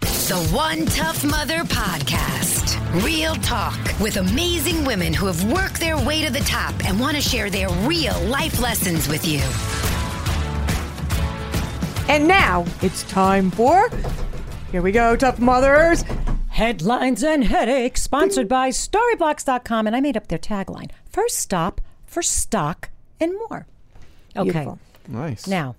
The 0.00 0.50
One 0.52 0.86
Tough 0.86 1.24
Mother 1.24 1.58
Podcast. 1.64 2.43
Real 3.02 3.34
talk 3.36 3.76
with 3.98 4.18
amazing 4.18 4.84
women 4.84 5.12
who 5.12 5.26
have 5.26 5.50
worked 5.50 5.80
their 5.80 5.98
way 5.98 6.24
to 6.24 6.30
the 6.30 6.38
top 6.40 6.72
and 6.84 7.00
want 7.00 7.16
to 7.16 7.20
share 7.20 7.50
their 7.50 7.68
real 7.88 8.16
life 8.26 8.60
lessons 8.60 9.08
with 9.08 9.26
you. 9.26 9.40
And 12.08 12.28
now 12.28 12.64
it's 12.82 13.02
time 13.04 13.50
for. 13.50 13.90
Here 14.70 14.80
we 14.80 14.92
go, 14.92 15.16
tough 15.16 15.40
mothers. 15.40 16.04
Headlines 16.50 17.24
and 17.24 17.42
Headaches, 17.42 18.00
sponsored 18.00 18.46
by 18.46 18.68
Storyblocks.com. 18.68 19.88
And 19.88 19.96
I 19.96 20.00
made 20.00 20.16
up 20.16 20.28
their 20.28 20.38
tagline 20.38 20.92
First 21.10 21.38
stop 21.38 21.80
for 22.06 22.22
stock 22.22 22.90
and 23.18 23.32
more. 23.48 23.66
Okay. 24.36 24.50
Beautiful. 24.52 24.78
Nice. 25.08 25.48
Now, 25.48 25.74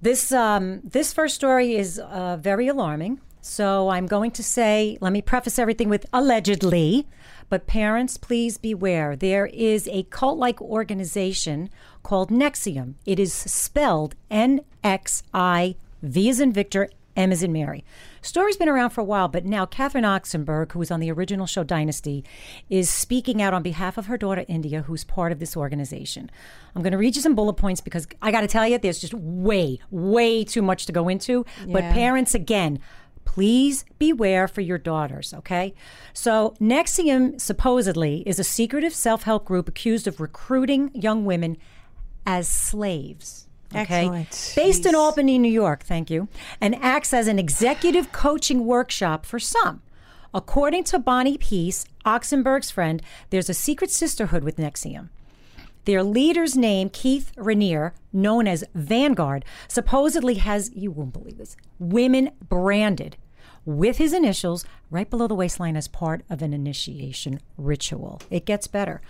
this, 0.00 0.32
um, 0.32 0.80
this 0.84 1.12
first 1.12 1.34
story 1.34 1.76
is 1.76 1.98
uh, 1.98 2.38
very 2.40 2.66
alarming. 2.66 3.20
So 3.46 3.90
I'm 3.90 4.06
going 4.06 4.30
to 4.30 4.42
say, 4.42 4.96
let 5.02 5.12
me 5.12 5.20
preface 5.20 5.58
everything 5.58 5.90
with 5.90 6.06
allegedly, 6.14 7.06
but 7.50 7.66
parents, 7.66 8.16
please 8.16 8.56
beware. 8.56 9.16
There 9.16 9.44
is 9.44 9.86
a 9.92 10.04
cult 10.04 10.38
like 10.38 10.62
organization 10.62 11.68
called 12.02 12.30
NXIVM. 12.30 12.94
It 13.04 13.18
is 13.20 13.34
spelled 13.34 14.14
N 14.30 14.62
X 14.82 15.22
I 15.34 15.76
V 16.00 16.30
as 16.30 16.40
in 16.40 16.54
Victor, 16.54 16.88
M 17.16 17.32
as 17.32 17.42
in 17.42 17.52
Mary. 17.52 17.84
Story's 18.22 18.56
been 18.56 18.68
around 18.68 18.90
for 18.90 19.02
a 19.02 19.04
while, 19.04 19.28
but 19.28 19.44
now 19.44 19.66
Catherine 19.66 20.04
Oxenberg, 20.04 20.72
who 20.72 20.78
was 20.78 20.90
on 20.90 21.00
the 21.00 21.12
original 21.12 21.46
show 21.46 21.62
Dynasty, 21.62 22.24
is 22.70 22.88
speaking 22.88 23.42
out 23.42 23.52
on 23.52 23.62
behalf 23.62 23.98
of 23.98 24.06
her 24.06 24.16
daughter 24.16 24.46
India, 24.48 24.82
who's 24.82 25.04
part 25.04 25.32
of 25.32 25.38
this 25.38 25.54
organization. 25.54 26.30
I'm 26.74 26.80
going 26.82 26.92
to 26.92 26.98
read 26.98 27.14
you 27.14 27.20
some 27.20 27.34
bullet 27.34 27.54
points 27.54 27.82
because 27.82 28.08
I 28.22 28.32
got 28.32 28.40
to 28.40 28.48
tell 28.48 28.66
you, 28.66 28.78
there's 28.78 29.00
just 29.00 29.12
way, 29.12 29.80
way 29.90 30.44
too 30.44 30.62
much 30.62 30.86
to 30.86 30.92
go 30.92 31.08
into. 31.08 31.44
But 31.68 31.82
parents, 31.92 32.34
again, 32.34 32.80
please 33.24 33.84
beware 33.98 34.46
for 34.46 34.60
your 34.60 34.78
daughters, 34.78 35.34
okay? 35.34 35.74
So, 36.12 36.54
NXIVM 36.60 37.40
supposedly 37.40 38.22
is 38.26 38.38
a 38.38 38.44
secretive 38.44 38.94
self 38.94 39.24
help 39.24 39.44
group 39.44 39.68
accused 39.68 40.06
of 40.06 40.20
recruiting 40.20 40.90
young 40.94 41.24
women 41.24 41.56
as 42.26 42.48
slaves. 42.48 43.48
Okay. 43.74 44.06
Excellent. 44.06 44.52
Based 44.54 44.86
in 44.86 44.94
Albany, 44.94 45.38
New 45.38 45.50
York, 45.50 45.82
thank 45.82 46.10
you, 46.10 46.28
and 46.60 46.76
acts 46.76 47.12
as 47.12 47.26
an 47.26 47.38
executive 47.38 48.12
coaching 48.12 48.66
workshop 48.66 49.26
for 49.26 49.38
some. 49.38 49.82
According 50.32 50.84
to 50.84 50.98
Bonnie 50.98 51.38
Piesse, 51.38 51.86
Oxenberg's 52.04 52.70
friend, 52.70 53.02
there's 53.30 53.48
a 53.48 53.54
secret 53.54 53.90
sisterhood 53.90 54.44
with 54.44 54.56
NXIVM. 54.56 55.08
Their 55.84 56.02
leader's 56.02 56.56
name, 56.56 56.88
Keith 56.90 57.32
Raniere, 57.36 57.92
known 58.12 58.46
as 58.46 58.64
Vanguard, 58.74 59.44
supposedly 59.68 60.34
has, 60.34 60.70
you 60.74 60.90
won't 60.90 61.12
believe 61.12 61.38
this, 61.38 61.56
women 61.78 62.30
branded 62.48 63.16
with 63.66 63.96
his 63.96 64.12
initials 64.12 64.64
right 64.90 65.08
below 65.08 65.26
the 65.26 65.34
waistline 65.34 65.76
as 65.76 65.88
part 65.88 66.22
of 66.28 66.42
an 66.42 66.52
initiation 66.52 67.40
ritual. 67.56 68.20
It 68.30 68.44
gets 68.44 68.66
better. 68.66 69.00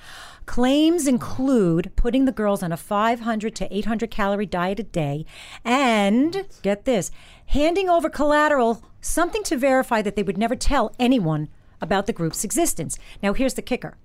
Claims 0.47 1.07
include 1.07 1.93
putting 1.97 2.25
the 2.25 2.33
girls 2.33 2.63
on 2.63 2.73
a 2.73 2.77
500 2.77 3.55
to 3.57 3.77
800 3.77 4.11
calorie 4.11 4.47
diet 4.47 4.81
a 4.81 4.85
day 4.85 5.27
and, 5.65 6.47
get 6.63 6.85
this, 6.85 7.11
handing 7.47 7.89
over 7.89 8.09
collateral, 8.09 8.83
something 9.01 9.43
to 9.45 9.57
verify 9.57 10.03
that 10.03 10.17
they 10.17 10.23
would 10.23 10.39
never 10.39 10.57
tell 10.57 10.95
anyone 10.99 11.49
about 11.81 12.07
the 12.07 12.13
group's 12.13 12.45
existence. 12.45 12.99
Now, 13.23 13.33
here's 13.33 13.55
the 13.55 13.63
kicker. 13.63 13.97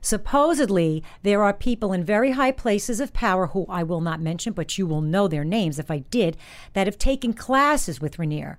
Supposedly, 0.00 1.02
there 1.22 1.42
are 1.42 1.52
people 1.52 1.92
in 1.92 2.04
very 2.04 2.32
high 2.32 2.52
places 2.52 3.00
of 3.00 3.12
power 3.12 3.48
who 3.48 3.66
I 3.68 3.82
will 3.82 4.00
not 4.00 4.20
mention, 4.20 4.52
but 4.52 4.78
you 4.78 4.86
will 4.86 5.00
know 5.00 5.28
their 5.28 5.44
names 5.44 5.78
if 5.78 5.90
I 5.90 5.98
did, 6.10 6.36
that 6.72 6.86
have 6.86 6.98
taken 6.98 7.32
classes 7.32 8.00
with 8.00 8.16
Raniere. 8.16 8.56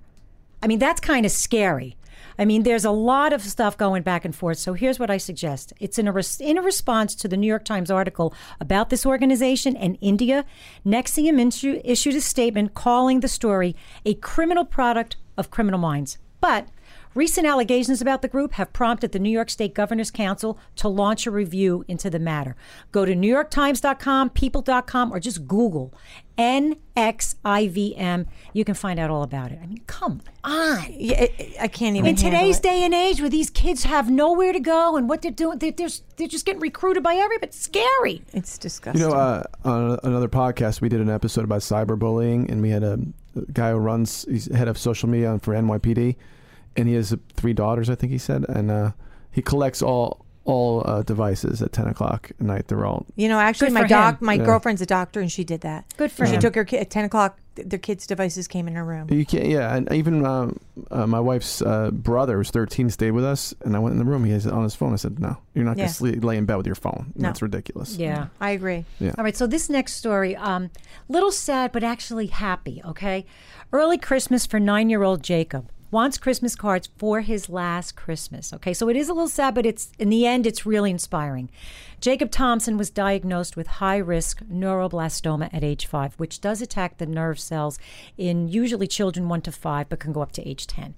I 0.62 0.66
mean, 0.66 0.78
that's 0.78 1.00
kind 1.00 1.24
of 1.24 1.32
scary. 1.32 1.96
I 2.38 2.44
mean, 2.44 2.62
there's 2.62 2.84
a 2.84 2.90
lot 2.90 3.32
of 3.32 3.42
stuff 3.42 3.76
going 3.76 4.02
back 4.02 4.24
and 4.24 4.34
forth. 4.34 4.58
So 4.58 4.74
here's 4.74 4.98
what 4.98 5.10
I 5.10 5.16
suggest. 5.16 5.72
It's 5.80 5.98
in 5.98 6.08
a, 6.08 6.12
res- 6.12 6.40
in 6.40 6.58
a 6.58 6.62
response 6.62 7.14
to 7.16 7.28
the 7.28 7.36
New 7.36 7.46
York 7.46 7.64
Times 7.64 7.90
article 7.90 8.34
about 8.60 8.90
this 8.90 9.06
organization 9.06 9.76
and 9.76 9.98
India. 10.00 10.44
NXIVM 10.86 11.48
issue- 11.48 11.80
issued 11.84 12.14
a 12.14 12.20
statement 12.20 12.74
calling 12.74 13.20
the 13.20 13.28
story 13.28 13.74
a 14.04 14.14
criminal 14.14 14.64
product 14.64 15.16
of 15.36 15.50
criminal 15.50 15.80
minds. 15.80 16.18
But 16.40 16.68
recent 17.14 17.46
allegations 17.46 18.00
about 18.00 18.22
the 18.22 18.28
group 18.28 18.52
have 18.52 18.72
prompted 18.72 19.12
the 19.12 19.18
New 19.18 19.30
York 19.30 19.50
State 19.50 19.74
Governor's 19.74 20.10
Council 20.10 20.58
to 20.76 20.88
launch 20.88 21.26
a 21.26 21.30
review 21.30 21.84
into 21.88 22.08
the 22.10 22.18
matter. 22.18 22.56
Go 22.92 23.04
to 23.04 23.14
NewYorkTimes.com, 23.14 24.30
People.com, 24.30 25.12
or 25.12 25.18
just 25.20 25.46
Google 25.48 25.92
NXIVM. 26.38 28.26
You 28.52 28.64
can 28.64 28.74
find 28.74 28.98
out 28.98 29.10
all 29.10 29.22
about 29.22 29.52
it. 29.52 29.58
I 29.62 29.66
mean, 29.66 29.80
come 29.86 30.20
on. 30.44 30.84
Yeah, 30.90 31.20
it- 31.22 31.34
it- 31.38 31.56
I 31.60 31.68
can't 31.68 31.96
even. 31.96 32.10
In 32.10 32.16
handle 32.16 32.40
today's 32.40 32.58
it. 32.58 32.62
day 32.62 32.82
and 32.84 32.94
age, 32.94 33.20
where 33.20 33.28
these 33.30 33.50
kids 33.50 33.84
have 33.84 34.10
nowhere 34.10 34.52
to 34.52 34.60
go 34.60 34.96
and 34.96 35.08
what 35.08 35.22
they're 35.22 35.30
doing, 35.30 35.58
they're, 35.58 35.72
they're, 35.72 35.88
they're 36.16 36.28
just 36.28 36.46
getting 36.46 36.60
recruited 36.60 37.02
by 37.02 37.14
everybody. 37.14 37.48
It's 37.48 37.58
scary. 37.60 38.22
it's 38.32 38.56
disgusting. 38.58 39.02
You 39.02 39.08
know, 39.10 39.14
uh, 39.16 39.42
on 39.64 39.98
another 40.02 40.28
podcast, 40.28 40.80
we 40.80 40.88
did 40.88 41.00
an 41.00 41.10
episode 41.10 41.44
about 41.44 41.60
cyberbullying, 41.60 42.50
and 42.50 42.62
we 42.62 42.70
had 42.70 42.82
a, 42.82 42.98
a 43.36 43.52
guy 43.52 43.70
who 43.70 43.76
runs, 43.76 44.24
he's 44.28 44.50
head 44.54 44.68
of 44.68 44.78
social 44.78 45.08
media 45.08 45.38
for 45.42 45.54
NYPD, 45.54 46.16
and 46.76 46.88
he 46.88 46.94
has 46.94 47.14
three 47.34 47.52
daughters, 47.52 47.88
I 47.90 47.94
think 47.94 48.12
he 48.12 48.18
said, 48.18 48.44
and 48.48 48.70
uh, 48.70 48.92
he 49.30 49.42
collects 49.42 49.82
all 49.82 50.24
all 50.44 50.82
uh, 50.86 51.02
devices 51.02 51.60
at 51.60 51.70
ten 51.70 51.86
o'clock 51.86 52.30
at 52.30 52.40
night. 52.40 52.66
They're 52.68 52.86
all 52.86 53.04
You 53.14 53.28
know, 53.28 53.38
actually, 53.38 53.68
Good 53.68 53.74
my 53.74 53.82
for 53.82 53.88
doc, 53.88 54.20
him. 54.20 54.26
my 54.26 54.32
Yeah. 54.34 54.44
girlfriend's 54.46 54.80
a 54.80 54.86
doctor, 54.86 55.20
and 55.20 55.30
she 55.30 55.44
did 55.44 55.60
that. 55.60 55.84
Good 55.98 56.10
for 56.10 56.24
She 56.26 56.32
him. 56.32 56.40
took 56.40 56.54
her 56.54 56.64
kid 56.64 56.80
at 56.80 56.90
ten 56.90 57.04
o'clock. 57.04 57.38
th- 57.56 57.68
Their 57.68 57.78
kids' 57.78 58.06
devices 58.06 58.48
came 58.48 58.66
in 58.66 58.74
her 58.74 58.84
room. 58.84 59.06
You 59.12 59.26
can't, 59.26 59.44
yeah. 59.46 59.74
And 59.76 59.92
even 59.92 60.24
uh, 60.24 60.50
uh, 60.90 61.06
my 61.06 61.20
wife's 61.20 61.60
uh, 61.60 61.90
brother, 61.92 62.38
who's 62.38 62.50
13, 62.50 62.88
stayed 62.88 63.10
with 63.10 63.24
us, 63.24 63.54
and 63.64 63.76
I 63.76 63.78
went 63.80 63.92
in 63.92 63.98
the 63.98 64.04
room. 64.06 64.24
He 64.24 64.32
has 64.32 64.46
it 64.46 64.52
on 64.52 64.62
his 64.62 64.74
phone. 64.74 64.94
I 64.94 64.96
said, 64.96 65.20
"No, 65.20 65.36
you're 65.54 65.64
not 65.66 65.72
Yeah. 65.76 65.82
going 65.84 65.88
to 65.88 65.94
sleep, 65.94 66.24
lay 66.24 66.38
in 66.38 66.46
bed 66.46 66.56
with 66.56 66.66
your 66.66 66.74
phone. 66.74 67.12
No. 67.16 67.28
That's 67.28 67.42
ridiculous." 67.42 67.96
Yeah. 67.96 68.28
I 68.40 68.50
agree. 68.52 68.86
Yeah. 68.98 69.12
All 69.18 69.24
right, 69.24 69.36
so 69.36 69.46
this 69.46 69.68
next 69.68 69.92
story, 69.94 70.34
um, 70.36 70.70
little 71.08 71.32
sad 71.32 71.70
but 71.70 71.84
actually 71.84 72.28
happy. 72.28 72.80
Okay, 72.86 73.26
early 73.74 73.98
Christmas 73.98 74.46
for 74.46 74.58
nine-year-old 74.58 75.22
Jacob 75.22 75.68
wants 75.90 76.18
Christmas 76.18 76.54
cards 76.54 76.88
for 76.96 77.20
his 77.20 77.48
last 77.48 77.96
Christmas. 77.96 78.52
Okay, 78.52 78.72
so 78.72 78.88
it 78.88 78.96
is 78.96 79.08
a 79.08 79.12
little 79.12 79.28
sad, 79.28 79.54
but 79.54 79.66
it's 79.66 79.92
in 79.98 80.08
the 80.08 80.26
end, 80.26 80.46
it's 80.46 80.64
really 80.64 80.90
inspiring. 80.90 81.50
Jacob 82.00 82.30
Thompson 82.30 82.76
was 82.76 82.90
diagnosed 82.90 83.56
with 83.56 83.66
high-risk 83.66 84.42
neuroblastoma 84.44 85.52
at 85.52 85.64
age 85.64 85.86
five, 85.86 86.14
which 86.14 86.40
does 86.40 86.62
attack 86.62 86.98
the 86.98 87.06
nerve 87.06 87.38
cells 87.38 87.78
in 88.16 88.48
usually 88.48 88.86
children 88.86 89.28
one 89.28 89.42
to 89.42 89.52
five, 89.52 89.88
but 89.88 90.00
can 90.00 90.12
go 90.12 90.22
up 90.22 90.32
to 90.32 90.48
age 90.48 90.66
ten. 90.66 90.94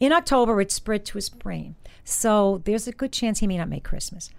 In 0.00 0.12
October, 0.12 0.60
it 0.60 0.70
spread 0.70 1.04
to 1.06 1.18
his 1.18 1.28
brain, 1.28 1.76
so 2.04 2.62
there's 2.64 2.86
a 2.86 2.92
good 2.92 3.12
chance 3.12 3.38
he 3.38 3.46
may 3.46 3.56
not 3.56 3.68
make 3.68 3.84
Christmas. 3.84 4.30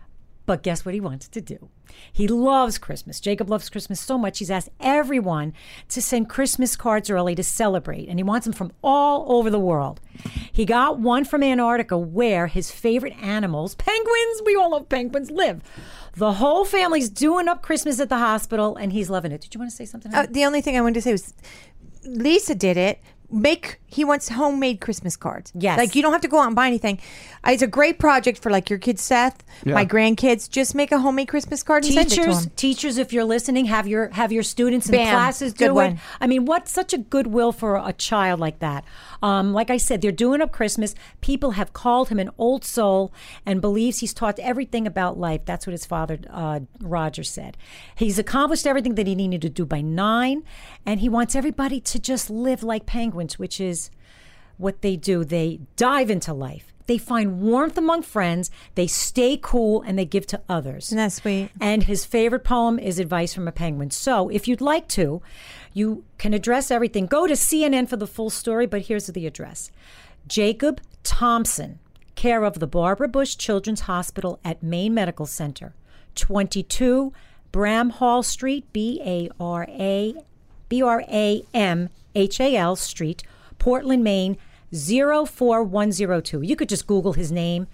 But 0.48 0.64
guess 0.64 0.86
what 0.86 0.95
he 0.95 1.02
wants 1.02 1.28
to 1.28 1.41
do? 1.41 1.70
He 2.12 2.26
loves 2.28 2.78
Christmas. 2.78 3.20
Jacob 3.20 3.50
loves 3.50 3.70
Christmas 3.70 4.00
so 4.00 4.18
much, 4.18 4.39
he's 4.39 4.50
asked 4.50 4.70
everyone 4.80 5.54
to 5.89 6.02
send 6.02 6.30
Christmas 6.30 6.78
cards 6.78 7.10
early 7.10 7.36
to 7.36 7.43
celebrate, 7.43 8.08
and 8.08 8.18
he 8.18 8.24
wants 8.24 8.45
them 8.45 8.54
from 8.54 8.72
all 8.82 9.26
over 9.32 9.50
the 9.50 9.60
world. 9.60 10.00
He 10.50 10.64
got 10.66 11.00
one 11.00 11.26
from 11.26 11.43
Antarctica 11.43 11.98
where 11.98 12.48
his 12.48 12.72
favorite 12.72 13.14
animals, 13.22 13.76
penguins, 13.76 14.41
we 14.45 14.56
all 14.56 14.72
love 14.72 14.88
penguins, 14.88 15.30
live. 15.30 15.62
The 16.16 16.34
whole 16.34 16.64
family's 16.64 17.10
doing 17.10 17.50
up 17.50 17.62
Christmas 17.62 18.00
at 18.00 18.08
the 18.08 18.18
hospital, 18.18 18.78
and 18.78 18.93
he's 18.93 19.10
loving 19.10 19.34
it. 19.34 19.41
Did 19.41 19.54
you 19.54 19.60
want 19.60 19.70
to 19.70 19.76
say 19.76 19.86
something? 19.86 20.14
Uh, 20.14 20.28
the 20.30 20.45
only 20.45 20.62
thing 20.62 20.78
I 20.78 20.82
wanted 20.82 20.95
to 20.95 21.02
say 21.02 21.12
was 21.12 21.34
Lisa 22.06 22.56
did 22.56 22.78
it. 22.78 23.02
Make 23.30 23.80
he 23.89 24.03
wants 24.05 24.30
homemade 24.30 24.80
Christmas 24.82 25.15
cards. 25.17 25.51
Yes. 25.55 25.78
like 25.78 25.95
you 25.95 26.01
don't 26.01 26.11
have 26.11 26.21
to 26.21 26.28
go 26.28 26.39
out 26.39 26.47
and 26.47 26.55
buy 26.55 26.67
anything. 26.67 26.99
Uh, 27.45 27.51
It's 27.51 27.61
a 27.61 27.67
great 27.67 27.99
project 27.99 28.38
for 28.41 28.49
like 28.51 28.69
your 28.69 28.80
kids, 28.80 29.01
Seth, 29.01 29.43
Yeah. 29.65 29.73
my 29.75 29.86
grandkids. 29.86 30.49
Just 30.49 30.75
make 30.75 30.91
a 30.91 30.99
homemade 30.99 31.28
Christmas 31.30 31.63
card 31.63 31.84
and 31.86 31.93
send 31.93 32.07
it 32.07 32.09
to 32.11 32.15
teachers 32.21 32.41
them. 32.43 32.51
teachers 32.55 32.97
if 32.97 33.11
you're 33.13 33.25
listening 33.25 33.65
have 33.65 33.88
your 33.88 34.09
have 34.09 34.32
your 34.32 34.43
students 34.43 34.88
in 34.88 34.93
Bam. 34.93 35.13
classes 35.13 35.53
Good 35.53 35.67
do 35.69 35.73
one. 35.73 35.91
it 35.93 35.99
i 36.21 36.28
mean 36.28 36.45
what's 36.45 36.71
such 36.71 36.93
a 36.93 36.97
goodwill 36.97 37.51
for 37.51 37.75
a 37.75 37.91
child 37.93 38.39
like 38.39 38.59
that 38.59 38.84
um, 39.23 39.51
like 39.53 39.69
i 39.69 39.78
said 39.78 40.01
they're 40.01 40.11
doing 40.11 40.41
up 40.41 40.51
christmas 40.51 40.93
people 41.21 41.51
have 41.51 41.73
called 41.73 42.09
him 42.09 42.19
an 42.19 42.30
old 42.38 42.63
soul 42.63 43.11
and 43.45 43.59
believes 43.61 43.99
he's 43.99 44.13
taught 44.13 44.38
everything 44.39 44.86
about 44.88 45.17
life 45.17 45.41
that's 45.45 45.65
what 45.65 45.71
his 45.71 45.86
father 45.86 46.19
uh, 46.30 46.59
roger 46.82 47.23
said 47.23 47.57
he's 47.95 48.19
accomplished 48.19 48.67
everything 48.67 48.95
that 48.95 49.07
he 49.07 49.15
needed 49.15 49.41
to 49.41 49.49
do 49.49 49.65
by 49.65 49.82
nine 49.82 50.43
and 50.86 50.99
he 50.99 51.09
wants 51.09 51.36
everybody 51.36 51.80
to 51.80 51.99
just 51.99 52.30
live 52.30 52.61
like 52.63 52.86
penguins 52.86 53.16
which 53.39 53.59
is 53.59 53.89
what 54.57 54.82
they 54.82 54.95
do. 54.95 55.24
They 55.24 55.59
dive 55.76 56.09
into 56.09 56.34
life. 56.34 56.74
They 56.88 56.97
find 56.97 57.41
warmth 57.41 57.78
among 57.78 58.03
friends. 58.03 58.49
They 58.76 58.88
stay 58.88 59.38
cool 59.41 59.82
and 59.82 59.99
they 59.99 60.05
give 60.05 60.26
to 60.28 60.41
others. 60.47 60.88
Isn't 60.88 60.97
that 60.97 61.11
sweet? 61.11 61.49
And 61.59 61.84
his 61.84 62.05
favorite 62.05 62.45
poem 62.45 62.80
is 62.80 62.97
Advice 62.97 63.34
from 63.34 63.47
a 63.47 63.51
Penguin. 63.51 63.91
So 63.91 64.30
if 64.30 64.47
you'd 64.47 64.61
like 64.61 64.88
to, 64.89 65.22
you 65.74 66.05
can 66.18 66.34
address 66.34 66.72
everything. 66.72 67.05
Go 67.05 67.28
to 67.28 67.34
CNN 67.34 67.89
for 67.89 67.97
the 67.97 68.07
full 68.07 68.30
story, 68.30 68.65
but 68.65 68.84
here's 68.84 69.07
the 69.07 69.28
address 69.28 69.70
Jacob 70.28 70.82
Thompson, 71.03 71.80
care 72.15 72.43
of 72.43 72.59
the 72.59 72.68
Barbara 72.68 73.09
Bush 73.09 73.36
Children's 73.36 73.82
Hospital 73.82 74.39
at 74.43 74.63
Maine 74.63 74.93
Medical 74.93 75.26
Center, 75.26 75.76
22 76.15 77.13
Bramhall 77.51 78.24
Street, 78.24 78.72
B 78.72 79.01
A 79.03 79.30
R 79.39 79.65
A 79.70 80.15
B 80.70 80.82
R 80.82 81.03
A 81.07 81.43
M 81.53 81.89
H 82.18 82.39
A 82.39 82.55
L 82.55 82.76
Street, 82.76 83.24
Portland, 83.59 84.03
Maine 84.03 84.38
04102. 84.74 86.41
You 86.41 86.55
could 86.55 86.70
just 86.70 86.88
Google 86.88 87.13
his 87.13 87.32
name, 87.32 87.68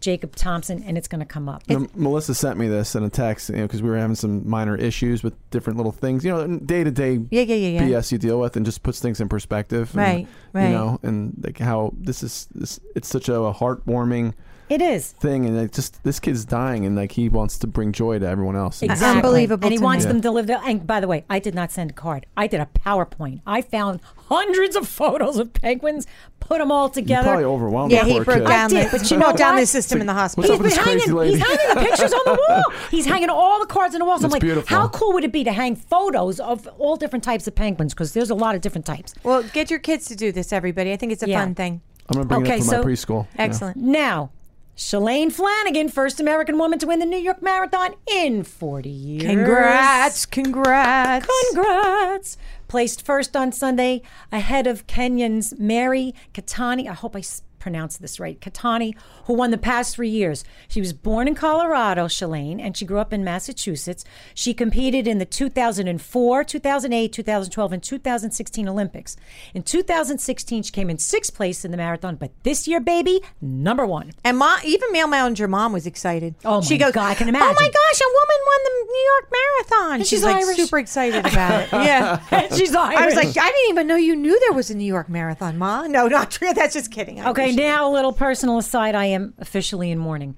Jacob 0.00 0.36
Thompson, 0.36 0.82
and 0.82 0.98
it's 0.98 1.08
going 1.08 1.20
to 1.20 1.26
come 1.26 1.48
up. 1.48 1.62
You 1.66 1.80
know, 1.80 1.88
Melissa 1.94 2.34
sent 2.34 2.58
me 2.58 2.68
this 2.68 2.94
in 2.94 3.02
a 3.04 3.08
text, 3.08 3.48
you 3.48 3.56
know, 3.56 3.62
because 3.62 3.82
we 3.82 3.88
were 3.88 3.96
having 3.96 4.16
some 4.16 4.48
minor 4.48 4.76
issues 4.76 5.22
with 5.22 5.34
different 5.50 5.78
little 5.78 5.92
things, 5.92 6.24
you 6.24 6.30
know, 6.30 6.58
day 6.58 6.84
to 6.84 6.90
day 6.90 7.20
Yeah, 7.30 7.42
yeah, 7.42 7.54
yeah, 7.54 7.80
yeah. 7.80 7.98
BS 8.00 8.12
you 8.12 8.18
deal 8.18 8.38
with, 8.38 8.56
and 8.56 8.66
just 8.66 8.82
puts 8.82 9.00
things 9.00 9.20
in 9.20 9.28
perspective. 9.28 9.90
and, 9.90 9.98
Right, 9.98 10.26
right. 10.52 10.68
You 10.68 10.74
know, 10.74 11.00
and 11.02 11.34
like 11.42 11.58
how 11.58 11.94
this 11.96 12.22
is, 12.22 12.48
this, 12.54 12.80
it's 12.94 13.08
such 13.08 13.28
a 13.28 13.32
heartwarming 13.32 14.34
It 14.68 14.82
is. 14.82 15.12
thing, 15.12 15.46
and 15.46 15.56
like 15.56 15.70
just 15.72 16.02
this 16.02 16.18
kid's 16.18 16.44
dying, 16.44 16.84
and 16.86 16.96
like 16.96 17.12
he 17.12 17.28
wants 17.28 17.56
to 17.58 17.66
bring 17.68 17.92
joy 17.92 18.18
to 18.18 18.26
everyone 18.26 18.56
else. 18.56 18.82
And- 18.82 18.90
Exactly. 18.90 19.16
unbelievable 19.18 19.66
And 19.66 19.72
he 19.72 19.78
to 19.78 19.84
wants 19.84 20.04
me. 20.06 20.12
them 20.12 20.20
to 20.22 20.30
live. 20.32 20.46
The, 20.48 20.60
and 20.64 20.84
by 20.86 20.98
the 21.00 21.06
way, 21.06 21.24
I 21.30 21.38
did 21.38 21.54
not 21.54 21.70
send 21.70 21.90
a 21.90 21.94
card. 21.94 22.26
I 22.36 22.46
did 22.48 22.60
a 22.60 22.68
PowerPoint. 22.84 23.42
I 23.46 23.62
found 23.62 24.00
hundreds 24.28 24.74
of 24.74 24.88
photos 24.88 25.36
of 25.36 25.52
penguins, 25.52 26.06
put 26.40 26.58
them 26.58 26.72
all 26.72 26.88
You 26.88 26.94
together. 26.94 27.28
probably 27.28 27.44
overwhelmed. 27.44 27.92
Yeah, 27.92 28.02
the 28.02 28.08
he 28.10 28.14
poor 28.16 28.24
broke 28.24 28.38
kid. 28.38 28.48
down 28.48 28.70
did, 28.70 28.90
the, 28.90 28.98
but 28.98 29.10
you 29.10 29.16
know 29.18 29.26
broke 29.26 29.36
down 29.36 29.54
what? 29.54 29.60
the 29.60 29.66
system 29.66 30.00
in 30.00 30.06
the 30.08 30.14
hospital. 30.14 30.50
What's 30.50 30.58
up 30.58 30.62
with 30.64 30.72
He's 30.72 30.76
this 30.76 30.84
crazy 30.84 31.00
hanging, 31.00 31.14
lady? 31.16 31.32
he's 31.38 31.46
hanging 31.46 31.74
the 31.74 31.80
pictures 31.88 32.12
on 32.12 32.20
the 32.24 32.44
wall. 32.48 32.62
He's 32.90 33.06
hanging 33.06 33.30
all 33.30 33.60
the 33.60 33.66
cards 33.66 33.94
on 33.94 34.00
the 34.00 34.04
walls. 34.04 34.24
I'm 34.24 34.30
like, 34.30 34.42
beautiful. 34.42 34.76
how 34.76 34.88
cool 34.88 35.12
would 35.12 35.22
it 35.24 35.32
be 35.32 35.44
to 35.44 35.52
hang 35.52 35.76
photos 35.76 36.40
of 36.40 36.66
all 36.78 36.96
different 36.96 37.22
types 37.22 37.46
of 37.46 37.54
penguins? 37.54 37.94
Because 37.94 38.14
there's 38.14 38.30
a 38.30 38.34
lot 38.34 38.56
of 38.56 38.62
different 38.62 38.84
types. 38.84 39.14
Well, 39.22 39.44
get 39.44 39.70
your 39.70 39.78
kids 39.78 40.06
to 40.06 40.16
do 40.16 40.32
this, 40.32 40.52
everybody. 40.52 40.92
I 40.92 40.96
think 40.96 41.12
it's 41.12 41.22
a 41.22 41.28
Yeah. 41.28 41.40
fun 41.40 41.54
thing. 41.54 41.82
I'm 42.08 42.14
gonna 42.14 42.26
bring 42.26 42.42
Okay, 42.42 42.56
it 42.56 42.60
up 42.60 42.66
for 42.66 42.70
my 42.70 42.76
so- 42.82 42.84
preschool. 42.84 43.26
Yeah. 43.36 43.42
Excellent. 43.42 43.76
Now, 43.76 44.30
Shalane 44.76 45.32
Flanagan, 45.32 45.88
first 45.88 46.20
American 46.20 46.58
woman 46.58 46.78
to 46.78 46.86
win 46.86 46.98
the 46.98 47.06
New 47.06 47.16
York 47.16 47.40
Marathon 47.40 47.94
in 48.06 48.42
40 48.42 48.90
years. 48.90 49.22
Congrats. 49.22 50.26
Congrats. 50.26 51.26
Congrats! 51.50 52.36
Placed 52.68 53.00
first 53.00 53.34
on 53.34 53.52
Sunday 53.52 54.02
ahead 54.30 54.66
of 54.66 54.86
Kenyans 54.86 55.58
Mary 55.58 56.14
Keitany. 56.34 56.86
I 56.90 56.92
hope 56.92 57.16
I 57.16 57.22
pronounced 57.66 58.00
this 58.00 58.20
right. 58.20 58.40
Keitany, 58.40 58.94
who 59.24 59.32
won 59.34 59.50
the 59.50 59.58
past 59.58 59.96
three 59.96 60.08
years. 60.08 60.44
She 60.68 60.78
was 60.78 60.92
born 60.92 61.26
in 61.26 61.34
Colorado, 61.34 62.06
Shalane, 62.06 62.60
and 62.60 62.76
she 62.76 62.84
grew 62.84 62.98
up 63.00 63.12
in 63.12 63.24
Massachusetts. 63.24 64.04
She 64.34 64.54
competed 64.54 65.08
in 65.08 65.18
the 65.18 65.24
2004, 65.24 66.44
2008, 66.44 67.12
2012, 67.12 67.72
and 67.72 67.82
2016 67.82 68.68
Olympics. 68.68 69.16
In 69.52 69.64
2016, 69.64 70.62
she 70.62 70.70
came 70.70 70.88
in 70.88 70.98
sixth 70.98 71.34
place 71.34 71.64
in 71.64 71.72
the 71.72 71.76
marathon, 71.76 72.14
but 72.14 72.30
this 72.44 72.68
year, 72.68 72.78
baby, 72.78 73.20
number 73.40 73.84
one. 73.84 74.12
And 74.22 74.38
mom, 74.38 74.60
even 74.64 74.92
Mail 74.92 75.08
Messenger 75.08 75.48
mom 75.48 75.72
was 75.72 75.88
excited. 75.88 76.36
Oh, 76.44 76.62
she 76.62 76.74
my 76.74 76.84
goes, 76.84 76.92
God, 76.92 77.10
I 77.10 77.14
can 77.16 77.28
imagine. 77.28 77.48
Oh 77.48 77.56
my 77.60 77.66
gosh, 77.68 78.00
a 78.00 78.06
woman 78.06 78.36
won 78.46 78.58
the 78.62 78.92
New 78.92 79.10
York 79.12 79.32
Marathon. 79.32 79.94
And 79.94 80.02
she's, 80.02 80.10
she's 80.20 80.24
like 80.24 80.36
Irish. 80.36 80.56
super 80.56 80.78
excited 80.78 81.26
about 81.26 81.62
it. 81.62 81.68
Yeah. 81.86 82.20
She's 82.54 82.74
Irish. 82.74 82.98
I 82.98 83.06
was 83.06 83.14
like, 83.16 83.28
I 83.36 83.50
didn't 83.50 83.70
even 83.70 83.86
know 83.86 83.96
you 83.96 84.14
knew 84.16 84.38
there 84.40 84.52
was 84.52 84.70
a 84.70 84.74
New 84.76 84.84
York 84.84 85.08
Marathon, 85.08 85.58
Ma. 85.58 85.86
No, 85.86 86.06
not 86.06 86.30
true. 86.30 86.52
That's 86.52 86.74
just 86.74 86.90
kidding. 86.90 87.20
I 87.20 87.30
Okay, 87.30 87.55
now 87.56 87.90
a 87.90 87.92
little 87.92 88.12
personal 88.12 88.58
aside. 88.58 88.94
I 88.94 89.06
am 89.06 89.34
officially 89.38 89.90
in 89.90 89.98
mourning. 89.98 90.36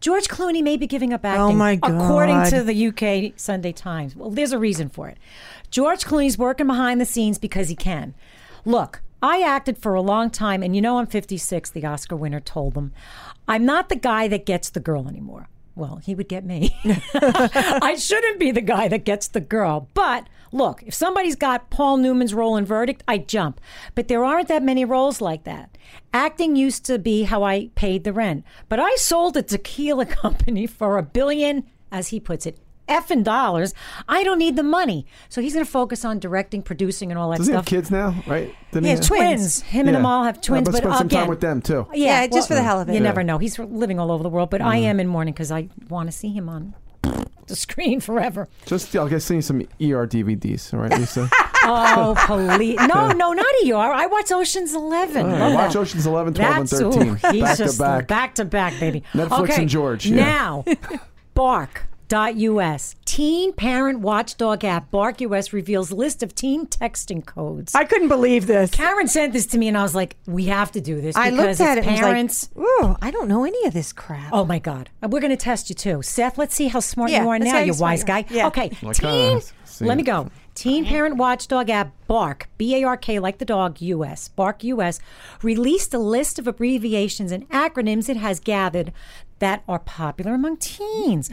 George 0.00 0.28
Clooney 0.28 0.62
may 0.62 0.76
be 0.76 0.86
giving 0.86 1.12
up 1.12 1.24
oh 1.24 1.28
acting. 1.28 1.42
Oh, 1.42 1.52
my 1.52 1.74
God. 1.74 1.94
According 1.94 2.44
to 2.50 2.62
the 2.62 2.86
UK 2.88 3.32
Sunday 3.36 3.72
Times. 3.72 4.14
Well, 4.14 4.30
there's 4.30 4.52
a 4.52 4.58
reason 4.58 4.88
for 4.88 5.08
it. 5.08 5.18
George 5.70 6.04
Clooney's 6.04 6.38
working 6.38 6.68
behind 6.68 7.00
the 7.00 7.04
scenes 7.04 7.38
because 7.38 7.68
he 7.68 7.74
can. 7.74 8.14
Look, 8.64 9.02
I 9.20 9.42
acted 9.42 9.76
for 9.78 9.94
a 9.94 10.00
long 10.00 10.30
time, 10.30 10.62
and 10.62 10.76
you 10.76 10.82
know 10.82 10.98
I'm 10.98 11.06
56, 11.06 11.70
the 11.70 11.84
Oscar 11.84 12.14
winner 12.14 12.40
told 12.40 12.74
them. 12.74 12.92
I'm 13.48 13.64
not 13.64 13.88
the 13.88 13.96
guy 13.96 14.28
that 14.28 14.46
gets 14.46 14.70
the 14.70 14.80
girl 14.80 15.08
anymore. 15.08 15.48
Well, 15.78 16.00
he 16.02 16.16
would 16.16 16.28
get 16.28 16.44
me. 16.44 16.76
I 17.14 17.94
shouldn't 17.96 18.40
be 18.40 18.50
the 18.50 18.60
guy 18.60 18.88
that 18.88 19.04
gets 19.04 19.28
the 19.28 19.40
girl. 19.40 19.88
But 19.94 20.28
look, 20.50 20.82
if 20.82 20.92
somebody's 20.92 21.36
got 21.36 21.70
Paul 21.70 21.98
Newman's 21.98 22.34
role 22.34 22.56
in 22.56 22.66
Verdict, 22.66 23.04
I 23.06 23.18
jump. 23.18 23.60
But 23.94 24.08
there 24.08 24.24
aren't 24.24 24.48
that 24.48 24.64
many 24.64 24.84
roles 24.84 25.20
like 25.20 25.44
that. 25.44 25.78
Acting 26.12 26.56
used 26.56 26.84
to 26.86 26.98
be 26.98 27.22
how 27.22 27.44
I 27.44 27.70
paid 27.76 28.02
the 28.02 28.12
rent. 28.12 28.44
But 28.68 28.80
I 28.80 28.96
sold 28.96 29.36
a 29.36 29.42
tequila 29.42 30.04
company 30.24 30.66
for 30.66 30.98
a 30.98 31.02
billion, 31.04 31.62
as 31.92 32.08
he 32.08 32.18
puts 32.18 32.44
it, 32.44 32.58
effing 32.88 33.22
dollars. 33.24 33.74
I 34.08 34.24
don't 34.24 34.38
need 34.38 34.56
the 34.56 34.62
money. 34.62 35.06
So 35.28 35.40
he's 35.40 35.52
going 35.54 35.64
to 35.64 35.70
focus 35.70 36.04
on 36.04 36.18
directing, 36.18 36.62
producing, 36.62 37.10
and 37.10 37.18
all 37.18 37.30
that 37.30 37.38
Does 37.38 37.46
he 37.46 37.52
stuff. 37.52 37.64
have 37.64 37.68
kids 37.70 37.90
now? 37.90 38.14
Right? 38.26 38.54
Didn't 38.72 38.84
He 38.84 38.90
he 38.90 38.96
has 38.96 38.98
have- 39.00 39.06
twins. 39.08 39.60
Him 39.62 39.86
and 39.88 39.94
Yeah. 39.94 40.00
Amal 40.00 40.24
have 40.24 40.40
twins, 40.40 40.68
Uh, 40.68 40.72
but 40.72 40.72
but 40.72 40.78
spend 40.82 40.94
some 40.96 41.06
again, 41.06 41.20
time 41.20 41.28
with 41.28 41.40
them 41.40 41.62
too. 41.62 41.86
Yeah, 41.94 42.26
just 42.26 42.48
for 42.48 42.54
the 42.54 42.62
hell 42.62 42.80
of 42.80 42.88
it. 42.88 42.92
You 42.92 42.98
Yeah. 42.98 43.04
never 43.04 43.22
know. 43.22 43.38
He's 43.38 43.58
living 43.58 43.98
all 43.98 44.10
over 44.10 44.22
the 44.22 44.28
world, 44.28 44.50
but 44.50 44.60
I 44.60 44.76
am 44.78 45.00
in 45.00 45.06
mourning 45.08 45.34
because 45.34 45.50
I 45.52 45.68
want 45.88 46.08
to 46.10 46.16
see 46.16 46.28
him 46.32 46.48
on 46.48 46.74
the 47.46 47.56
screen 47.56 48.00
forever. 48.00 48.46
Just 48.66 48.94
I'll 48.94 49.08
get 49.08 49.22
send 49.22 49.38
you 49.38 49.42
some 49.42 49.60
ER 49.80 50.06
DVDs. 50.06 50.72
All 50.74 50.80
right, 50.80 50.98
Lisa. 50.98 51.28
Oh, 51.70 52.14
police! 52.24 52.78
No, 52.88 53.10
no, 53.10 53.32
not 53.34 53.44
ER. 53.66 53.74
I 53.76 54.06
watch 54.06 54.32
Ocean's 54.32 54.72
Eleven. 54.74 55.26
All 55.26 55.32
right, 55.32 55.38
Love 55.40 55.54
watch 55.54 55.72
that. 55.74 55.78
Oceans 55.80 56.06
11, 56.06 56.32
12, 56.34 56.54
That's 56.54 56.72
and 56.72 56.92
13. 56.94 57.08
ooh, 57.10 57.14
he's 57.32 57.42
back 57.42 57.58
just 57.58 57.76
to 57.76 57.82
back. 57.82 58.06
back 58.06 58.34
to 58.36 58.44
back, 58.46 58.80
baby. 58.80 59.02
Netflix 59.12 59.40
okay, 59.42 59.60
and 59.62 59.68
George, 59.68 60.06
yeah. 60.06 60.16
Now, 60.16 60.64
Bark.us, 62.08 62.96
teen 63.04 63.52
parent 63.52 64.00
watchdog 64.00 64.64
app. 64.64 64.90
Bark 64.90 65.20
US 65.20 65.52
reveals 65.52 65.92
list 65.92 66.22
of 66.22 66.34
teen 66.34 66.66
texting 66.66 67.24
codes. 67.24 67.74
I 67.74 67.84
couldn't 67.84 68.08
believe 68.08 68.46
this. 68.46 68.70
Karen 68.70 69.08
sent 69.08 69.32
this 69.32 69.46
to 69.46 69.58
me, 69.58 69.68
and 69.68 69.76
I 69.76 69.82
was 69.82 69.94
like, 69.94 70.16
"We 70.26 70.46
have 70.46 70.72
to 70.72 70.80
do 70.80 71.00
this 71.00 71.16
I 71.16 71.30
because 71.30 71.58
looked 71.58 71.68
at 71.68 71.78
it's 71.78 71.86
it 71.86 71.90
and 71.90 72.00
parents." 72.00 72.48
was 72.54 72.64
like, 72.64 72.84
"Ooh, 72.84 72.96
I 73.02 73.10
don't 73.10 73.28
know 73.28 73.44
any 73.44 73.66
of 73.66 73.74
this 73.74 73.92
crap." 73.92 74.30
Oh 74.32 74.44
my 74.44 74.58
God. 74.58 74.88
And 75.02 75.12
We're 75.12 75.20
going 75.20 75.30
to 75.30 75.36
test 75.36 75.68
you 75.68 75.74
too. 75.74 76.02
Seth, 76.02 76.38
let's 76.38 76.54
see 76.54 76.68
how 76.68 76.80
smart 76.80 77.10
Yeah, 77.10 77.22
you 77.22 77.28
are 77.28 77.38
let's 77.38 77.44
see 77.44 77.52
now, 77.52 77.58
how 77.58 77.64
you 77.64 77.72
smart 77.74 77.90
wise 77.90 78.00
you 78.00 78.06
guy. 78.06 78.24
Yeah. 78.30 78.46
Okay. 78.48 78.70
Like, 78.82 78.96
Teen, 78.96 79.36
uh, 79.36 79.40
see. 79.64 79.84
let 79.84 79.96
me 79.96 80.02
go. 80.02 80.30
Teen 80.54 80.84
Parent 80.86 81.16
Watchdog 81.16 81.70
app 81.70 81.92
Bark, 82.08 82.48
B 82.58 82.74
A 82.76 82.84
R 82.84 82.96
K, 82.96 83.18
like 83.20 83.38
the 83.38 83.44
dog, 83.44 83.80
US, 83.80 84.28
Bark 84.28 84.64
US, 84.64 84.98
released 85.42 85.94
a 85.94 85.98
list 85.98 86.38
of 86.38 86.48
abbreviations 86.48 87.30
and 87.30 87.48
acronyms 87.50 88.08
it 88.08 88.16
has 88.16 88.40
gathered 88.40 88.92
that 89.38 89.62
are 89.68 89.78
popular 89.78 90.34
among 90.34 90.56
teens. 90.56 91.30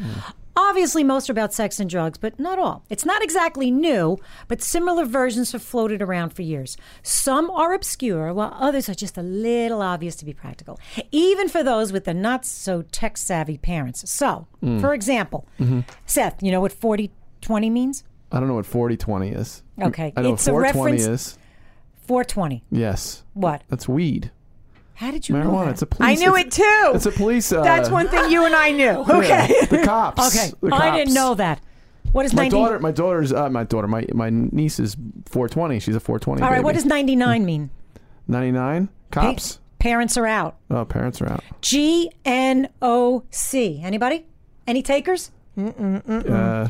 Obviously, 0.55 1.03
most 1.03 1.29
are 1.29 1.33
about 1.33 1.53
sex 1.53 1.79
and 1.79 1.89
drugs, 1.89 2.17
but 2.17 2.39
not 2.39 2.57
all. 2.57 2.85
It's 2.89 3.05
not 3.05 3.21
exactly 3.21 3.71
new, 3.71 4.17
but 4.47 4.61
similar 4.61 5.05
versions 5.05 5.51
have 5.51 5.61
floated 5.61 6.01
around 6.01 6.29
for 6.29 6.43
years. 6.43 6.77
Some 7.03 7.49
are 7.51 7.73
obscure, 7.73 8.33
while 8.33 8.55
others 8.57 8.87
are 8.87 8.93
just 8.93 9.17
a 9.17 9.21
little 9.21 9.81
obvious 9.81 10.15
to 10.17 10.25
be 10.25 10.33
practical, 10.33 10.79
even 11.11 11.49
for 11.49 11.63
those 11.63 11.91
with 11.91 12.05
the 12.05 12.13
not 12.13 12.45
so 12.45 12.83
tech 12.83 13.17
savvy 13.17 13.57
parents. 13.57 14.09
So, 14.09 14.47
mm. 14.63 14.79
for 14.79 14.93
example, 14.93 15.47
mm-hmm. 15.59 15.81
Seth, 16.05 16.41
you 16.41 16.51
know 16.51 16.61
what 16.61 16.71
40 16.71 17.11
20 17.41 17.69
means? 17.69 18.03
I 18.31 18.39
don't 18.39 18.47
know 18.47 18.55
what 18.55 18.65
4020 18.65 19.29
is. 19.29 19.61
Okay, 19.81 20.13
I 20.15 20.21
know 20.21 20.33
it's 20.33 20.47
a 20.47 20.53
what 20.53 20.73
420 20.73 20.91
reference- 20.93 21.21
is. 21.33 21.37
420. 22.07 22.63
Yes. 22.71 23.23
What? 23.33 23.63
That's 23.67 23.87
weed. 23.87 24.31
How 24.95 25.11
did 25.11 25.27
you 25.29 25.35
know 25.35 25.49
Marijuana. 25.51 25.65
that? 25.65 25.71
It's 25.71 25.81
a 25.81 25.85
police. 25.85 26.09
I 26.09 26.15
knew 26.25 26.35
it's- 26.35 26.45
it 26.45 26.51
too. 26.63 26.91
It's 26.95 27.05
a 27.05 27.11
police. 27.11 27.51
Uh, 27.51 27.61
That's 27.63 27.89
one 27.89 28.07
thing 28.07 28.31
you 28.31 28.45
and 28.45 28.55
I 28.55 28.71
knew. 28.71 28.83
yeah, 29.07 29.17
Okay. 29.17 29.65
the 29.69 29.81
cops. 29.83 30.27
Okay, 30.37 30.51
The 30.61 30.69
cops. 30.69 30.81
I 30.81 30.95
didn't 30.97 31.13
know 31.13 31.33
that. 31.35 31.61
What 32.11 32.25
is 32.25 32.33
My 32.33 32.43
90? 32.43 32.55
daughter, 32.57 32.79
my 32.79 32.91
daughter's, 32.91 33.33
uh, 33.33 33.49
my 33.49 33.65
daughter, 33.65 33.87
my 33.87 34.05
my 34.13 34.29
niece 34.31 34.79
is 34.79 34.95
420. 35.25 35.79
She's 35.79 35.95
a 35.95 35.99
420. 35.99 36.41
All 36.41 36.49
right, 36.49 36.63
what 36.63 36.73
does 36.75 36.85
99 36.85 37.43
mean? 37.45 37.69
99? 38.29 38.87
Cops. 39.11 39.59
Parents 39.79 40.15
are 40.17 40.25
out. 40.25 40.55
Oh, 40.71 40.85
parents 40.85 41.21
are 41.21 41.29
out. 41.31 41.43
G 41.61 42.09
N 42.23 42.69
O 42.81 43.23
C. 43.31 43.81
Anybody? 43.83 44.25
Any 44.65 44.81
takers? 44.81 45.31
Mm 45.57 45.73
mm 45.75 46.01
mm 46.03 46.69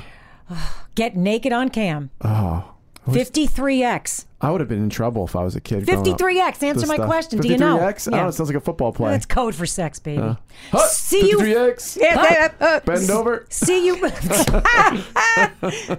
Uh, 0.49 0.55
Get 0.95 1.15
naked 1.15 1.53
on 1.53 1.69
cam. 1.69 2.09
oh, 2.23 2.74
53X. 3.07 4.25
I 4.41 4.51
would 4.51 4.59
have 4.61 4.67
been 4.69 4.83
in 4.83 4.89
trouble 4.89 5.25
if 5.25 5.35
I 5.35 5.43
was 5.43 5.55
a 5.55 5.61
kid. 5.61 5.85
53X. 5.85 6.63
Answer 6.63 6.87
my 6.87 6.95
stuff. 6.95 7.07
question. 7.07 7.39
Do 7.39 7.47
you 7.47 7.57
know? 7.57 7.77
53X? 7.77 8.07
I 8.07 8.11
don't 8.11 8.19
know. 8.23 8.27
It 8.29 8.31
sounds 8.33 8.49
like 8.49 8.57
a 8.57 8.61
football 8.61 8.91
play. 8.91 9.11
That's 9.11 9.25
code 9.25 9.55
for 9.55 9.65
sex, 9.65 9.99
baby. 9.99 10.35
Huh? 10.71 10.87
See 10.87 11.29
you. 11.29 11.37
53X. 11.39 11.97
Yeah, 12.01 12.49
they- 12.59 12.65
uh, 12.65 12.79
Bend 12.81 13.09
over. 13.09 13.45
See 13.49 13.85
you. 13.85 13.95
I, 14.05 15.41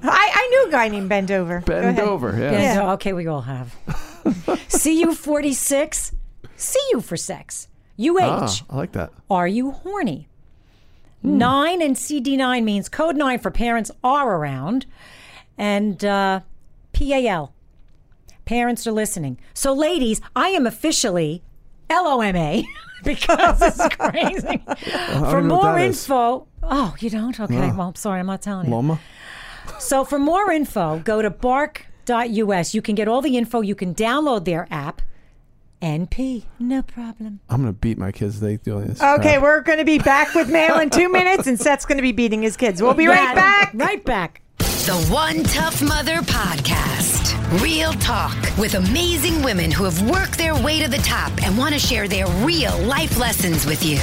I 0.03 0.49
knew 0.51 0.69
a 0.69 0.71
guy 0.71 0.89
named 0.89 1.09
Bend 1.09 1.31
Over. 1.31 1.61
Bend 1.61 1.99
over. 2.01 2.37
Yeah. 2.39 2.53
Yeah, 2.53 2.93
Okay, 2.95 3.13
we 3.13 3.27
all 3.27 3.43
have. 3.43 3.75
See 4.69 5.01
you 5.01 5.15
46. 5.15 6.13
See 6.57 6.81
you 6.93 7.01
for 7.01 7.17
sex. 7.17 7.69
UH. 7.99 8.19
Ah, 8.21 8.57
I 8.71 8.77
like 8.77 8.93
that. 8.93 9.13
Are 9.31 9.49
you 9.49 9.71
horny? 9.73 10.29
Nine 11.23 11.83
and 11.83 11.97
CD9 11.97 12.63
means 12.63 12.89
code 12.89 13.17
nine 13.17 13.39
for 13.39 13.51
parents 13.51 13.91
are 14.05 14.37
around. 14.37 14.87
And 15.59 16.05
uh, 16.05 16.41
PAL, 16.97 17.53
parents 18.47 18.87
are 18.87 18.93
listening. 18.93 19.39
So, 19.53 19.75
ladies, 19.75 20.21
I 20.35 20.49
am 20.49 20.67
officially 20.67 21.43
LOMA 21.91 22.63
because 23.05 23.61
this 23.61 23.79
is 23.79 23.89
crazy. 23.99 24.41
For 24.41 24.45
even 24.47 24.69
know 24.69 25.21
what 25.21 25.45
more 25.45 25.63
that 25.75 25.81
is. 25.83 26.03
info, 26.05 26.47
oh, 26.63 26.97
you 26.99 27.11
don't? 27.11 27.39
Okay, 27.39 27.71
well, 27.73 27.89
I'm 27.89 27.95
sorry, 27.97 28.21
I'm 28.21 28.27
not 28.27 28.41
telling 28.41 28.67
you. 28.67 28.73
Loma. 28.73 28.99
So 29.79 30.05
for 30.05 30.19
more 30.19 30.51
info, 30.51 31.01
go 31.01 31.21
to 31.21 31.29
bark.us. 31.29 32.75
You 32.75 32.81
can 32.83 32.95
get 32.95 33.09
all 33.09 33.21
the 33.21 33.37
info. 33.37 33.61
You 33.61 33.75
can 33.75 33.95
download 33.95 34.45
their 34.47 34.67
app. 34.71 35.03
NP, 35.83 36.45
no 36.59 36.81
problem. 36.81 37.41
I'm 37.51 37.61
gonna 37.61 37.75
beat 37.75 37.99
my 37.99 38.11
kids. 38.11 38.41
They 38.41 38.57
doing 38.57 38.87
this. 38.87 39.03
Okay, 39.03 39.33
crap. 39.33 39.43
we're 39.43 39.61
going 39.61 39.79
to 39.79 39.85
be 39.85 39.99
back 39.99 40.35
with 40.35 40.49
mail 40.49 40.79
in 40.79 40.89
two 40.89 41.09
minutes, 41.13 41.47
and 41.47 41.61
Seth's 41.61 41.85
going 41.85 41.99
to 41.99 42.03
be 42.03 42.13
beating 42.13 42.41
his 42.41 42.57
kids. 42.57 42.81
We'll 42.81 42.95
be 42.95 43.07
right 43.07 43.35
back. 43.35 43.73
Right 43.75 44.03
back. 44.03 44.41
The 44.87 45.09
One 45.13 45.43
Tough 45.43 45.83
Mother 45.83 46.19
Podcast. 46.19 47.61
Real 47.61 47.93
talk 47.95 48.37
with 48.57 48.75
amazing 48.75 49.43
women 49.43 49.73
who 49.73 49.83
have 49.83 50.09
worked 50.09 50.39
their 50.39 50.55
way 50.55 50.81
to 50.81 50.89
the 50.89 50.99
top 50.99 51.33
and 51.43 51.59
want 51.59 51.75
to 51.75 51.81
share 51.81 52.07
their 52.07 52.29
real 52.45 52.79
life 52.85 53.19
lessons 53.19 53.67
with 53.67 53.85
you. 53.85 53.99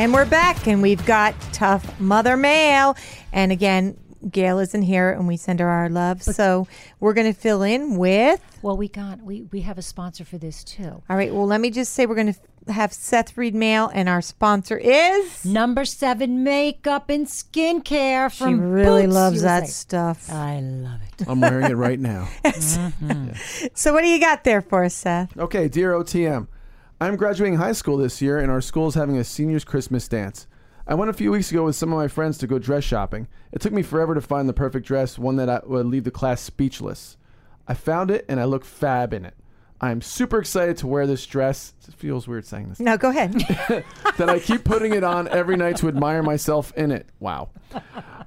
And 0.00 0.14
we're 0.14 0.26
back, 0.26 0.68
and 0.68 0.80
we've 0.80 1.04
got 1.06 1.34
tough 1.52 1.98
mother 1.98 2.36
mail. 2.36 2.96
And 3.32 3.50
again, 3.50 3.96
Gail 4.30 4.60
isn't 4.60 4.82
here, 4.82 5.10
and 5.10 5.26
we 5.26 5.36
send 5.36 5.58
her 5.58 5.68
our 5.68 5.88
love. 5.88 6.22
so 6.22 6.68
we're 7.00 7.14
going 7.14 7.32
to 7.32 7.38
fill 7.38 7.62
in 7.62 7.96
with. 7.96 8.40
Well, 8.62 8.76
we 8.76 8.86
got 8.86 9.20
we 9.22 9.42
we 9.50 9.62
have 9.62 9.78
a 9.78 9.82
sponsor 9.82 10.24
for 10.24 10.38
this 10.38 10.62
too. 10.62 11.02
All 11.10 11.16
right. 11.16 11.34
Well, 11.34 11.46
let 11.46 11.60
me 11.60 11.70
just 11.70 11.94
say 11.94 12.06
we're 12.06 12.14
going 12.14 12.32
to 12.32 12.38
have 12.68 12.92
Seth 12.92 13.36
Reed 13.36 13.54
Mail, 13.54 13.90
and 13.92 14.08
our 14.08 14.20
sponsor 14.22 14.76
is. 14.76 15.44
Number 15.44 15.84
seven 15.84 16.42
makeup 16.44 17.10
and 17.10 17.26
skincare 17.26 18.30
She 18.32 18.54
really 18.54 19.04
Boots 19.04 19.14
loves 19.14 19.42
that 19.42 19.62
USA. 19.62 19.72
stuff. 19.72 20.30
I 20.32 20.60
love 20.60 21.00
it. 21.02 21.28
I'm 21.28 21.40
wearing 21.40 21.70
it 21.70 21.74
right 21.76 21.98
now. 22.00 22.28
Mm-hmm. 22.44 23.66
So, 23.74 23.92
what 23.92 24.02
do 24.02 24.08
you 24.08 24.20
got 24.20 24.44
there 24.44 24.60
for 24.60 24.84
us, 24.84 24.94
Seth? 24.94 25.36
Okay, 25.38 25.68
dear 25.68 25.92
OTM, 25.92 26.48
I'm 27.00 27.16
graduating 27.16 27.58
high 27.58 27.72
school 27.72 27.96
this 27.96 28.20
year, 28.20 28.38
and 28.38 28.50
our 28.50 28.60
school 28.60 28.88
is 28.88 28.94
having 28.94 29.16
a 29.16 29.24
seniors 29.24 29.64
Christmas 29.64 30.08
dance. 30.08 30.46
I 30.86 30.94
went 30.94 31.10
a 31.10 31.14
few 31.14 31.30
weeks 31.30 31.50
ago 31.50 31.64
with 31.64 31.76
some 31.76 31.92
of 31.92 31.98
my 31.98 32.08
friends 32.08 32.38
to 32.38 32.46
go 32.46 32.58
dress 32.58 32.84
shopping. 32.84 33.28
It 33.52 33.60
took 33.60 33.72
me 33.72 33.82
forever 33.82 34.14
to 34.14 34.20
find 34.20 34.48
the 34.48 34.52
perfect 34.54 34.86
dress, 34.86 35.18
one 35.18 35.36
that 35.36 35.48
I 35.48 35.60
would 35.64 35.86
leave 35.86 36.04
the 36.04 36.10
class 36.10 36.40
speechless. 36.40 37.16
I 37.66 37.74
found 37.74 38.10
it, 38.10 38.24
and 38.28 38.40
I 38.40 38.44
look 38.44 38.64
fab 38.64 39.12
in 39.12 39.24
it. 39.24 39.34
I 39.80 39.90
am 39.90 40.00
super 40.02 40.38
excited 40.40 40.76
to 40.78 40.86
wear 40.86 41.06
this 41.06 41.24
dress. 41.24 41.72
It 41.86 41.94
feels 41.94 42.26
weird 42.26 42.44
saying 42.44 42.68
this. 42.68 42.80
No, 42.80 42.96
go 42.96 43.10
ahead. 43.10 43.32
that 44.18 44.28
I 44.28 44.40
keep 44.40 44.64
putting 44.64 44.92
it 44.92 45.04
on 45.04 45.28
every 45.28 45.56
night 45.56 45.76
to 45.78 45.88
admire 45.88 46.22
myself 46.22 46.72
in 46.76 46.90
it. 46.90 47.08
Wow. 47.20 47.50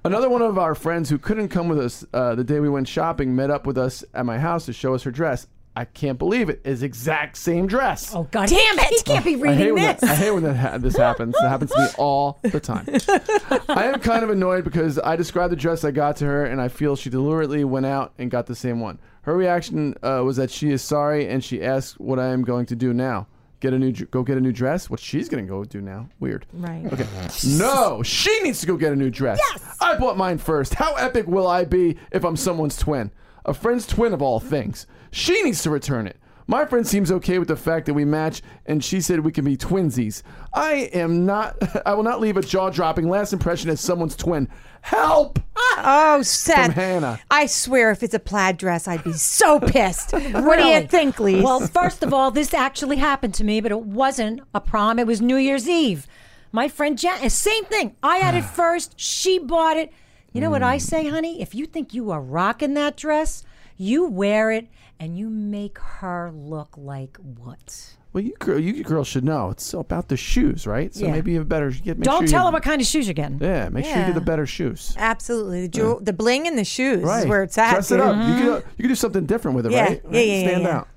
Another 0.03 0.29
one 0.29 0.41
of 0.41 0.57
our 0.57 0.75
friends 0.75 1.09
who 1.09 1.17
couldn't 1.17 1.49
come 1.49 1.67
with 1.67 1.79
us 1.79 2.05
uh, 2.13 2.35
the 2.35 2.43
day 2.43 2.59
we 2.59 2.69
went 2.69 2.87
shopping 2.87 3.35
met 3.35 3.51
up 3.51 3.67
with 3.67 3.77
us 3.77 4.03
at 4.13 4.25
my 4.25 4.39
house 4.39 4.65
to 4.67 4.73
show 4.73 4.93
us 4.93 5.03
her 5.03 5.11
dress. 5.11 5.47
I 5.75 5.85
can't 5.85 6.19
believe 6.19 6.49
it. 6.49 6.61
Is 6.65 6.83
exact 6.83 7.37
same 7.37 7.65
dress. 7.65 8.13
Oh 8.13 8.23
God! 8.29 8.49
Damn 8.49 8.77
it! 8.79 8.87
He 8.89 9.01
can't 9.03 9.23
be 9.23 9.35
I 9.35 9.53
hate 9.53 9.71
reading 9.71 9.73
when 9.75 9.83
this. 9.83 10.01
that, 10.01 10.09
I 10.09 10.15
hate 10.15 10.31
when 10.31 10.43
that 10.43 10.55
ha- 10.55 10.77
this 10.77 10.97
happens. 10.97 11.33
It 11.41 11.47
happens 11.47 11.71
to 11.71 11.79
me 11.79 11.87
all 11.97 12.39
the 12.41 12.59
time. 12.59 12.87
I 13.69 13.85
am 13.85 14.01
kind 14.01 14.23
of 14.23 14.29
annoyed 14.29 14.65
because 14.65 14.99
I 14.99 15.15
described 15.15 15.53
the 15.53 15.55
dress 15.55 15.85
I 15.85 15.91
got 15.91 16.17
to 16.17 16.25
her, 16.25 16.45
and 16.45 16.59
I 16.59 16.67
feel 16.67 16.97
she 16.97 17.09
deliberately 17.09 17.63
went 17.63 17.85
out 17.85 18.11
and 18.17 18.29
got 18.29 18.47
the 18.47 18.55
same 18.55 18.81
one. 18.81 18.99
Her 19.23 19.35
reaction 19.35 19.95
uh, 20.01 20.21
was 20.25 20.37
that 20.37 20.49
she 20.49 20.71
is 20.71 20.81
sorry, 20.81 21.27
and 21.27 21.43
she 21.43 21.61
asked 21.63 21.99
what 21.99 22.19
I 22.19 22.27
am 22.27 22.43
going 22.43 22.65
to 22.67 22.75
do 22.75 22.93
now. 22.93 23.27
Get 23.59 23.73
a 23.73 23.77
new, 23.77 23.91
go 23.91 24.23
get 24.23 24.37
a 24.37 24.41
new 24.41 24.51
dress. 24.51 24.89
What 24.89 24.99
she's 24.99 25.29
gonna 25.29 25.43
go 25.43 25.63
do 25.63 25.81
now? 25.81 26.09
Weird. 26.19 26.47
right. 26.51 26.83
Okay. 26.91 27.05
No, 27.47 28.01
she 28.01 28.41
needs 28.41 28.59
to 28.61 28.65
go 28.65 28.75
get 28.75 28.91
a 28.91 28.95
new 28.95 29.11
dress. 29.11 29.39
Yes. 29.51 29.77
I 29.79 29.97
bought 29.97 30.17
mine 30.17 30.39
first. 30.39 30.73
How 30.73 30.95
epic 30.95 31.27
will 31.27 31.47
I 31.47 31.65
be 31.65 31.97
if 32.11 32.23
I'm 32.25 32.35
someone's 32.35 32.75
twin? 32.75 33.11
A 33.45 33.53
friend's 33.53 33.85
twin 33.85 34.13
of 34.13 34.21
all 34.21 34.39
things. 34.39 34.87
She 35.11 35.43
needs 35.43 35.61
to 35.63 35.69
return 35.69 36.07
it. 36.07 36.17
My 36.51 36.65
friend 36.65 36.85
seems 36.85 37.13
okay 37.13 37.39
with 37.39 37.47
the 37.47 37.55
fact 37.55 37.85
that 37.85 37.93
we 37.93 38.03
match, 38.03 38.41
and 38.65 38.83
she 38.83 38.99
said 38.99 39.21
we 39.21 39.31
can 39.31 39.45
be 39.45 39.55
twinsies. 39.55 40.21
I 40.53 40.89
am 40.91 41.25
not. 41.25 41.55
I 41.85 41.93
will 41.93 42.03
not 42.03 42.19
leave 42.19 42.35
a 42.35 42.41
jaw-dropping 42.41 43.07
last 43.07 43.31
impression 43.31 43.69
as 43.69 43.79
someone's 43.79 44.17
twin. 44.17 44.49
Help! 44.81 45.39
Oh, 45.77 46.21
Seth. 46.23 46.65
From 46.65 46.73
Hannah. 46.73 47.21
I 47.31 47.45
swear, 47.45 47.89
if 47.91 48.03
it's 48.03 48.13
a 48.13 48.19
plaid 48.19 48.57
dress, 48.57 48.85
I'd 48.85 49.01
be 49.05 49.13
so 49.13 49.59
pissed. 49.65 50.11
What 50.11 50.59
do 50.59 50.65
you 50.65 50.81
think, 50.81 51.21
Lise? 51.21 51.41
Well, 51.41 51.61
first 51.67 52.03
of 52.03 52.13
all, 52.13 52.31
this 52.31 52.53
actually 52.53 52.97
happened 52.97 53.33
to 53.35 53.45
me, 53.45 53.61
but 53.61 53.71
it 53.71 53.83
wasn't 53.83 54.41
a 54.53 54.59
prom. 54.59 54.99
It 54.99 55.07
was 55.07 55.21
New 55.21 55.37
Year's 55.37 55.69
Eve. 55.69 56.05
My 56.51 56.67
friend 56.67 56.97
Jan, 56.97 57.17
eh, 57.21 57.29
same 57.29 57.63
thing. 57.63 57.95
I 58.03 58.17
had 58.17 58.35
it 58.35 58.43
first. 58.57 58.99
She 58.99 59.39
bought 59.39 59.77
it. 59.77 59.93
You 60.33 60.41
know 60.41 60.49
what 60.49 60.63
I 60.63 60.75
hmm. 60.75 60.79
say, 60.79 61.07
honey? 61.07 61.41
If 61.41 61.55
you 61.55 61.65
think 61.65 61.93
you 61.93 62.11
are 62.11 62.21
rocking 62.21 62.73
that 62.73 62.97
dress, 62.97 63.45
you 63.81 64.05
wear 64.07 64.51
it 64.51 64.67
and 64.99 65.17
you 65.17 65.29
make 65.29 65.79
her 65.79 66.31
look 66.33 66.77
like 66.77 67.17
what? 67.17 67.95
Well, 68.13 68.23
you 68.23 68.33
girl, 68.39 68.59
you 68.59 68.83
girls 68.83 69.07
should 69.07 69.23
know. 69.23 69.49
It's 69.51 69.73
about 69.73 70.09
the 70.09 70.17
shoes, 70.17 70.67
right? 70.67 70.93
So 70.93 71.05
Yeah. 71.05 71.11
maybe 71.13 71.31
you 71.31 71.39
have 71.39 71.47
better. 71.49 71.71
Get, 71.71 71.97
make 71.97 72.03
Don't 72.05 72.23
sure 72.23 72.27
tell 72.27 72.41
you, 72.41 72.47
her 72.47 72.51
what 72.53 72.63
kind 72.63 72.81
of 72.81 72.85
shoes 72.87 73.07
you're 73.07 73.13
getting. 73.13 73.39
Yeah, 73.41 73.69
make 73.69 73.85
sure 73.85 73.93
you 73.95 73.99
Yeah. 74.01 74.05
get 74.07 74.15
the 74.15 74.21
better 74.21 74.45
shoes. 74.45 74.93
Absolutely. 74.97 75.61
The, 75.63 75.67
jewel, 75.69 75.99
the 76.01 76.11
bling 76.13 76.45
in 76.45 76.57
the 76.57 76.65
shoes 76.65 77.03
Right. 77.03 77.19
is 77.23 77.25
where 77.25 77.41
it's 77.43 77.57
at. 77.57 77.71
Dress 77.71 77.89
it 77.91 77.97
dude. 77.97 78.05
up. 78.05 78.15
You 78.27 78.35
could 78.35 78.63
you 78.77 78.83
could 78.83 78.89
do 78.89 78.95
something 78.95 79.25
different 79.25 79.55
with 79.55 79.65
it, 79.65 79.71
Yeah. 79.71 79.83
right? 79.85 80.01
Yeah, 80.11 80.19
yeah, 80.19 80.33
yeah, 80.35 80.47
Stand 80.49 80.63
yeah. 80.63 80.77
out. 80.77 80.87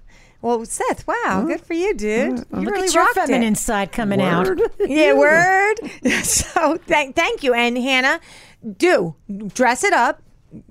Well, 0.43 0.64
Seth, 0.66 1.07
wow, 1.07 1.45
good 1.47 1.61
for 1.62 1.72
you, 1.72 1.95
dude. 1.95 2.39
You 2.39 2.45
Look 2.51 2.74
really 2.74 2.89
at 2.89 2.95
your 2.95 3.05
rocked 3.05 3.14
feminine 3.14 3.55
it. 3.55 3.59
side 3.59 3.93
coming 3.93 4.20
Word. 4.20 4.61
out. 4.61 4.70
Yeah, 4.91 5.14
word. 5.14 5.74
so 6.24 6.76
thank 6.87 7.14
thank 7.16 7.43
you, 7.45 7.55
and 7.55 7.78
Hannah, 7.78 8.20
do 8.76 9.14
dress 9.55 9.85
it 9.85 9.93
up, 9.95 10.20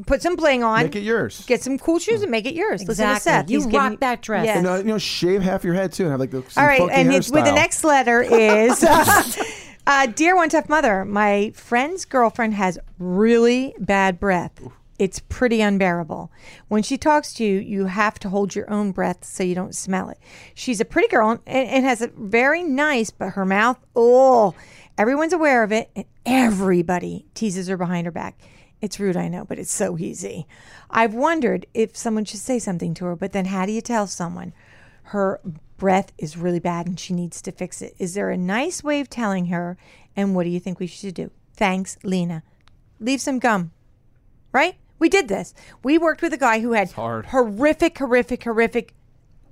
put 0.06 0.22
some 0.22 0.36
bling 0.36 0.64
on, 0.64 0.84
Make 0.84 0.96
it 0.96 1.04
yours. 1.04 1.44
get 1.46 1.62
some 1.62 1.78
cool 1.78 2.00
shoes, 2.00 2.22
and 2.22 2.32
make 2.32 2.46
it 2.46 2.54
yours. 2.56 2.82
Listen 2.88 3.06
to 3.08 3.14
Exactly. 3.16 3.20
Seth. 3.32 3.50
You 3.50 3.58
He's 3.60 3.66
giving 3.66 3.92
rock 3.92 4.00
that 4.00 4.22
dress. 4.22 4.46
Yes. 4.46 4.58
And 4.58 4.68
uh, 4.68 4.76
you 4.78 4.84
know, 4.86 4.98
shave 4.98 5.42
half 5.42 5.64
your 5.64 5.74
head 5.74 5.92
too, 5.92 6.04
and 6.04 6.12
have 6.12 6.20
like 6.20 6.32
the 6.32 6.44
some 6.50 6.62
All 6.62 6.68
right, 6.68 6.80
funky 6.80 6.94
and 6.96 7.14
it's 7.14 7.32
with 7.32 7.46
the 7.46 7.52
next 7.52 7.84
letter 7.84 8.22
is 8.30 8.84
uh, 8.84 9.24
uh, 9.88 10.06
Dear 10.08 10.36
One 10.36 10.50
Tough 10.50 10.70
Mother, 10.70 11.04
my 11.06 11.52
friend's 11.56 12.06
girlfriend 12.06 12.54
has 12.54 12.80
really 13.00 13.76
bad 13.80 14.20
breath. 14.20 14.62
It's 15.00 15.20
pretty 15.28 15.60
unbearable. 15.60 16.32
When 16.68 16.84
she 16.84 16.98
talks 16.98 17.34
to 17.34 17.44
you, 17.44 17.60
you 17.60 17.86
have 17.88 18.20
to 18.20 18.30
hold 18.30 18.56
your 18.56 18.70
own 18.70 18.92
breath 18.92 19.26
so 19.26 19.44
you 19.44 19.56
don't 19.56 19.76
smell 19.76 20.10
it. 20.10 20.20
She's 20.54 20.80
a 20.80 20.86
pretty 20.86 21.08
girl 21.10 21.32
and, 21.32 21.42
and 21.46 21.84
has 21.84 22.02
a 22.02 22.08
very 22.16 22.64
nice, 22.64 23.10
but 23.10 23.30
her 23.32 23.44
mouth, 23.44 23.80
oh, 23.96 24.54
everyone's 24.98 25.34
aware 25.34 25.64
of 25.64 25.72
it, 25.72 25.90
and 25.96 26.06
everybody 26.26 27.26
teases 27.34 27.68
her 27.68 27.76
behind 27.76 28.06
her 28.06 28.12
back. 28.12 28.38
It's 28.84 29.00
rude, 29.00 29.18
I 29.18 29.30
know, 29.30 29.46
but 29.46 29.58
it's 29.58 29.74
so 29.74 29.98
easy. 29.98 30.46
I've 30.92 31.16
wondered 31.16 31.66
if 31.74 31.98
someone 31.98 32.26
should 32.26 32.42
say 32.42 32.60
something 32.60 32.94
to 32.96 33.06
her, 33.06 33.16
but 33.16 33.32
then 33.32 33.46
how 33.46 33.66
do 33.66 33.72
you 33.72 33.82
tell 33.82 34.06
someone? 34.06 34.54
her 35.08 35.40
breath 35.78 36.12
is 36.18 36.38
really 36.38 36.60
bad 36.60 36.88
and 36.88 37.00
she 37.00 37.14
needs 37.14 37.42
to 37.42 37.52
fix 37.52 37.82
it. 37.82 37.96
Is 38.00 38.14
there 38.14 38.30
a 38.30 38.38
nice 38.38 38.84
way 38.84 39.00
of 39.00 39.10
telling 39.10 39.48
her? 39.48 39.78
And 40.16 40.36
what 40.36 40.44
do 40.44 40.50
you 40.50 40.60
think 40.60 40.80
we 40.80 40.88
should 40.88 41.14
do? 41.14 41.32
Thanks, 41.54 41.98
Lena. 42.04 42.44
Leave 43.00 43.22
some 43.22 43.40
gum. 43.40 43.72
Right? 44.52 44.76
We 45.00 45.10
did 45.10 45.28
this. 45.28 45.54
We 45.84 45.98
worked 45.98 46.22
with 46.22 46.34
a 46.34 46.38
guy 46.38 46.62
who 46.62 46.74
had 46.74 46.92
horrific, 46.92 47.98
horrific, 47.98 48.44
horrific 48.44 48.94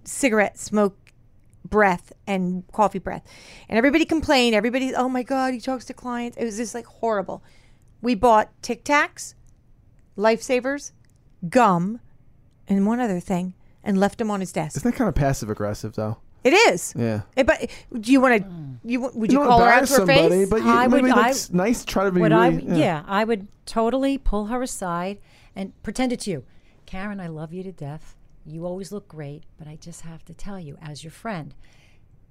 cigarette 0.04 0.58
smoke 0.58 0.98
breath 1.68 2.14
and 2.26 2.64
coffee 2.72 3.00
breath. 3.00 3.24
And 3.68 3.78
everybody 3.78 4.06
complained. 4.06 4.56
Everybody, 4.56 4.96
oh 4.96 5.10
my 5.10 5.24
God, 5.24 5.54
he 5.54 5.60
talks 5.60 5.86
to 5.86 5.94
clients. 5.94 6.38
It 6.38 6.46
was 6.46 6.58
just 6.58 6.74
like 6.74 6.86
horrible. 6.86 7.44
We 8.02 8.16
bought 8.16 8.50
Tic 8.62 8.84
Tacs, 8.84 9.36
Lifesavers, 10.18 10.92
gum, 11.50 12.00
and 12.68 12.86
one 12.86 13.00
other 13.00 13.20
thing, 13.20 13.54
and 13.84 13.98
left 14.00 14.18
them 14.18 14.30
on 14.32 14.40
his 14.40 14.52
desk. 14.52 14.78
Isn't 14.78 14.92
that 14.92 14.98
kind 14.98 15.08
of 15.08 15.16
passive 15.16 15.50
aggressive 15.50 15.94
though? 15.96 16.18
It 16.44 16.54
is. 16.54 16.94
Yeah. 16.98 17.22
Eh, 17.38 17.44
But 17.44 17.70
do 18.00 18.12
you 18.12 18.20
want 18.20 18.42
to? 18.44 18.50
You 18.84 19.02
would 19.02 19.32
you, 19.32 19.38
don't 19.38 19.48
call 19.48 19.60
her 19.60 19.66
out 19.66 19.70
embarrass 19.84 19.90
to 19.92 20.02
her 20.02 20.08
somebody, 20.08 20.30
face? 20.42 20.50
but 20.50 20.64
you, 20.64 20.70
I 20.70 20.88
would- 20.88 21.04
maybe 21.04 21.12
I- 21.12 21.22
that's 21.28 21.52
nice. 21.52 21.86
Try 21.86 22.06
to 22.06 22.12
be 22.12 22.22
Would 22.22 22.32
I? 22.32 22.48
really. 22.48 22.80
Yeah. 22.80 23.04
I 23.08 23.24
would 23.24 23.48
totally 23.68 24.18
pull 24.18 24.46
her 24.48 24.62
aside 24.64 25.20
and 25.56 25.72
pretend 25.84 26.12
it's 26.12 26.26
you, 26.28 26.44
Karen. 26.88 27.20
I 27.20 27.28
love 27.28 27.54
you 27.54 27.62
to 27.64 27.72
death. 27.72 28.16
You 28.44 28.66
always 28.66 28.92
look 28.92 29.08
great, 29.08 29.44
but 29.60 29.68
I 29.68 29.76
just 29.76 30.02
have 30.02 30.26
to 30.26 30.34
tell 30.34 30.60
you, 30.60 30.78
as 30.82 31.04
your 31.04 31.12
friend, 31.12 31.54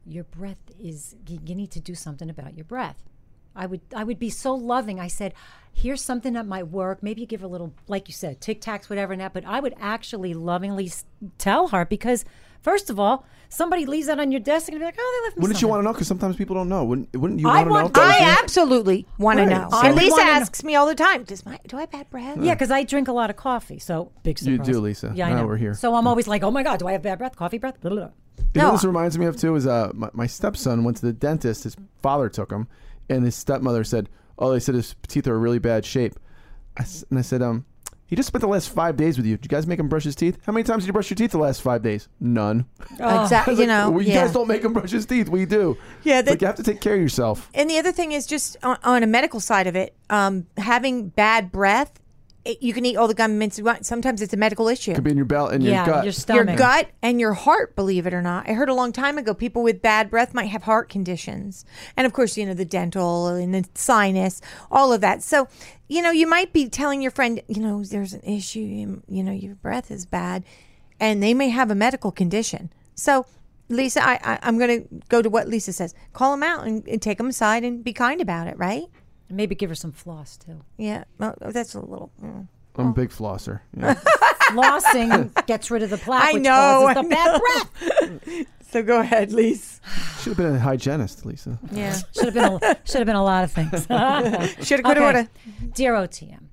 your 0.04 0.24
breath 0.24 0.58
is. 0.80 1.14
You, 1.28 1.38
you 1.46 1.54
need 1.54 1.70
to 1.70 1.80
do 1.80 1.94
something 1.94 2.28
about 2.28 2.56
your 2.56 2.64
breath. 2.64 3.04
I 3.54 3.66
would. 3.66 3.80
I 3.94 4.04
would 4.04 4.18
be 4.18 4.30
so 4.30 4.54
loving. 4.54 5.00
I 5.00 5.08
said, 5.08 5.34
"Here's 5.72 6.02
something 6.02 6.32
that 6.34 6.46
might 6.46 6.68
work. 6.68 7.02
Maybe 7.02 7.20
you 7.22 7.26
give 7.26 7.40
her 7.40 7.46
a 7.46 7.50
little, 7.50 7.72
like 7.88 8.08
you 8.08 8.14
said, 8.14 8.40
Tic 8.40 8.60
Tacs, 8.60 8.88
whatever, 8.88 9.12
and 9.12 9.20
that." 9.20 9.32
But 9.32 9.44
I 9.44 9.60
would 9.60 9.74
actually 9.80 10.34
lovingly 10.34 10.90
tell 11.38 11.68
her 11.68 11.84
because, 11.84 12.24
first 12.62 12.90
of 12.90 13.00
all, 13.00 13.24
somebody 13.48 13.86
leaves 13.86 14.06
that 14.06 14.20
on 14.20 14.30
your 14.30 14.40
desk 14.40 14.68
and 14.68 14.78
be 14.78 14.84
like, 14.84 14.94
"Oh, 14.98 15.20
they 15.20 15.26
left 15.28 15.36
me." 15.38 15.42
Wouldn't 15.42 15.60
you 15.62 15.68
want 15.68 15.80
to 15.80 15.84
know? 15.84 15.92
Because 15.92 16.06
sometimes 16.06 16.36
people 16.36 16.54
don't 16.54 16.68
know. 16.68 16.84
Wouldn't, 16.84 17.14
wouldn't 17.16 17.40
you 17.40 17.48
I 17.48 17.64
want 17.64 17.64
to 17.64 17.68
know? 17.68 17.74
want- 17.74 17.86
if 17.88 17.92
that 17.94 18.06
was 18.06 18.14
I 18.38 18.42
absolutely 18.42 19.06
want 19.18 19.38
to 19.38 19.46
Right. 19.46 19.50
know. 19.50 19.68
I 19.72 19.88
And 19.88 19.96
Lisa 19.96 20.10
wanna 20.12 20.24
know. 20.24 20.30
asks 20.30 20.62
me 20.64 20.74
all 20.76 20.86
the 20.86 20.94
time, 20.94 21.24
"Does 21.24 21.44
my 21.44 21.58
do 21.66 21.76
I 21.76 21.80
have 21.80 21.90
bad 21.90 22.08
breath?" 22.10 22.36
Yeah, 22.40 22.54
because 22.54 22.70
I 22.70 22.84
drink 22.84 23.08
a 23.08 23.12
lot 23.12 23.30
of 23.30 23.36
coffee, 23.36 23.78
so 23.80 24.12
big 24.22 24.40
You 24.42 24.58
do, 24.58 24.80
Lisa. 24.80 25.12
Yeah, 25.14 25.26
I 25.26 25.30
Now 25.30 25.36
know. 25.40 25.46
we're 25.48 25.56
here. 25.56 25.74
So 25.74 25.94
I'm 25.96 26.06
always 26.06 26.28
like, 26.28 26.42
oh 26.44 26.50
my 26.52 26.62
god, 26.62 26.78
do 26.78 26.86
I 26.86 26.92
have 26.92 27.02
bad 27.02 27.18
breath? 27.18 27.34
Coffee 27.36 27.58
breath? 27.58 27.80
Blah, 27.80 27.90
blah, 27.90 28.00
blah. 28.00 28.10
You 28.38 28.44
know 28.54 28.62
No. 28.62 28.68
what 28.68 28.72
this 28.76 28.84
reminds 28.84 29.18
me 29.18 29.26
of 29.26 29.36
too 29.36 29.54
is 29.56 29.66
uh 29.66 29.90
my, 29.94 30.08
my 30.12 30.26
stepson 30.26 30.82
went 30.84 30.96
to 30.98 31.06
the 31.06 31.12
dentist. 31.12 31.64
His 31.64 31.76
father 32.02 32.28
took 32.28 32.50
him, 32.50 32.68
and 33.10 33.24
his 33.24 33.34
stepmother 33.34 33.84
said, 33.84 34.08
"Oh, 34.38 34.52
they 34.52 34.60
said 34.60 34.74
his 34.74 34.94
teeth 35.08 35.26
are 35.26 35.34
in 35.36 35.42
really 35.42 35.58
bad 35.58 35.84
shape." 35.84 36.18
I 36.78 36.82
s 36.82 37.04
and 37.10 37.18
I 37.18 37.22
said, 37.22 37.42
"Um, 37.42 37.66
he 38.10 38.16
just 38.16 38.26
spent 38.26 38.40
the 38.40 38.48
last 38.48 38.70
five 38.70 38.96
days 38.96 39.16
with 39.16 39.24
you. 39.24 39.36
Did 39.36 39.44
you 39.44 39.56
guys 39.56 39.68
make 39.68 39.78
him 39.78 39.88
brush 39.88 40.02
his 40.02 40.16
teeth? 40.16 40.36
How 40.44 40.52
many 40.52 40.64
times 40.64 40.82
did 40.82 40.88
you 40.88 40.92
brush 40.92 41.10
your 41.10 41.14
teeth 41.14 41.30
the 41.30 41.38
last 41.38 41.62
five 41.62 41.80
days? 41.80 42.08
None. 42.18 42.66
exactly. 42.98 43.54
You 43.54 43.68
know, 43.68 43.90
well, 43.90 44.02
you 44.02 44.12
yeah. 44.12 44.24
guys 44.24 44.32
don't 44.32 44.48
make 44.48 44.64
him 44.64 44.72
brush 44.72 44.90
his 44.90 45.06
teeth. 45.06 45.28
We 45.28 45.46
do. 45.46 45.78
Yeah, 46.02 46.20
that- 46.20 46.30
like 46.32 46.40
you 46.40 46.46
have 46.48 46.56
to 46.56 46.64
take 46.64 46.80
care 46.80 46.94
of 46.94 47.00
yourself. 47.00 47.48
And 47.54 47.70
the 47.70 47.78
other 47.78 47.92
thing 47.92 48.10
is 48.10 48.26
just 48.26 48.56
on, 48.64 48.78
on 48.82 49.04
a 49.04 49.06
medical 49.06 49.38
side 49.38 49.68
of 49.68 49.76
it, 49.76 49.94
um, 50.10 50.46
having 50.56 51.08
bad 51.10 51.52
breath. 51.52 52.00
It, 52.44 52.62
you 52.62 52.72
can 52.72 52.86
eat 52.86 52.96
all 52.96 53.06
the 53.06 53.14
gum 53.14 53.38
mints 53.38 53.58
you 53.58 53.64
want. 53.64 53.84
Sometimes 53.84 54.22
it's 54.22 54.32
a 54.32 54.36
medical 54.36 54.66
issue. 54.68 54.94
Could 54.94 55.04
be 55.04 55.10
in 55.10 55.16
your 55.18 55.26
belt 55.26 55.52
and 55.52 55.62
Yeah, 55.62 55.84
your 55.84 55.94
gut. 55.94 56.04
your 56.04 56.12
stomach. 56.12 56.46
your 56.48 56.56
gut 56.56 56.88
and 57.02 57.20
your 57.20 57.34
heart, 57.34 57.76
believe 57.76 58.06
it 58.06 58.14
or 58.14 58.22
not. 58.22 58.48
I 58.48 58.54
heard 58.54 58.70
a 58.70 58.74
long 58.74 58.92
time 58.92 59.18
ago 59.18 59.34
people 59.34 59.62
with 59.62 59.82
bad 59.82 60.08
breath 60.08 60.32
might 60.32 60.46
have 60.46 60.62
heart 60.62 60.88
conditions. 60.88 61.66
And 61.98 62.06
of 62.06 62.14
course, 62.14 62.38
you 62.38 62.46
know, 62.46 62.54
the 62.54 62.64
dental 62.64 63.26
and 63.26 63.54
the 63.54 63.68
sinus, 63.74 64.40
all 64.70 64.92
of 64.92 65.02
that. 65.02 65.22
So, 65.22 65.48
you 65.86 66.00
know, 66.00 66.10
you 66.10 66.26
might 66.26 66.52
be 66.54 66.68
telling 66.68 67.02
your 67.02 67.10
friend, 67.10 67.42
you 67.46 67.60
know, 67.60 67.84
there's 67.84 68.14
an 68.14 68.22
issue, 68.22 68.60
you, 68.60 69.02
you 69.06 69.22
know, 69.22 69.32
your 69.32 69.54
breath 69.56 69.90
is 69.90 70.06
bad, 70.06 70.42
and 70.98 71.22
they 71.22 71.34
may 71.34 71.50
have 71.50 71.70
a 71.70 71.74
medical 71.74 72.10
condition. 72.10 72.72
So, 72.94 73.26
Lisa, 73.68 74.02
I, 74.02 74.14
I, 74.24 74.38
I'm 74.42 74.58
going 74.58 74.82
to 74.82 75.00
go 75.08 75.20
to 75.22 75.28
what 75.30 75.46
Lisa 75.46 75.72
says. 75.72 75.94
Call 76.12 76.32
them 76.32 76.42
out 76.42 76.66
and, 76.66 76.86
and 76.88 77.00
take 77.00 77.18
them 77.18 77.28
aside 77.28 77.64
and 77.64 77.84
be 77.84 77.92
kind 77.92 78.20
about 78.20 78.46
it, 78.46 78.58
right? 78.58 78.84
Maybe 79.30 79.54
give 79.54 79.70
her 79.70 79.74
some 79.76 79.92
floss 79.92 80.36
too. 80.36 80.60
Yeah, 80.76 81.04
well, 81.18 81.34
that's 81.40 81.74
a 81.74 81.80
little. 81.80 82.10
mm. 82.22 82.46
I'm 82.76 82.88
a 82.88 82.92
big 82.92 83.10
flosser. 83.10 83.60
Yeah. 83.76 83.94
Flossing 84.50 85.46
gets 85.46 85.70
rid 85.70 85.82
of 85.82 85.90
the 85.90 85.98
plaque, 85.98 86.30
I 86.30 86.32
which 86.32 86.42
know, 86.42 86.50
causes 86.50 86.96
I 86.96 87.02
the 87.02 87.08
bad 87.08 87.40
breath. 87.40 88.46
So 88.70 88.84
go 88.84 89.00
ahead, 89.00 89.32
Lise. 89.32 89.80
Should 90.20 90.28
have 90.28 90.36
been 90.36 90.54
a 90.54 90.58
hygienist, 90.60 91.26
Lisa. 91.26 91.58
Yeah, 91.72 91.92
Should 92.14 92.26
have 92.26 92.34
been 92.34 92.44
a, 92.44 92.76
should 92.84 92.98
have 92.98 93.06
been 93.06 93.16
a 93.16 93.24
lot 93.24 93.42
of 93.42 93.50
things. 93.50 93.72
should 94.64 94.78
have 94.78 94.84
could 94.84 94.96
have 94.96 95.16
Okay. 95.16 95.28
Dear 95.74 95.94
OTM, 95.94 96.44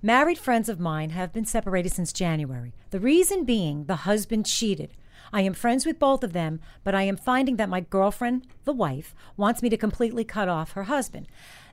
married 0.00 0.38
friends 0.38 0.70
of 0.70 0.80
mine 0.80 1.10
have 1.10 1.34
been 1.34 1.44
separated 1.44 1.92
since 1.92 2.14
January. 2.14 2.72
The 2.92 2.98
reason 3.00 3.44
being 3.44 3.84
the 3.84 3.96
husband 3.96 4.46
cheated. 4.46 4.94
I 5.32 5.42
am 5.42 5.54
friends 5.54 5.86
with 5.86 5.98
both 5.98 6.22
of 6.22 6.32
them, 6.32 6.60
but 6.84 6.94
I 6.94 7.02
am 7.02 7.16
finding 7.16 7.56
that 7.56 7.68
my 7.68 7.80
girlfriend, 7.80 8.46
the 8.64 8.72
wife, 8.72 9.14
wants 9.36 9.62
me 9.62 9.68
to 9.68 9.76
completely 9.76 10.24
cut 10.24 10.48
off 10.48 10.72
her 10.72 10.84
husband. 10.84 11.26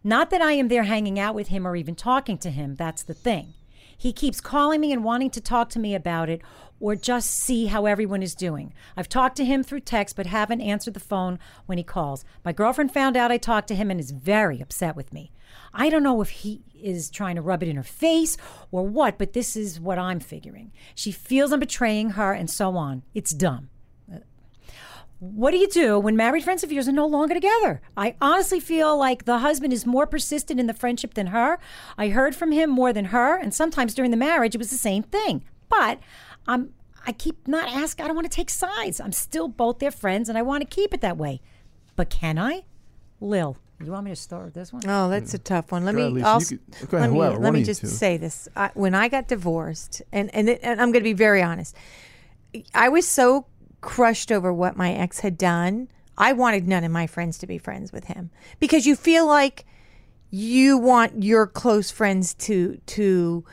Not 0.03 0.29
that 0.29 0.41
I 0.41 0.53
am 0.53 0.67
there 0.67 0.83
hanging 0.83 1.19
out 1.19 1.35
with 1.35 1.47
him 1.47 1.65
or 1.65 1.75
even 1.75 1.95
talking 1.95 2.37
to 2.39 2.49
him, 2.49 2.75
that's 2.75 3.03
the 3.03 3.13
thing. 3.13 3.53
He 3.97 4.11
keeps 4.11 4.41
calling 4.41 4.81
me 4.81 4.91
and 4.91 5.03
wanting 5.03 5.29
to 5.31 5.41
talk 5.41 5.69
to 5.69 5.79
me 5.79 5.95
about 5.95 6.29
it 6.29 6.41
or 6.79 6.95
just 6.95 7.29
see 7.29 7.67
how 7.67 7.85
everyone 7.85 8.21
is 8.21 8.35
doing. 8.35 8.73
I've 8.97 9.07
talked 9.07 9.37
to 9.37 9.45
him 9.45 9.63
through 9.63 9.81
text 9.81 10.17
but 10.17 10.25
haven't 10.25 10.59
answered 10.59 10.93
the 10.93 10.99
phone 10.99 11.39
when 11.65 11.77
he 11.77 11.83
calls. 11.83 12.25
My 12.43 12.51
girlfriend 12.51 12.93
found 12.93 13.15
out 13.15 13.31
I 13.31 13.37
talked 13.37 13.69
to 13.69 13.75
him 13.75 13.89
and 13.89 13.99
is 13.99 14.11
very 14.11 14.59
upset 14.59 14.95
with 14.95 15.13
me. 15.13 15.31
I 15.73 15.89
don't 15.89 16.03
know 16.03 16.21
if 16.21 16.29
he 16.29 16.61
is 16.73 17.09
trying 17.09 17.35
to 17.35 17.41
rub 17.41 17.63
it 17.63 17.69
in 17.69 17.75
her 17.75 17.83
face 17.83 18.37
or 18.71 18.83
what, 18.83 19.17
but 19.17 19.33
this 19.33 19.55
is 19.55 19.79
what 19.79 19.97
I'm 19.97 20.19
figuring. 20.19 20.71
She 20.95 21.11
feels 21.11 21.51
I'm 21.51 21.59
betraying 21.59 22.11
her 22.11 22.33
and 22.33 22.49
so 22.49 22.75
on. 22.75 23.03
It's 23.13 23.31
dumb. 23.31 23.69
What 25.19 25.51
do 25.51 25.57
you 25.57 25.69
do 25.69 25.97
when 25.97 26.17
married 26.17 26.43
friends 26.43 26.65
of 26.65 26.71
yours 26.71 26.89
are 26.89 26.91
no 26.91 27.07
longer 27.07 27.33
together? 27.33 27.81
I 27.95 28.15
honestly 28.19 28.59
feel 28.59 28.97
like 28.97 29.23
the 29.23 29.37
husband 29.37 29.71
is 29.71 29.85
more 29.85 30.05
persistent 30.05 30.59
in 30.59 30.67
the 30.67 30.73
friendship 30.73 31.13
than 31.13 31.27
her. 31.27 31.59
I 31.97 32.09
heard 32.09 32.35
from 32.35 32.51
him 32.51 32.69
more 32.69 32.91
than 32.91 33.05
her, 33.05 33.37
and 33.37 33.53
sometimes 33.53 33.93
during 33.93 34.11
the 34.11 34.17
marriage 34.17 34.53
it 34.53 34.57
was 34.57 34.69
the 34.69 34.75
same 34.75 35.01
thing. 35.01 35.45
But 35.69 35.99
I'm 36.45 36.73
I 37.05 37.11
keep 37.11 37.47
not 37.47 37.69
asking. 37.69 38.03
I 38.03 38.07
don't 38.07 38.15
want 38.15 38.29
to 38.29 38.35
take 38.35 38.49
sides. 38.49 38.99
I'm 38.99 39.11
still 39.11 39.47
both 39.47 39.79
their 39.79 39.91
friends, 39.91 40.29
and 40.29 40.37
I 40.37 40.41
want 40.41 40.61
to 40.61 40.75
keep 40.75 40.93
it 40.93 41.01
that 41.01 41.17
way. 41.17 41.41
But 41.95 42.09
can 42.09 42.37
I, 42.37 42.63
Lil? 43.19 43.57
You 43.85 43.91
want 43.91 44.05
me 44.05 44.11
to 44.11 44.15
start 44.15 44.45
with 44.45 44.53
this 44.53 44.71
one? 44.71 44.83
Oh, 44.87 45.09
that's 45.09 45.33
a 45.33 45.37
tough 45.39 45.71
one. 45.71 45.85
Let 45.85 45.95
me 45.95 46.03
Lisa. 46.03 46.19
You 46.19 46.25
also, 46.25 46.57
could- 46.87 46.93
let 46.93 47.11
me, 47.11 47.19
let 47.19 47.53
me 47.53 47.63
just 47.63 47.81
two. 47.81 47.87
say 47.87 48.17
this. 48.17 48.47
I, 48.55 48.71
when 48.73 48.95
I 48.95 49.09
got 49.09 49.27
divorced, 49.27 50.01
and 50.11 50.33
and, 50.33 50.49
it, 50.49 50.59
and 50.63 50.81
I'm 50.81 50.91
going 50.91 51.01
to 51.01 51.09
be 51.09 51.13
very 51.13 51.41
honest, 51.41 51.75
I 52.73 52.89
was 52.89 53.07
so 53.07 53.45
crushed 53.81 54.31
over 54.31 54.53
what 54.53 54.77
my 54.77 54.93
ex 54.93 55.19
had 55.19 55.37
done. 55.37 55.89
I 56.17 56.33
wanted 56.33 56.67
none 56.67 56.83
of 56.83 56.91
my 56.91 57.07
friends 57.07 57.37
to 57.39 57.47
be 57.47 57.57
friends 57.57 57.91
with 57.91 58.05
him 58.05 58.29
because 58.59 58.85
you 58.85 58.95
feel 58.95 59.25
like 59.25 59.65
you 60.29 60.77
want 60.77 61.23
your 61.23 61.45
close 61.47 61.91
friends 61.91 62.33
to 62.35 62.79
to 62.85 63.43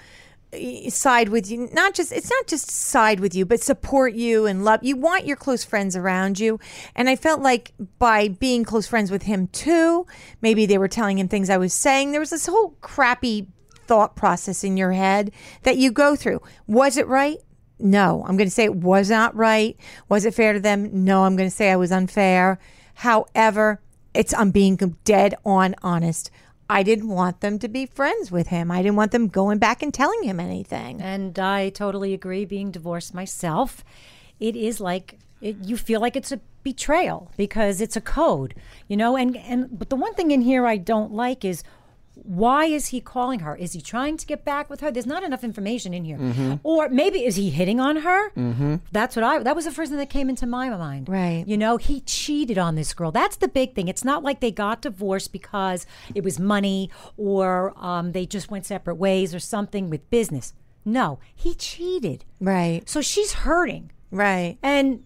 side 0.89 1.29
with 1.29 1.49
you 1.49 1.69
not 1.73 1.95
just 1.95 2.11
it's 2.11 2.31
not 2.31 2.47
just 2.49 2.71
side 2.71 3.21
with 3.21 3.37
you 3.37 3.47
but 3.47 3.63
support 3.63 4.15
you 4.15 4.47
and 4.47 4.65
love 4.65 4.81
you 4.83 4.97
want 4.97 5.25
your 5.25 5.37
close 5.37 5.63
friends 5.65 5.95
around 5.95 6.41
you. 6.41 6.59
And 6.97 7.09
i 7.09 7.15
felt 7.15 7.41
like 7.41 7.73
by 7.99 8.29
being 8.29 8.65
close 8.65 8.87
friends 8.87 9.11
with 9.11 9.23
him 9.23 9.47
too 9.49 10.07
maybe 10.43 10.67
they 10.67 10.79
were 10.79 10.89
telling 10.89 11.19
him 11.19 11.29
things 11.29 11.51
i 11.51 11.57
was 11.57 11.73
saying 11.73 12.11
there 12.11 12.21
was 12.21 12.31
this 12.31 12.47
whole 12.47 12.71
crappy 12.81 13.47
thought 13.91 14.15
process 14.15 14.63
in 14.63 14.77
your 14.77 14.93
head 14.93 15.33
that 15.65 15.77
you 15.77 15.91
go 15.91 16.15
through. 16.15 16.41
Was 16.69 16.97
it 16.97 17.09
right? 17.09 17.39
No. 17.81 18.25
I'm 18.25 18.37
going 18.37 18.47
to 18.47 18.55
say 18.55 18.63
it 18.63 18.77
was 18.77 19.11
not 19.11 19.35
right. 19.35 19.77
Was 20.09 20.25
it 20.25 20.33
fair 20.33 20.53
to 20.53 20.61
them? 20.61 21.05
No. 21.05 21.25
I'm 21.25 21.35
going 21.35 21.51
to 21.51 21.55
say 21.55 21.73
i 21.73 21.77
was 21.77 21.91
unfair. 21.91 22.61
However 22.95 23.81
it's 24.13 24.35
i'm 24.35 24.51
being 24.51 24.77
dead 25.05 25.35
on 25.45 25.75
honest 25.83 26.31
I 26.71 26.85
didn't 26.85 27.09
want 27.09 27.41
them 27.41 27.59
to 27.59 27.69
be 27.69 27.85
friends 27.85 28.31
with 28.31 28.47
him. 28.47 28.71
I 28.71 28.81
didn't 28.81 28.97
want 28.97 29.11
them 29.11 29.27
going 29.27 29.59
back 29.59 29.83
and 29.83 29.93
telling 29.93 30.23
him 30.23 30.39
anything. 30.39 31.03
And 31.03 31.37
I 31.37 31.71
totally 31.71 32.15
agree. 32.15 32.45
Being 32.45 32.71
divorced 32.71 33.13
myself, 33.13 33.85
it 34.39 34.55
is 34.55 34.81
like 34.81 35.19
it, 35.41 35.57
you 35.65 35.77
feel 35.77 36.01
like 36.01 36.15
it's 36.15 36.31
a 36.31 36.41
betrayal 36.63 37.33
because 37.37 37.81
it's 37.81 37.97
a 37.97 38.01
code, 38.01 38.55
you 38.87 38.97
know. 38.97 39.17
And 39.17 39.37
and 39.37 39.77
but 39.77 39.91
the 39.91 39.97
one 39.97 40.15
thing 40.15 40.31
in 40.31 40.43
here 40.43 40.65
I 40.65 40.77
don't 40.77 41.13
like 41.13 41.45
is 41.45 41.65
why 42.25 42.67
is 42.67 42.89
he 42.89 43.01
calling 43.01 43.41
her? 43.41 43.57
Is 43.57 43.73
he 43.73 43.81
trying 43.81 44.17
to 44.17 44.27
get 44.27 44.45
back 44.45 44.69
with 44.71 44.81
her? 44.81 44.91
There's 44.91 45.07
not 45.07 45.23
enough 45.23 45.43
information 45.45 45.93
in 45.95 46.05
here. 46.05 46.19
Mm-hmm. 46.19 46.55
Or 46.63 46.89
maybe 46.89 47.25
is 47.25 47.37
he 47.37 47.51
hitting 47.51 47.81
on 47.81 47.97
her? 47.97 48.31
Mm-hmm. 48.31 48.77
That's 48.93 49.17
what 49.17 49.25
I. 49.25 49.39
That 49.43 49.57
was 49.57 49.65
the 49.65 49.71
first 49.71 49.91
thing 49.91 49.99
that 49.99 50.11
came 50.11 50.29
into 50.29 50.47
my 50.47 50.71
mind. 50.71 51.09
Right. 51.09 51.45
You 51.47 51.57
know, 51.57 51.77
he 51.77 52.01
cheated 52.01 52.59
on 52.59 52.75
this 52.75 52.95
girl. 52.95 53.11
That's 53.11 53.37
the 53.37 53.49
big 53.49 53.75
thing. 53.75 53.89
It's 53.89 54.05
not 54.05 54.23
like 54.23 54.41
they 54.41 54.51
got 54.51 54.83
divorced 54.83 55.33
because 55.33 55.87
it 56.15 56.23
was 56.25 56.39
money 56.39 56.91
or 57.17 57.73
um, 57.77 58.13
they 58.13 58.27
just 58.27 58.51
went 58.51 58.67
separate 58.67 58.97
ways 58.97 59.35
or 59.35 59.41
something 59.41 59.91
with 59.91 60.09
business. 60.11 60.53
No, 60.85 61.19
he 61.35 61.55
cheated. 61.55 62.25
Right. 62.41 62.89
So 62.89 63.01
she's 63.03 63.33
hurting, 63.35 63.93
Right. 64.11 64.57
and 64.63 65.05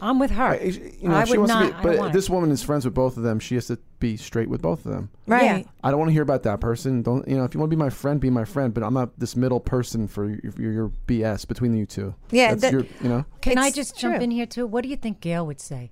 I'm 0.00 0.18
with 0.18 0.30
her. 0.30 0.54
You 0.64 1.08
know, 1.08 1.16
I 1.16 1.24
she 1.24 1.32
would 1.32 1.48
wants 1.48 1.52
not. 1.52 1.60
to 1.70 1.76
be, 1.76 1.82
but 1.82 1.98
want 1.98 2.12
this 2.12 2.30
woman 2.30 2.50
is 2.52 2.62
friends 2.62 2.84
with 2.84 2.94
both 2.94 3.16
of 3.16 3.24
them. 3.24 3.40
She 3.40 3.56
has 3.56 3.66
to 3.66 3.78
be 3.98 4.16
straight 4.16 4.48
with 4.48 4.62
both 4.62 4.86
of 4.86 4.92
them. 4.92 5.10
Right. 5.26 5.66
I 5.82 5.90
don't 5.90 5.98
want 5.98 6.08
to 6.10 6.12
hear 6.12 6.22
about 6.22 6.44
that 6.44 6.60
person. 6.60 7.02
Don't 7.02 7.26
you 7.26 7.36
know? 7.36 7.44
If 7.44 7.52
you 7.54 7.60
want 7.60 7.70
to 7.70 7.76
be 7.76 7.80
my 7.80 7.90
friend, 7.90 8.20
be 8.20 8.30
my 8.30 8.44
friend. 8.44 8.72
But 8.72 8.84
I'm 8.84 8.94
not 8.94 9.18
this 9.18 9.34
middle 9.34 9.58
person 9.58 10.06
for 10.06 10.28
your, 10.28 10.52
your, 10.56 10.72
your 10.72 10.92
BS 11.08 11.48
between 11.48 11.74
you 11.76 11.84
two. 11.84 12.14
Yeah, 12.30 12.50
That's 12.50 12.62
that- 12.62 12.72
your, 12.72 12.82
you 13.02 13.08
know, 13.08 13.24
Can 13.40 13.58
I 13.58 13.68
It's 13.68 13.76
just 13.76 13.98
jump 13.98 14.22
in 14.22 14.30
here 14.30 14.46
too? 14.46 14.66
What 14.66 14.82
do 14.84 14.88
you 14.88 14.96
think 14.96 15.20
Gail 15.20 15.46
would 15.46 15.60
say? 15.60 15.90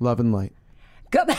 love 0.00 0.18
and 0.20 0.32
light. 0.32 0.52
Go. 1.10 1.24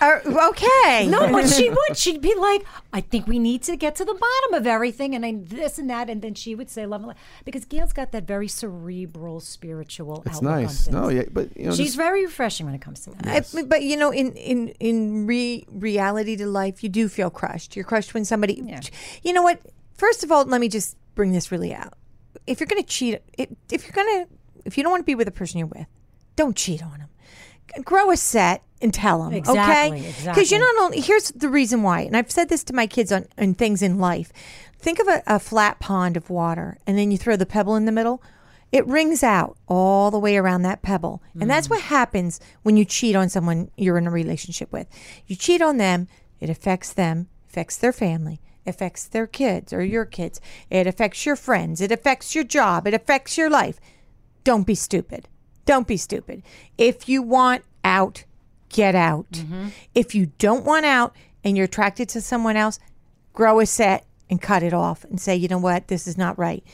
Uh, 0.00 0.48
okay. 0.50 1.06
no, 1.08 1.30
but 1.30 1.46
she 1.48 1.68
would. 1.68 1.96
She'd 1.96 2.20
be 2.22 2.34
like, 2.34 2.64
"I 2.92 3.00
think 3.02 3.26
we 3.26 3.38
need 3.38 3.62
to 3.64 3.76
get 3.76 3.96
to 3.96 4.04
the 4.04 4.14
bottom 4.14 4.54
of 4.54 4.66
everything," 4.66 5.14
and 5.14 5.22
then 5.22 5.44
this 5.44 5.78
and 5.78 5.90
that, 5.90 6.08
and 6.08 6.22
then 6.22 6.34
she 6.34 6.54
would 6.54 6.70
say, 6.70 6.86
"Love 6.86 7.02
and 7.02 7.08
light," 7.08 7.16
because 7.44 7.64
Gail's 7.66 7.92
got 7.92 8.10
that 8.12 8.26
very 8.26 8.48
cerebral, 8.48 9.40
spiritual. 9.40 10.22
It's 10.24 10.36
outlook 10.36 10.52
on 10.52 10.60
nice. 10.62 10.84
things. 10.84 10.94
No, 10.94 11.08
yeah, 11.10 11.24
but 11.30 11.54
you 11.56 11.66
know, 11.66 11.70
She's 11.72 11.88
just- 11.88 11.96
very 11.98 12.24
refreshing 12.24 12.64
when 12.66 12.74
it 12.74 12.80
comes 12.80 13.00
to 13.00 13.10
that. 13.10 13.46
I- 13.54 13.62
but 13.64 13.82
you 13.82 13.96
know, 13.96 14.10
in 14.10 14.32
in 14.32 14.68
in 14.80 15.26
re- 15.26 15.66
reality 15.70 16.34
to 16.36 16.46
life, 16.46 16.82
you 16.82 16.88
do 16.88 17.06
feel 17.08 17.28
crushed. 17.28 17.76
You're 17.76 17.84
crushed 17.84 18.14
when 18.14 18.24
somebody. 18.24 18.62
You 19.22 19.32
know 19.34 19.42
what? 19.42 19.60
First 19.98 20.24
of 20.24 20.32
all, 20.32 20.44
let 20.46 20.62
me 20.62 20.68
just 20.68 20.96
bring 21.14 21.32
this 21.32 21.52
really 21.52 21.74
out. 21.74 21.92
If 22.46 22.58
you're 22.58 22.66
going 22.66 22.82
to 22.82 22.88
cheat, 22.88 23.20
if, 23.36 23.50
if 23.70 23.84
you're 23.84 23.92
going 23.92 24.24
to, 24.24 24.32
if 24.64 24.78
you 24.78 24.82
don't 24.82 24.90
want 24.92 25.02
to 25.02 25.06
be 25.06 25.14
with 25.14 25.26
the 25.26 25.30
person 25.30 25.58
you're 25.58 25.66
with, 25.66 25.86
don't 26.36 26.56
cheat 26.56 26.82
on 26.82 26.92
them. 27.00 27.08
Grow 27.84 28.10
a 28.10 28.16
set 28.16 28.62
and 28.82 28.92
tell 28.94 29.22
them. 29.22 29.32
Exactly, 29.32 29.98
okay? 29.98 30.08
exactly. 30.08 30.44
you're 30.44 30.60
not 30.60 30.84
only 30.84 31.00
here's 31.00 31.30
the 31.32 31.48
reason 31.48 31.82
why, 31.82 32.00
and 32.00 32.16
I've 32.16 32.30
said 32.30 32.48
this 32.48 32.64
to 32.64 32.72
my 32.74 32.86
kids 32.86 33.12
on, 33.12 33.26
on 33.38 33.54
things 33.54 33.82
in 33.82 33.98
life. 33.98 34.32
Think 34.78 34.98
of 34.98 35.08
a, 35.08 35.22
a 35.26 35.38
flat 35.38 35.78
pond 35.80 36.16
of 36.16 36.30
water, 36.30 36.78
and 36.86 36.96
then 36.96 37.10
you 37.10 37.18
throw 37.18 37.36
the 37.36 37.44
pebble 37.46 37.76
in 37.76 37.84
the 37.84 37.92
middle. 37.92 38.22
It 38.72 38.86
rings 38.86 39.22
out 39.22 39.58
all 39.66 40.10
the 40.10 40.18
way 40.18 40.36
around 40.36 40.62
that 40.62 40.80
pebble. 40.80 41.22
And 41.40 41.50
that's 41.50 41.66
Mm. 41.66 41.70
what 41.70 41.80
happens 41.82 42.38
when 42.62 42.76
you 42.76 42.84
cheat 42.84 43.16
on 43.16 43.28
someone 43.28 43.70
you're 43.76 43.98
in 43.98 44.06
a 44.06 44.10
relationship 44.12 44.72
with. 44.72 44.86
You 45.26 45.34
cheat 45.36 45.60
on 45.60 45.76
them, 45.76 46.06
it 46.38 46.48
affects 46.48 46.92
them, 46.92 47.26
affects 47.48 47.76
their 47.76 47.92
family, 47.92 48.40
affects 48.64 49.04
their 49.08 49.26
kids 49.26 49.72
or 49.72 49.82
your 49.82 50.04
kids. 50.04 50.40
It 50.70 50.86
affects 50.86 51.26
your 51.26 51.34
friends, 51.36 51.80
it 51.80 51.90
affects 51.90 52.34
your 52.34 52.44
job, 52.44 52.86
it 52.86 52.94
affects 52.94 53.36
your 53.36 53.50
life. 53.50 53.80
Don't 54.44 54.66
be 54.66 54.76
stupid. 54.76 55.28
Don't 55.70 55.86
be 55.86 55.96
stupid. 55.96 56.42
If 56.78 57.08
you 57.08 57.22
want 57.22 57.62
out, 57.84 58.24
get 58.70 58.96
out. 58.96 59.30
Mm-hmm. 59.30 59.68
If 59.94 60.16
you 60.16 60.32
don't 60.38 60.64
want 60.64 60.84
out 60.84 61.14
and 61.44 61.56
you're 61.56 61.66
attracted 61.66 62.08
to 62.08 62.20
someone 62.20 62.56
else, 62.56 62.80
grow 63.34 63.60
a 63.60 63.66
set 63.66 64.04
and 64.28 64.42
cut 64.42 64.64
it 64.64 64.72
off 64.74 65.04
and 65.04 65.20
say, 65.20 65.36
you 65.36 65.46
know 65.46 65.58
what, 65.58 65.86
this 65.86 66.08
is 66.08 66.18
not 66.18 66.36
right. 66.40 66.64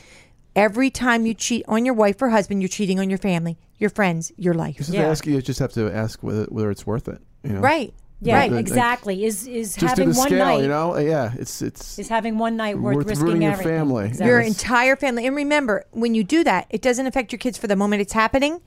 Every 0.55 0.89
time 0.89 1.27
you 1.27 1.35
cheat 1.35 1.63
on 1.67 1.85
your 1.85 1.93
wife 1.93 2.19
or 2.23 2.29
husband, 2.29 2.63
you're 2.63 2.69
cheating 2.69 2.99
on 2.99 3.07
your 3.07 3.19
family, 3.19 3.59
your 3.77 3.91
friends, 3.91 4.31
your 4.35 4.55
life. 4.55 4.77
just 4.77 4.89
to 4.89 4.97
Yeah. 4.97 5.09
ask 5.11 5.27
you, 5.27 5.35
you 5.35 5.41
just 5.43 5.59
have 5.59 5.73
to 5.73 5.91
ask 5.91 6.23
whether, 6.23 6.45
whether 6.45 6.71
it's 6.71 6.87
worth 6.87 7.07
it. 7.07 7.21
You 7.43 7.51
know, 7.53 7.59
Right. 7.59 7.93
Yeah, 8.19 8.37
right. 8.39 8.51
Exactly. 8.51 9.25
Is 9.25 9.45
is 9.47 9.75
Just 9.75 9.91
having 9.91 10.07
do 10.07 10.13
the 10.13 10.17
one 10.17 10.27
scale. 10.27 10.39
night 10.45 10.61
You 10.61 10.69
know, 10.69 10.95
Uh, 10.95 10.99
yeah, 11.01 11.33
it's 11.37 11.61
it's 11.61 11.99
is 11.99 12.09
having 12.09 12.39
one 12.39 12.57
night 12.57 12.79
worth, 12.79 12.95
Worth 12.95 13.05
risking 13.09 13.25
ruining 13.27 13.41
your 13.43 13.51
everything. 13.51 13.73
family. 13.77 14.05
Exactly. 14.07 14.27
your 14.27 14.39
entire 14.39 14.95
family. 14.95 15.27
And 15.27 15.35
remember, 15.35 15.85
when 15.91 16.15
you 16.15 16.23
do 16.23 16.43
that, 16.43 16.65
it 16.71 16.81
doesn't 16.81 17.05
affect 17.05 17.31
your 17.31 17.37
kids 17.37 17.59
for 17.59 17.67
the 17.67 17.75
moment 17.75 18.01
it's 18.01 18.13
happening. 18.13 18.59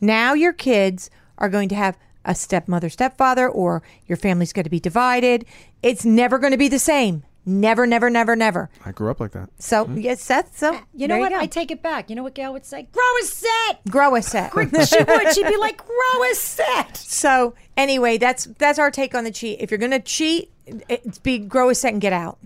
Now 0.00 0.34
your 0.34 0.52
kids 0.52 1.10
are 1.38 1.48
going 1.48 1.68
to 1.70 1.74
have 1.74 1.96
a 2.24 2.34
stepmother, 2.34 2.88
stepfather, 2.88 3.48
or 3.48 3.82
your 4.06 4.16
family's 4.16 4.52
going 4.52 4.64
to 4.64 4.70
be 4.70 4.80
divided. 4.80 5.44
It's 5.82 6.04
never 6.04 6.38
going 6.38 6.50
to 6.52 6.56
be 6.58 6.68
the 6.68 6.78
same. 6.78 7.22
Never, 7.48 7.86
never, 7.86 8.10
never, 8.10 8.34
never. 8.34 8.68
I 8.84 8.90
grew 8.90 9.08
up 9.08 9.20
like 9.20 9.30
that. 9.30 9.50
So, 9.60 9.88
yes, 9.90 10.20
Seth. 10.20 10.58
So, 10.58 10.80
you 10.92 11.06
know 11.06 11.14
there 11.14 11.20
what? 11.20 11.30
go. 11.30 11.38
I 11.38 11.46
take 11.46 11.70
it 11.70 11.80
back. 11.80 12.10
You 12.10 12.16
know 12.16 12.24
what 12.24 12.34
Gail 12.34 12.52
would 12.52 12.64
say? 12.66 12.88
Grow 12.90 13.04
a 13.22 13.24
set. 13.24 13.84
grow 13.88 14.16
a 14.16 14.22
set. 14.22 14.50
she 14.52 14.58
would. 15.04 15.32
She'd 15.32 15.46
be 15.46 15.56
like, 15.56 15.76
grow 15.76 16.22
a 16.28 16.34
set. 16.34 16.96
so, 16.96 17.54
anyway, 17.76 18.18
that's 18.18 18.46
that's 18.58 18.80
our 18.80 18.90
take 18.90 19.14
on 19.14 19.22
the 19.22 19.30
cheat. 19.30 19.60
If 19.60 19.70
you're 19.70 19.78
going 19.78 19.92
to 19.92 20.00
cheat, 20.00 20.50
it's 20.88 21.18
be 21.18 21.38
grow 21.38 21.70
a 21.70 21.74
set 21.76 21.92
and 21.92 22.02
get 22.02 22.12
out. 22.12 22.38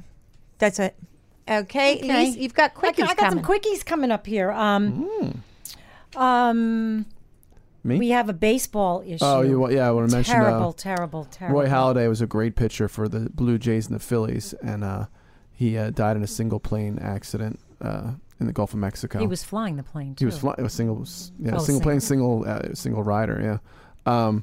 That's 0.58 0.78
it. 0.78 0.94
Okay, 1.48 1.96
Okay. 1.96 2.06
Lise, 2.06 2.36
you've 2.36 2.52
got 2.52 2.72
I, 2.76 2.80
quickies 2.92 2.96
got- 2.98 3.08
I 3.10 3.14
got 3.14 3.16
coming. 3.30 3.42
Mm. 3.42 3.46
some 3.46 3.54
quickies 3.58 3.84
coming 3.86 4.10
up 4.10 4.26
here. 4.26 4.50
Um, 4.52 5.42
um, 6.14 7.06
Me? 7.82 7.98
We 7.98 8.10
have 8.10 8.28
a 8.28 8.32
baseball 8.34 9.02
issue. 9.06 9.24
Oh, 9.24 9.40
you 9.42 9.70
yeah, 9.70 9.88
I 9.88 9.90
want 9.90 10.10
to 10.10 10.14
mention 10.16 10.36
uh, 10.36 10.40
terrible, 10.44 10.72
terrible, 10.72 11.24
terrible. 11.24 11.60
Roy 11.60 11.66
Halladay 11.66 12.08
was 12.08 12.20
a 12.20 12.26
great 12.26 12.54
pitcher 12.56 12.88
for 12.88 13.08
the 13.08 13.30
Blue 13.30 13.58
Jays 13.58 13.86
and 13.86 13.94
the 13.94 14.00
Phillies, 14.02 14.52
and 14.62 14.84
uh, 14.84 15.06
he 15.52 15.78
uh, 15.78 15.90
died 15.90 16.16
in 16.16 16.22
a 16.22 16.26
single 16.26 16.60
plane 16.60 16.98
accident 16.98 17.58
uh, 17.80 18.12
in 18.38 18.46
the 18.46 18.52
Gulf 18.52 18.72
of 18.74 18.78
Mexico. 18.80 19.18
He 19.18 19.26
was 19.26 19.42
flying 19.42 19.76
the 19.76 19.82
plane 19.82 20.14
too. 20.14 20.24
He 20.24 20.26
was 20.26 20.38
flying. 20.38 20.62
Was 20.62 20.74
single. 20.74 21.06
Yeah, 21.38 21.56
Oh, 21.56 21.58
single 21.58 21.80
plane, 21.82 22.00
single 22.00 22.44
uh, 22.46 22.74
single 22.74 23.02
rider. 23.02 23.60
Yeah. 24.06 24.26
Um, 24.26 24.42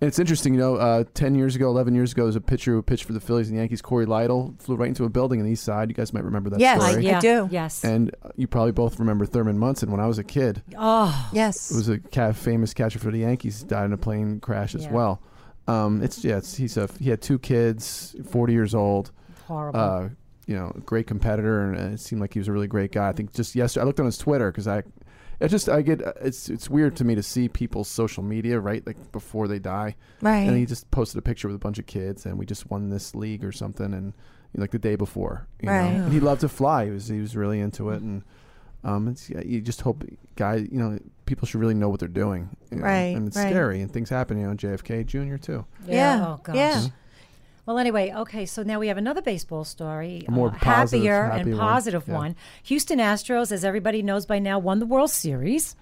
it's 0.00 0.18
interesting, 0.18 0.54
you 0.54 0.60
know. 0.60 0.76
Uh, 0.76 1.04
Ten 1.14 1.34
years 1.34 1.54
ago, 1.56 1.68
eleven 1.68 1.94
years 1.94 2.12
ago, 2.12 2.22
there 2.22 2.26
was 2.26 2.36
a 2.36 2.40
pitcher 2.40 2.72
who 2.72 2.82
pitched 2.82 3.04
for 3.04 3.12
the 3.12 3.20
Phillies 3.20 3.48
and 3.48 3.56
the 3.56 3.60
Yankees. 3.60 3.82
Cory 3.82 4.06
Lidle 4.06 4.60
flew 4.60 4.76
right 4.76 4.88
into 4.88 5.04
a 5.04 5.08
building 5.08 5.40
on 5.40 5.46
the 5.46 5.52
east 5.52 5.64
side. 5.64 5.88
You 5.88 5.94
guys 5.94 6.12
might 6.12 6.24
remember 6.24 6.50
that 6.50 6.60
Yes. 6.60 6.82
story. 6.84 7.10
I 7.10 7.20
do. 7.20 7.48
Yes. 7.50 7.84
And 7.84 8.14
uh, 8.24 8.30
you 8.36 8.46
probably 8.46 8.72
both 8.72 8.98
remember 8.98 9.26
Thurman 9.26 9.58
Munson. 9.58 9.90
When 9.90 10.00
I 10.00 10.06
was 10.06 10.18
a 10.18 10.24
kid, 10.24 10.62
oh, 10.78 11.28
Yes. 11.32 11.70
it 11.70 11.76
was 11.76 11.88
a 11.88 11.98
ca- 11.98 12.32
famous 12.32 12.72
catcher 12.74 12.98
for 12.98 13.10
the 13.10 13.18
Yankees. 13.18 13.62
Died 13.62 13.84
in 13.86 13.92
a 13.92 13.96
plane 13.98 14.40
crash 14.40 14.74
as 14.74 14.84
Yeah. 14.84 14.92
well. 14.92 15.22
Um, 15.68 16.02
it's 16.02 16.24
yeah. 16.24 16.38
It's, 16.38 16.56
he's 16.56 16.76
a 16.76 16.88
he 16.98 17.10
had 17.10 17.20
two 17.20 17.38
kids, 17.38 18.16
forty 18.28 18.52
years 18.52 18.74
old. 18.74 19.12
horrible. 19.46 19.78
Uh, 19.80 20.08
you 20.46 20.56
know, 20.56 20.72
great 20.84 21.06
competitor, 21.06 21.62
and 21.62 21.78
uh, 21.78 21.94
it 21.94 22.00
seemed 22.00 22.20
like 22.20 22.32
he 22.32 22.40
was 22.40 22.48
a 22.48 22.52
really 22.52 22.66
great 22.66 22.90
guy. 22.90 23.08
I 23.08 23.12
think 23.12 23.32
just 23.32 23.54
yesterday, 23.54 23.82
I 23.82 23.86
looked 23.86 24.00
on 24.00 24.06
his 24.06 24.18
Twitter 24.18 24.50
because 24.50 24.66
I, 24.66 24.82
it 25.40 25.48
just 25.48 25.68
I 25.68 25.82
get 25.82 26.00
it's 26.20 26.48
it's 26.48 26.68
weird 26.70 26.96
to 26.96 27.04
me 27.04 27.14
to 27.14 27.22
see 27.22 27.48
people's 27.48 27.88
social 27.88 28.22
media 28.22 28.60
right 28.60 28.86
like 28.86 29.10
before 29.12 29.48
they 29.48 29.58
die, 29.58 29.96
right. 30.20 30.46
and 30.48 30.56
he 30.56 30.66
just 30.66 30.90
posted 30.90 31.18
a 31.18 31.22
picture 31.22 31.48
with 31.48 31.56
a 31.56 31.60
bunch 31.60 31.78
of 31.78 31.86
kids, 31.86 32.26
and 32.26 32.38
we 32.38 32.46
just 32.46 32.70
won 32.70 32.90
this 32.90 33.14
league 33.14 33.44
or 33.44 33.52
something, 33.52 33.92
and 33.94 34.12
like 34.56 34.70
the 34.72 34.78
day 34.78 34.96
before, 34.96 35.46
you 35.62 35.68
Right. 35.70 35.92
know, 35.96 36.04
and 36.04 36.12
he 36.12 36.20
loved 36.20 36.40
to 36.42 36.48
fly. 36.48 36.84
He 36.86 36.90
was 36.90 37.08
he 37.08 37.20
was 37.20 37.36
really 37.36 37.60
into 37.60 37.90
it, 37.90 38.02
and 38.02 38.22
um, 38.84 39.08
it's 39.08 39.30
yeah, 39.30 39.42
you 39.44 39.60
just 39.60 39.80
hope 39.82 40.04
guys, 40.36 40.66
you 40.72 40.78
know, 40.78 40.98
people 41.26 41.46
should 41.46 41.60
really 41.60 41.74
know 41.74 41.88
what 41.88 42.00
they're 42.00 42.08
doing, 42.08 42.48
you 42.70 42.78
know, 42.78 42.84
Right, 42.84 43.14
And 43.16 43.28
it's 43.28 43.36
right. 43.36 43.50
scary, 43.50 43.80
and 43.82 43.90
things 43.92 44.08
happen, 44.08 44.38
you 44.40 44.46
know, 44.46 44.54
JFK 44.54 45.04
Jr. 45.06 45.36
too. 45.36 45.64
yeah. 45.86 46.24
Oh 46.26 46.40
gosh. 46.42 46.56
Yeah. 46.56 46.86
Well, 47.66 47.78
anyway, 47.78 48.12
okay, 48.16 48.46
so 48.46 48.62
now 48.62 48.80
we 48.80 48.88
have 48.88 48.96
another 48.98 49.22
baseball 49.22 49.64
story. 49.64 50.24
A 50.26 50.30
more 50.30 50.48
uh, 50.48 50.58
positive, 50.60 51.04
happier 51.04 51.24
and 51.30 51.50
one. 51.50 51.58
positive 51.58 52.04
Yeah. 52.08 52.32
Houston 52.64 52.98
Astros, 52.98 53.52
as 53.52 53.64
everybody 53.64 54.02
knows 54.02 54.26
by 54.26 54.38
now, 54.38 54.58
won 54.58 54.78
the 54.80 54.86
World 54.86 55.10
Series. 55.10 55.76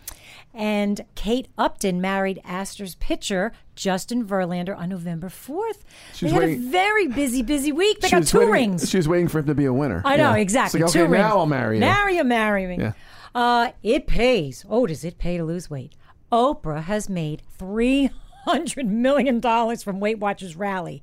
And 0.54 1.00
Kate 1.14 1.48
Upton 1.56 2.00
married 2.00 2.40
Astros 2.44 2.98
pitcher 2.98 3.52
Justin 3.76 4.24
Verlander 4.26 4.76
on 4.76 4.88
November 4.88 5.28
4th. 5.28 5.82
She 6.14 6.26
they 6.26 6.32
had 6.32 6.38
waiting- 6.40 6.66
a 6.66 6.70
very 6.70 7.06
busy, 7.06 7.42
busy 7.42 7.70
week. 7.72 8.00
They 8.00 8.08
She 8.08 8.16
got 8.16 8.26
two 8.26 8.38
waiting, 8.38 8.52
rings. 8.52 8.90
She 8.90 8.96
was 8.96 9.06
waiting 9.08 9.28
for 9.28 9.38
him 9.38 9.46
to 9.46 9.54
be 9.54 9.66
a 9.66 9.72
winner. 9.72 10.02
I 10.04 10.16
know, 10.16 10.34
Yeah. 10.34 10.36
exactly. 10.42 10.80
Two 10.80 10.86
like, 10.86 10.90
okay, 10.96 11.02
rings. 11.02 11.22
now 11.22 11.38
I'll 11.38 11.46
marry 11.46 11.76
you. 11.76 11.80
Marry 11.80 12.16
you, 12.16 12.24
marry 12.24 12.66
me. 12.66 12.78
Yeah. 12.78 12.92
Uh, 13.34 13.70
it 13.82 14.06
pays. 14.06 14.64
Oh, 14.68 14.86
does 14.86 15.04
it 15.04 15.18
pay 15.18 15.36
to 15.36 15.44
lose 15.44 15.70
weight? 15.70 15.94
Oprah 16.32 16.82
has 16.82 17.08
made 17.08 17.42
three 17.56 18.10
hundred 18.44 18.86
million 18.86 19.40
dollars 19.40 19.82
from 19.82 20.00
Weight 20.00 20.18
Watchers 20.18 20.56
Rally. 20.56 21.02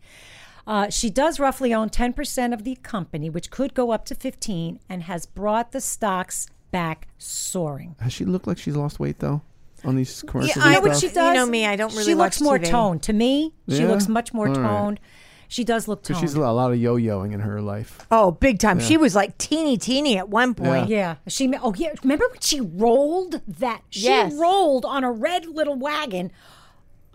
Uh, 0.67 0.89
she 0.89 1.09
does 1.09 1.39
roughly 1.39 1.73
own 1.73 1.89
ten 1.89 2.11
percent 2.13 2.53
of 2.53 2.63
the 2.63 2.75
company, 2.77 3.29
which 3.29 3.51
could 3.51 3.73
go 3.73 3.91
up 3.91 4.05
to 4.05 4.15
fifteen, 4.15 4.79
and 4.89 5.03
has 5.03 5.25
brought 5.25 5.71
the 5.71 5.81
stocks 5.81 6.47
back 6.71 7.07
soaring. 7.17 7.95
Has 7.99 8.11
she 8.13 8.25
looked 8.25 8.47
like 8.47 8.57
she's 8.57 8.75
lost 8.75 8.99
weight 8.99 9.19
though 9.19 9.41
on 9.83 9.95
these 9.95 10.23
commercials? 10.23 10.57
I 10.57 10.69
You 10.69 10.75
know 10.75 10.81
what 10.81 10.89
would- 10.91 10.99
she 10.99 11.07
stuff? 11.09 11.27
You 11.27 11.33
know 11.33 11.45
me, 11.45 11.65
I 11.65 11.75
don't 11.75 11.91
really 11.93 12.05
She 12.05 12.15
watch 12.15 12.39
looks 12.39 12.41
more 12.41 12.57
TV. 12.59 12.69
toned. 12.71 13.03
To 13.03 13.13
me, 13.13 13.53
she 13.69 13.81
Yeah? 13.81 13.87
looks 13.89 14.07
much 14.07 14.33
more 14.33 14.47
All 14.47 14.55
right. 14.55 14.67
toned. 14.67 14.99
She 15.47 15.63
does 15.63 15.87
look 15.87 16.01
toned. 16.01 16.19
she's 16.19 16.33
a 16.33 16.39
lot, 16.39 16.71
of 16.71 16.79
yo-yoing 16.79 17.31
in 17.31 17.41
her 17.41 17.61
life. 17.61 17.99
Oh, 18.09 18.31
big 18.31 18.57
time. 18.57 18.79
She 18.79 18.97
was 18.97 19.13
like 19.13 19.37
teeny, 19.37 19.77
teeny 19.77 20.17
at 20.17 20.27
one 20.27 20.55
point. 20.55 20.89
Yeah, 20.89 21.17
she. 21.27 21.53
Oh, 21.61 21.71
yeah. 21.77 21.93
Remember 22.01 22.25
when 22.31 22.41
she 22.41 22.59
rolled 22.61 23.41
that? 23.47 23.83
She 23.91 24.05
Yes. 24.05 24.33
rolled 24.33 24.85
on 24.85 25.03
a 25.03 25.11
red 25.11 25.45
little 25.45 25.75
wagon. 25.75 26.31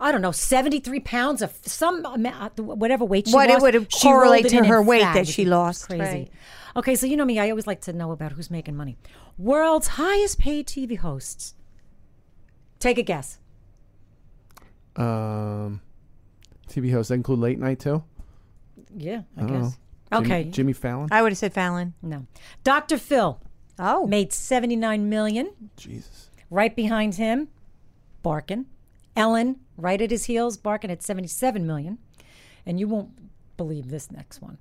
I 0.01 0.11
don't 0.11 0.21
know, 0.21 0.31
seventy-three 0.31 1.01
pounds 1.01 1.41
of 1.41 1.53
some 1.63 2.03
amount, 2.05 2.59
whatever 2.59 3.05
weight 3.05 3.27
she 3.27 3.33
What 3.33 3.49
it 3.49 3.53
lost. 3.53 3.61
would 3.63 3.93
she 3.93 4.07
rolled 4.09 4.17
correlate 4.21 4.49
to 4.49 4.65
her 4.65 4.81
weight 4.81 5.01
fat. 5.03 5.13
that 5.13 5.27
she 5.27 5.45
lost, 5.45 5.87
Crazy. 5.87 6.01
right. 6.03 6.31
Okay, 6.75 6.95
so 6.95 7.05
you 7.05 7.15
know 7.17 7.25
me. 7.25 7.37
I 7.39 7.49
always 7.49 7.67
like 7.67 7.81
to 7.81 7.93
know 7.93 8.11
about 8.11 8.31
who's 8.33 8.49
making 8.49 8.75
money. 8.75 8.97
World's 9.37 9.87
highest 9.89 10.39
paid 10.39 10.67
TV 10.67 10.97
hosts. 10.97 11.53
Take 12.79 12.97
a 12.97 13.03
guess. 13.03 13.37
Um, 14.95 15.81
TV 16.67 16.91
hosts 16.91 17.09
that 17.09 17.15
include 17.15 17.39
late 17.39 17.59
night 17.59 17.79
too. 17.79 18.03
Yeah, 18.95 19.21
I 19.37 19.41
I 19.43 19.45
guess. 19.45 19.77
know. 20.11 20.17
Okay, 20.19 20.41
Jimmy, 20.43 20.51
Jimmy 20.51 20.73
Fallon. 20.73 21.09
I 21.11 21.21
would 21.21 21.31
have 21.31 21.37
said 21.37 21.53
Fallon. 21.53 21.93
no. 22.01 22.25
Dr. 22.63 22.97
Phil 22.97 23.39
Oh. 23.79 24.05
made 24.07 24.33
seventy-nine 24.33 25.07
million. 25.09 25.51
Jesus. 25.77 26.29
Right 26.49 26.75
behind 26.75 27.15
him, 27.15 27.47
Barkin. 28.21 28.65
Ellen, 29.15 29.59
right 29.81 30.01
at 30.01 30.11
his 30.11 30.25
heels, 30.25 30.57
barking 30.57 30.91
at 30.91 31.03
77 31.03 31.65
million. 31.65 31.97
And 32.65 32.79
you 32.79 32.87
won't 32.87 33.09
believe 33.57 33.89
this 33.89 34.11
next 34.11 34.41
one. 34.41 34.57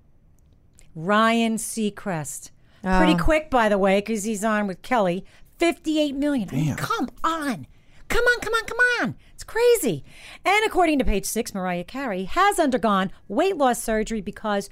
Ryan 0.95 1.57
Seacrest. 1.57 2.51
Pretty 2.83 3.13
oh. 3.13 3.19
quick, 3.19 3.51
by 3.51 3.69
the 3.69 3.79
way, 3.79 4.01
because 4.01 4.25
he's 4.25 4.43
on 4.43 4.67
with 4.67 4.81
Kelly. 4.83 5.25
58 5.59 6.15
million. 6.15 6.49
I 6.51 6.55
mean, 6.55 6.77
come 6.77 7.11
on. 7.23 7.67
Come 8.09 8.25
on, 8.25 8.41
come 8.41 8.55
on, 8.55 8.65
come 8.65 8.79
on. 9.01 9.15
It's 9.35 9.45
crazy. 9.45 10.03
And 10.45 10.65
according 10.67 10.99
to 10.99 11.05
page 11.05 11.27
six, 11.27 11.55
Mariah 11.55 11.85
Carey 11.85 12.25
has 12.25 12.59
undergone 12.59 13.13
weight 13.29 13.57
loss 13.57 13.83
surgery 13.83 14.21
because 14.21 14.69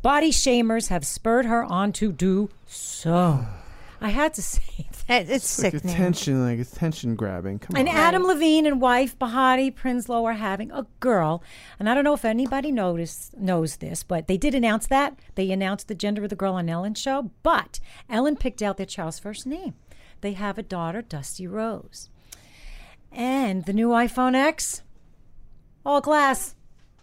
body 0.00 0.30
shamers 0.30 0.88
have 0.88 1.06
spurred 1.06 1.46
her 1.46 1.62
on 1.62 1.92
to 1.92 2.10
do 2.10 2.48
so. 2.66 3.46
I 4.02 4.10
had 4.10 4.34
to 4.34 4.42
say 4.54 4.62
that. 5.06 5.22
It- 5.22 5.30
It's 5.30 5.62
Like 5.62 5.72
sickening. 5.72 5.94
attention, 5.94 6.44
like 6.44 6.58
attention 6.58 7.14
grabbing. 7.16 7.58
Come 7.60 7.76
And 7.76 7.88
on. 7.88 7.94
Adam 7.94 8.24
Levine 8.24 8.66
and 8.66 8.80
wife 8.80 9.18
Behati 9.18 9.72
Prinsloo 9.74 10.24
are 10.24 10.32
having 10.34 10.70
a 10.72 10.86
girl. 11.00 11.42
And 11.78 11.88
I 11.88 11.94
don't 11.94 12.04
know 12.04 12.14
if 12.14 12.24
anybody 12.24 12.70
noticed 12.72 13.36
knows 13.38 13.76
this, 13.76 14.02
but 14.02 14.26
they 14.26 14.36
did 14.36 14.54
announce 14.54 14.86
that. 14.88 15.18
They 15.36 15.50
announced 15.50 15.88
the 15.88 15.94
gender 15.94 16.24
of 16.24 16.30
the 16.30 16.36
girl 16.36 16.54
on 16.54 16.68
Ellen's 16.68 17.00
show, 17.00 17.30
but 17.42 17.80
Ellen 18.10 18.36
picked 18.36 18.60
out 18.62 18.76
their 18.76 18.86
child's 18.86 19.18
first 19.18 19.46
name. 19.46 19.74
They 20.20 20.32
have 20.32 20.58
a 20.58 20.62
daughter, 20.62 21.02
Dusty 21.02 21.46
Rose. 21.46 22.08
And 23.10 23.64
the 23.66 23.72
new 23.72 23.88
iPhone 23.90 24.34
X, 24.34 24.82
all 25.84 26.00
glass. 26.00 26.54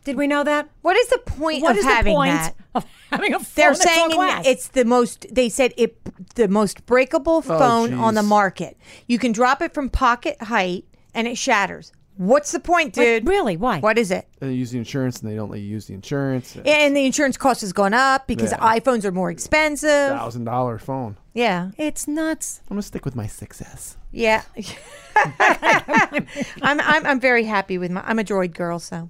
Did 0.05 0.15
we 0.17 0.27
know 0.27 0.43
that? 0.43 0.69
What 0.81 0.95
is 0.97 1.07
the 1.09 1.19
point 1.19 1.61
What 1.61 1.71
of 1.73 1.77
is 1.77 1.83
having 1.85 2.13
the 2.13 2.17
point 2.17 2.31
that? 2.31 2.55
of 2.73 2.85
having 3.11 3.33
a 3.33 3.39
phone 3.39 3.45
They're 3.55 3.69
that's 3.73 3.85
all 3.85 3.93
saying 3.93 4.09
glass? 4.11 4.45
it's 4.47 4.67
the 4.69 4.85
most. 4.85 5.27
They 5.31 5.49
said 5.49 5.73
it 5.77 5.97
the 6.35 6.47
most 6.47 6.85
breakable 6.85 7.37
oh, 7.37 7.41
phone 7.41 7.93
on 7.93 8.13
the 8.15 8.23
market. 8.23 8.77
You 9.07 9.19
can 9.19 9.31
drop 9.31 9.61
it 9.61 9.73
from 9.73 9.89
pocket 9.89 10.41
height 10.41 10.85
and 11.13 11.27
it 11.27 11.37
shatters. 11.37 11.91
What's 12.17 12.51
the 12.51 12.59
point, 12.59 12.97
Like, 12.97 13.05
dude? 13.05 13.27
really? 13.29 13.55
Why? 13.55 13.79
What 13.79 13.97
is 13.97 14.11
it? 14.11 14.27
They 14.39 14.51
use 14.51 14.71
the 14.71 14.77
insurance, 14.77 15.21
and 15.21 15.31
they 15.31 15.37
don't 15.37 15.49
let 15.49 15.61
you 15.61 15.67
use 15.67 15.85
the 15.85 15.93
insurance. 15.93 16.57
And 16.65 16.93
the 16.93 17.05
insurance 17.05 17.37
cost 17.37 17.61
has 17.61 17.71
gone 17.71 17.93
up 17.93 18.27
because 18.27 18.51
Yeah. 18.51 18.57
iPhones 18.59 19.05
are 19.05 19.11
more 19.13 19.31
expensive. 19.31 19.89
Thousand 20.09 20.43
dollar 20.43 20.77
phone. 20.79 21.15
Yeah, 21.33 21.71
It's 21.77 22.09
nuts. 22.09 22.59
I'm 22.69 22.75
gonna 22.75 22.81
stick 22.81 23.05
with 23.05 23.15
my 23.15 23.25
6S. 23.25 23.95
yeah. 24.11 24.43
I'm, 25.15 26.79
I'm 26.81 27.05
I'm 27.05 27.19
very 27.19 27.43
happy 27.45 27.77
with 27.77 27.91
my. 27.91 28.03
I'm 28.05 28.19
a 28.19 28.23
droid 28.23 28.53
girl, 28.53 28.79
so 28.79 29.09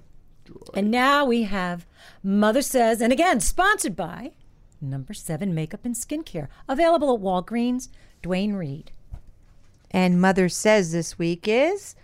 And 0.74 0.90
now 0.90 1.24
we 1.24 1.44
have 1.44 1.86
Mother 2.22 2.62
Says, 2.62 3.00
and 3.00 3.12
again, 3.12 3.40
sponsored 3.40 3.96
by 3.96 4.32
Number 4.80 5.12
Seven 5.12 5.54
Makeup 5.54 5.84
and 5.84 5.94
Skincare, 5.94 6.48
available 6.68 7.14
at 7.14 7.20
Walgreens, 7.20 7.88
Duane 8.22 8.54
Reade. 8.54 8.92
And 9.90 10.20
Mother 10.20 10.48
says 10.48 10.92
this 10.92 11.18
week 11.18 11.48
is 11.48 11.94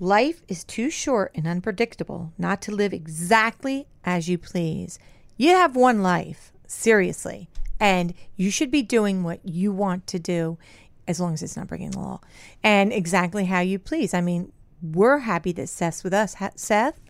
life 0.00 0.42
is 0.48 0.64
too 0.64 0.90
short 0.90 1.30
and 1.34 1.46
unpredictable 1.46 2.32
not 2.36 2.60
to 2.62 2.74
live 2.74 2.92
exactly 2.92 3.86
as 4.04 4.28
you 4.28 4.36
please. 4.38 4.98
You 5.36 5.50
have 5.50 5.76
one 5.76 6.02
life, 6.02 6.52
seriously, 6.66 7.48
and 7.78 8.12
you 8.36 8.50
should 8.50 8.70
be 8.70 8.82
doing 8.82 9.22
what 9.22 9.40
you 9.44 9.72
want 9.72 10.06
to 10.08 10.18
do 10.18 10.58
as 11.06 11.20
long 11.20 11.34
as 11.34 11.42
it's 11.42 11.56
not 11.56 11.66
breaking 11.68 11.90
the 11.90 11.98
law 11.98 12.20
and 12.62 12.92
exactly 12.92 13.44
how 13.46 13.60
you 13.60 13.78
please. 13.78 14.14
I 14.14 14.20
mean, 14.20 14.52
we're 14.82 15.18
happy 15.18 15.52
that 15.52 15.68
Seth's 15.68 16.02
with 16.02 16.14
us. 16.14 16.34
Ha- 16.34 16.50
Seth? 16.56 17.00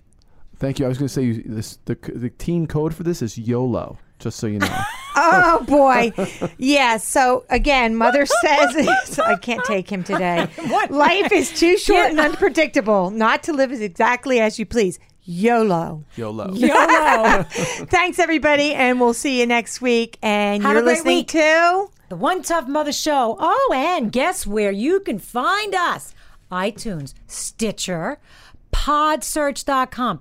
Thank 0.63 0.79
you. 0.79 0.85
I 0.85 0.89
was 0.89 0.97
gonna 0.97 1.09
say 1.09 1.23
you, 1.25 1.43
this 1.45 1.79
the 1.87 1.97
the 2.15 2.31
teen 2.31 2.69
code 2.69 2.95
for 2.95 3.03
this 3.03 3.21
is 3.21 3.37
YOLO. 3.37 3.99
Just 4.21 4.39
so 4.39 4.47
you 4.47 4.61
know. 4.61 4.69
Oh 5.15 5.63
boy. 5.69 6.11
yeah. 6.57 6.97
So 6.97 7.45
again, 7.51 7.97
mother 7.97 8.25
says 8.43 8.89
I 9.19 9.37
can't 9.37 9.63
take 9.67 9.91
him 9.91 10.03
today. 10.05 10.49
Life 10.89 11.33
is 11.33 11.53
too 11.53 11.77
short 11.77 12.11
and 12.11 12.19
unpredictable 12.21 13.11
not 13.11 13.43
to 13.43 13.53
live 13.53 13.73
as 13.73 13.81
exactly 13.83 14.41
as 14.41 14.59
you 14.59 14.65
please. 14.65 14.99
YOLO. 15.25 16.05
YOLO. 16.17 16.55
YOLO! 16.55 17.43
Thanks 17.43 18.19
everybody, 18.19 18.73
and 18.73 19.01
we'll 19.01 19.13
see 19.15 19.39
you 19.41 19.47
next 19.47 19.83
week. 19.83 20.17
And 20.23 20.63
Have 20.63 20.73
you're 20.73 20.81
a 20.81 20.85
great 20.85 20.93
listening 20.95 21.17
week. 21.19 21.29
to 21.29 21.91
the 22.09 22.17
One 22.17 22.41
Tough 22.43 22.69
Mother 22.69 22.93
Show. 22.93 23.37
Oh, 23.39 23.73
and 23.75 24.11
guess 24.13 24.47
where 24.47 24.73
you 24.73 25.01
can 25.01 25.19
find 25.19 25.75
us? 25.75 26.15
iTunes, 26.51 27.15
Stitcher, 27.27 28.19
podsearch.com. 28.73 30.21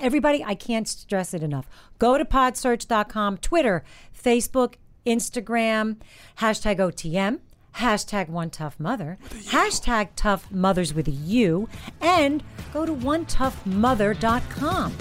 Everybody, 0.00 0.42
I 0.44 0.54
can't 0.54 0.88
stress 0.88 1.34
it 1.34 1.42
enough. 1.42 1.68
Go 1.98 2.16
to 2.16 2.24
podsearch.com, 2.24 3.38
Twitter, 3.38 3.84
Facebook, 4.16 4.74
Instagram, 5.06 5.96
hashtag 6.38 6.78
OTM, 6.78 7.40
hashtag 7.76 8.28
one 8.28 8.50
tough 8.50 8.78
mother, 8.78 9.18
hashtag 9.48 10.10
tough 10.16 10.50
mothers 10.50 10.94
with 10.94 11.08
a 11.08 11.12
U, 11.12 11.68
and 12.00 12.42
go 12.72 12.86
to 12.86 12.92
one 12.92 13.26
onetoughmother.com. 13.26 14.94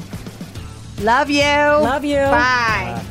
Love 1.01 1.29
you. 1.29 1.41
Love 1.41 2.03
you. 2.03 2.17
Bye. 2.17 3.01